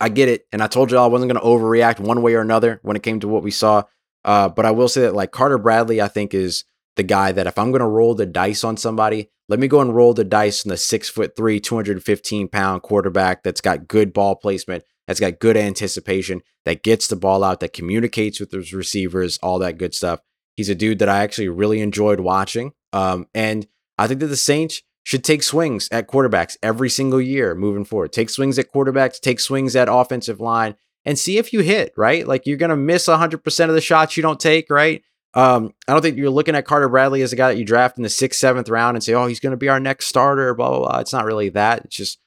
I 0.01 0.09
get 0.09 0.29
it, 0.29 0.46
and 0.53 0.62
I 0.62 0.66
told 0.66 0.90
you 0.90 0.98
all 0.98 1.05
I 1.05 1.09
wasn't 1.09 1.31
gonna 1.33 1.44
overreact 1.44 2.01
one 2.01 2.22
way 2.22 2.35
or 2.35 2.40
another 2.40 2.81
when 2.83 2.96
it 2.96 3.03
came 3.03 3.20
to 3.20 3.29
what 3.29 3.42
we 3.42 3.51
saw. 3.51 3.83
Uh, 4.24 4.48
but 4.48 4.66
I 4.66 4.70
will 4.70 4.88
say 4.88 5.03
that 5.03 5.14
like 5.14 5.31
Carter 5.31 5.59
Bradley, 5.59 6.01
I 6.01 6.09
think 6.09 6.35
is 6.35 6.64
the 6.96 7.03
guy 7.03 7.33
that 7.33 7.46
if 7.46 7.59
I'm 7.59 7.70
gonna 7.70 7.88
roll 7.88 8.14
the 8.14 8.27
dice 8.27 8.64
on 8.64 8.77
somebody, 8.77 9.31
let 9.48 9.59
me 9.59 9.68
go 9.68 9.81
and 9.81 9.94
roll 9.94 10.14
the 10.14 10.24
dice 10.24 10.66
on 10.66 10.70
the 10.70 10.77
six 10.77 11.09
foot 11.09 11.35
three, 11.37 11.61
215 11.61 12.48
pound 12.48 12.83
quarterback 12.83 13.42
that's 13.42 13.61
got 13.61 13.88
good 13.88 14.12
ball 14.12 14.37
placement, 14.37 14.85
that's 15.08 15.18
got 15.18 15.40
good 15.40 15.56
anticipation, 15.56 16.42
that 16.66 16.84
gets 16.84 17.08
the 17.08 17.16
ball 17.16 17.42
out, 17.42 17.60
that 17.60 17.72
communicates 17.72 18.38
with 18.38 18.52
his 18.52 18.74
receivers, 18.74 19.38
all 19.38 19.58
that 19.58 19.78
good 19.78 19.94
stuff. 19.94 20.20
He's 20.54 20.68
a 20.68 20.74
dude 20.74 20.98
that 20.98 21.08
I 21.08 21.24
actually 21.24 21.48
really 21.48 21.80
enjoyed 21.80 22.20
watching. 22.20 22.72
Um, 22.92 23.26
and 23.34 23.66
I 23.96 24.06
think 24.06 24.20
that 24.20 24.26
the 24.26 24.36
Saints 24.36 24.82
should 25.04 25.24
take 25.24 25.42
swings 25.42 25.88
at 25.90 26.08
quarterbacks 26.08 26.58
every 26.62 26.90
single 26.90 27.22
year 27.22 27.54
moving 27.54 27.86
forward. 27.86 28.12
Take 28.12 28.28
swings 28.28 28.58
at 28.58 28.70
quarterbacks, 28.70 29.18
take 29.18 29.40
swings 29.40 29.74
at 29.74 29.88
offensive 29.90 30.40
line, 30.40 30.76
and 31.06 31.18
see 31.18 31.38
if 31.38 31.54
you 31.54 31.60
hit, 31.60 31.94
right? 31.96 32.28
Like 32.28 32.44
you're 32.44 32.58
going 32.58 32.68
to 32.68 32.76
miss 32.76 33.06
100% 33.08 33.68
of 33.68 33.74
the 33.74 33.80
shots 33.80 34.18
you 34.18 34.22
don't 34.22 34.38
take, 34.38 34.68
right? 34.68 35.02
Um, 35.32 35.72
I 35.86 35.92
don't 35.92 36.02
think 36.02 36.18
you're 36.18 36.28
looking 36.28 36.54
at 36.54 36.66
Carter 36.66 36.90
Bradley 36.90 37.22
as 37.22 37.32
a 37.32 37.36
guy 37.36 37.48
that 37.48 37.58
you 37.58 37.64
draft 37.64 37.96
in 37.96 38.02
the 38.02 38.10
sixth, 38.10 38.38
seventh 38.38 38.68
round 38.68 38.96
and 38.96 39.02
say, 39.02 39.14
oh, 39.14 39.26
he's 39.26 39.40
going 39.40 39.52
to 39.52 39.56
be 39.56 39.70
our 39.70 39.80
next 39.80 40.06
starter, 40.06 40.52
blah, 40.54 40.68
blah, 40.68 40.80
blah. 40.80 40.98
It's 40.98 41.14
not 41.14 41.24
really 41.24 41.48
that. 41.50 41.86
It's 41.86 41.96
just 41.96 42.18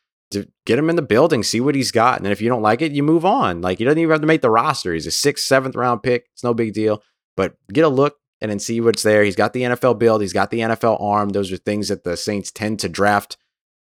get 0.65 0.79
him 0.79 0.89
in 0.89 0.95
the 0.95 1.01
building, 1.01 1.43
see 1.43 1.61
what 1.61 1.75
he's 1.75 1.91
got. 1.91 2.17
And 2.17 2.25
then 2.25 2.31
if 2.31 2.41
you 2.41 2.49
don't 2.49 2.61
like 2.61 2.81
it, 2.81 2.91
you 2.91 3.03
move 3.03 3.25
on. 3.25 3.61
Like 3.61 3.77
he 3.77 3.83
doesn't 3.83 3.99
even 3.99 4.11
have 4.11 4.21
to 4.21 4.27
make 4.27 4.41
the 4.41 4.49
roster. 4.49 4.93
He's 4.93 5.07
a 5.07 5.11
sixth, 5.11 5.45
seventh 5.45 5.75
round 5.75 6.03
pick. 6.03 6.27
It's 6.33 6.43
no 6.43 6.53
big 6.53 6.73
deal. 6.73 7.03
But 7.37 7.55
get 7.71 7.85
a 7.85 7.89
look 7.89 8.17
and 8.41 8.49
then 8.49 8.59
see 8.59 8.81
what's 8.81 9.03
there. 9.03 9.23
He's 9.23 9.35
got 9.35 9.53
the 9.53 9.61
NFL 9.61 9.99
build, 9.99 10.21
he's 10.21 10.33
got 10.33 10.51
the 10.51 10.59
NFL 10.59 11.01
arm. 11.01 11.29
Those 11.29 11.51
are 11.51 11.57
things 11.57 11.89
that 11.89 12.03
the 12.03 12.17
Saints 12.17 12.51
tend 12.51 12.79
to 12.79 12.89
draft 12.89 13.37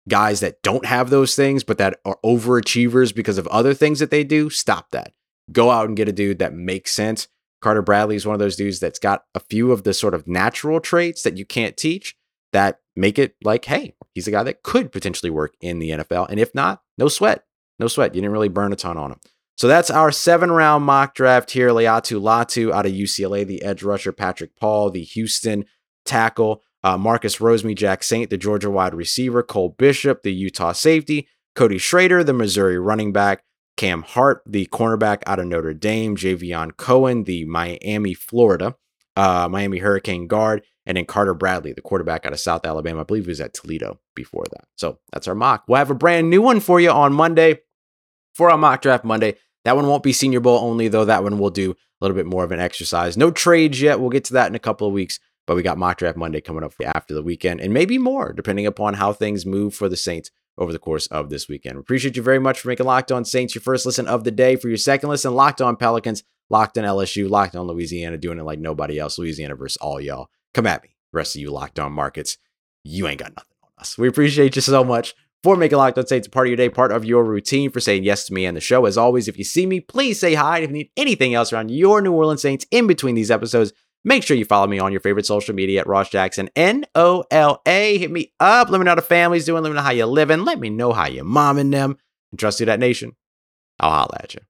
guys 0.08 0.40
that 0.40 0.62
don't 0.62 0.86
have 0.86 1.10
those 1.10 1.36
things, 1.36 1.62
but 1.62 1.78
that 1.78 2.00
are 2.04 2.18
overachievers 2.24 3.14
because 3.14 3.38
of 3.38 3.46
other 3.48 3.74
things 3.74 4.00
that 4.00 4.10
they 4.10 4.24
do. 4.24 4.50
Stop 4.50 4.90
that. 4.90 5.12
Go 5.50 5.70
out 5.70 5.86
and 5.86 5.96
get 5.96 6.08
a 6.08 6.12
dude 6.12 6.38
that 6.40 6.54
makes 6.54 6.92
sense. 6.92 7.28
Carter 7.60 7.82
Bradley 7.82 8.16
is 8.16 8.26
one 8.26 8.34
of 8.34 8.40
those 8.40 8.56
dudes 8.56 8.80
that's 8.80 8.98
got 8.98 9.24
a 9.34 9.40
few 9.40 9.70
of 9.70 9.84
the 9.84 9.94
sort 9.94 10.14
of 10.14 10.26
natural 10.26 10.80
traits 10.80 11.22
that 11.22 11.36
you 11.36 11.46
can't 11.46 11.76
teach 11.76 12.16
that 12.52 12.80
make 12.96 13.18
it 13.18 13.34
like, 13.42 13.64
hey, 13.64 13.94
he's 14.14 14.28
a 14.28 14.30
guy 14.30 14.42
that 14.42 14.62
could 14.62 14.92
potentially 14.92 15.30
work 15.30 15.54
in 15.60 15.78
the 15.78 15.90
NFL. 15.90 16.28
And 16.28 16.38
if 16.38 16.54
not, 16.54 16.82
no 16.98 17.08
sweat. 17.08 17.44
No 17.78 17.88
sweat. 17.88 18.14
You 18.14 18.20
didn't 18.20 18.32
really 18.32 18.48
burn 18.48 18.72
a 18.72 18.76
ton 18.76 18.96
on 18.96 19.12
him. 19.12 19.20
So 19.56 19.68
that's 19.68 19.90
our 19.90 20.10
seven 20.10 20.50
round 20.50 20.84
mock 20.84 21.14
draft 21.14 21.50
here. 21.50 21.68
Laiatu 21.68 22.20
Latu 22.20 22.72
out 22.72 22.86
of 22.86 22.92
UCLA, 22.92 23.46
the 23.46 23.62
edge 23.62 23.82
rusher, 23.82 24.12
Patrick 24.12 24.56
Paul, 24.56 24.90
the 24.90 25.02
Houston 25.02 25.64
tackle, 26.04 26.62
uh, 26.82 26.98
Marcus 26.98 27.36
Rosemy-Jacksaint, 27.36 28.30
the 28.30 28.36
Georgia 28.36 28.70
wide 28.70 28.94
receiver, 28.94 29.42
Cole 29.42 29.70
Bishop, 29.78 30.22
the 30.22 30.32
Utah 30.32 30.72
safety, 30.72 31.28
Cody 31.54 31.78
Schrader, 31.78 32.24
the 32.24 32.32
Missouri 32.32 32.78
running 32.78 33.12
back, 33.12 33.44
Cam 33.76 34.02
Hart, 34.02 34.42
the 34.46 34.66
cornerback 34.66 35.22
out 35.26 35.38
of 35.38 35.46
Notre 35.46 35.74
Dame, 35.74 36.16
Javion 36.16 36.76
Cohen, 36.76 37.24
the 37.24 37.44
Miami, 37.44 38.14
Florida, 38.14 38.76
uh, 39.16 39.48
Miami 39.50 39.78
Hurricane 39.78 40.26
guard, 40.26 40.62
and 40.86 40.96
then 40.96 41.04
Carter 41.04 41.34
Bradley, 41.34 41.72
the 41.72 41.80
quarterback 41.80 42.26
out 42.26 42.32
of 42.32 42.40
South 42.40 42.66
Alabama. 42.66 43.00
I 43.00 43.04
believe 43.04 43.24
he 43.24 43.30
was 43.30 43.40
at 43.40 43.54
Toledo 43.54 44.00
before 44.14 44.44
that. 44.50 44.64
So 44.76 44.98
that's 45.12 45.28
our 45.28 45.34
mock. 45.34 45.64
We'll 45.68 45.78
have 45.78 45.90
a 45.90 45.94
brand 45.94 46.30
new 46.30 46.42
one 46.42 46.60
for 46.60 46.80
you 46.80 46.90
on 46.90 47.12
Monday 47.12 47.60
for 48.34 48.50
our 48.50 48.58
mock 48.58 48.82
draft 48.82 49.04
Monday. 49.04 49.36
That 49.64 49.76
one 49.76 49.86
won't 49.86 50.02
be 50.02 50.12
Senior 50.12 50.40
Bowl 50.40 50.58
only, 50.58 50.88
though. 50.88 51.04
That 51.04 51.22
one 51.22 51.38
will 51.38 51.50
do 51.50 51.70
a 51.72 51.76
little 52.00 52.16
bit 52.16 52.26
more 52.26 52.42
of 52.42 52.50
an 52.50 52.58
exercise. 52.58 53.16
No 53.16 53.30
trades 53.30 53.80
yet. 53.80 54.00
We'll 54.00 54.10
get 54.10 54.24
to 54.24 54.32
that 54.32 54.48
in 54.48 54.54
a 54.54 54.60
couple 54.60 54.86
of 54.86 54.92
weeks. 54.92 55.20
But 55.46 55.56
we 55.56 55.62
got 55.62 55.78
mock 55.78 55.98
draft 55.98 56.16
Monday 56.16 56.40
coming 56.40 56.62
up 56.62 56.72
after 56.84 57.14
the 57.14 57.22
weekend, 57.22 57.60
and 57.60 57.72
maybe 57.74 57.98
more, 57.98 58.32
depending 58.32 58.66
upon 58.66 58.94
how 58.94 59.12
things 59.12 59.44
move 59.44 59.74
for 59.74 59.88
the 59.88 59.96
Saints 59.96 60.30
over 60.56 60.72
the 60.72 60.78
course 60.78 61.06
of 61.08 61.30
this 61.30 61.48
weekend. 61.48 61.78
Appreciate 61.78 62.16
you 62.16 62.22
very 62.22 62.38
much 62.38 62.60
for 62.60 62.68
making 62.68 62.86
Locked 62.86 63.10
On 63.10 63.24
Saints 63.24 63.54
your 63.54 63.62
first 63.62 63.84
listen 63.84 64.06
of 64.06 64.22
the 64.22 64.30
day. 64.30 64.54
For 64.54 64.68
your 64.68 64.76
second 64.76 65.08
listen, 65.08 65.34
Locked 65.34 65.60
On 65.60 65.76
Pelicans, 65.76 66.22
Locked 66.50 66.78
On 66.78 66.84
LSU, 66.84 67.28
Locked 67.28 67.56
On 67.56 67.66
Louisiana, 67.66 68.18
doing 68.18 68.38
it 68.38 68.44
like 68.44 68.58
nobody 68.58 68.98
else. 68.98 69.18
Louisiana 69.18 69.54
versus 69.54 69.76
all 69.78 70.00
y'all. 70.00 70.28
Come 70.54 70.66
at 70.66 70.82
me, 70.82 70.90
rest 71.12 71.34
of 71.34 71.40
you 71.40 71.50
Locked 71.50 71.78
On 71.78 71.92
Markets. 71.92 72.38
You 72.84 73.06
ain't 73.08 73.20
got 73.20 73.34
nothing 73.36 73.56
on 73.62 73.70
us. 73.78 73.96
We 73.96 74.08
appreciate 74.08 74.56
you 74.56 74.62
so 74.62 74.84
much 74.84 75.14
for 75.42 75.56
making 75.56 75.78
Locked 75.78 75.98
On 75.98 76.06
Saints 76.06 76.26
a 76.26 76.30
part 76.30 76.46
of 76.46 76.50
your 76.50 76.56
day, 76.56 76.68
part 76.68 76.92
of 76.92 77.04
your 77.04 77.24
routine, 77.24 77.70
for 77.70 77.80
saying 77.80 78.04
yes 78.04 78.26
to 78.26 78.34
me 78.34 78.44
and 78.44 78.56
the 78.56 78.60
show. 78.60 78.86
As 78.86 78.98
always, 78.98 79.28
if 79.28 79.38
you 79.38 79.44
see 79.44 79.66
me, 79.66 79.80
please 79.80 80.20
say 80.20 80.34
hi. 80.34 80.58
If 80.58 80.70
you 80.70 80.74
need 80.74 80.90
anything 80.96 81.34
else 81.34 81.52
around 81.52 81.70
your 81.70 82.00
New 82.00 82.12
Orleans 82.12 82.42
Saints 82.42 82.66
in 82.70 82.86
between 82.86 83.14
these 83.14 83.30
episodes, 83.30 83.72
Make 84.04 84.24
sure 84.24 84.36
you 84.36 84.44
follow 84.44 84.66
me 84.66 84.80
on 84.80 84.90
your 84.90 85.00
favorite 85.00 85.26
social 85.26 85.54
media 85.54 85.80
at 85.80 85.86
Ross 85.86 86.08
Jackson, 86.08 86.50
N 86.56 86.84
O 86.94 87.24
L 87.30 87.62
A. 87.66 87.98
Hit 87.98 88.10
me 88.10 88.32
up. 88.40 88.68
Let 88.68 88.78
me 88.78 88.84
know 88.84 88.90
how 88.90 88.96
the 88.96 89.02
family's 89.02 89.44
doing. 89.44 89.62
Let 89.62 89.70
me 89.70 89.76
know 89.76 89.82
how 89.82 89.92
you're 89.92 90.06
living. 90.06 90.44
Let 90.44 90.58
me 90.58 90.70
know 90.70 90.92
how 90.92 91.06
you're 91.06 91.24
momming 91.24 91.70
them. 91.70 91.96
And 92.32 92.38
trust 92.38 92.58
you, 92.58 92.66
Dat 92.66 92.80
Nation. 92.80 93.12
I'll 93.78 93.90
holla 93.90 94.18
at 94.20 94.34
you. 94.34 94.40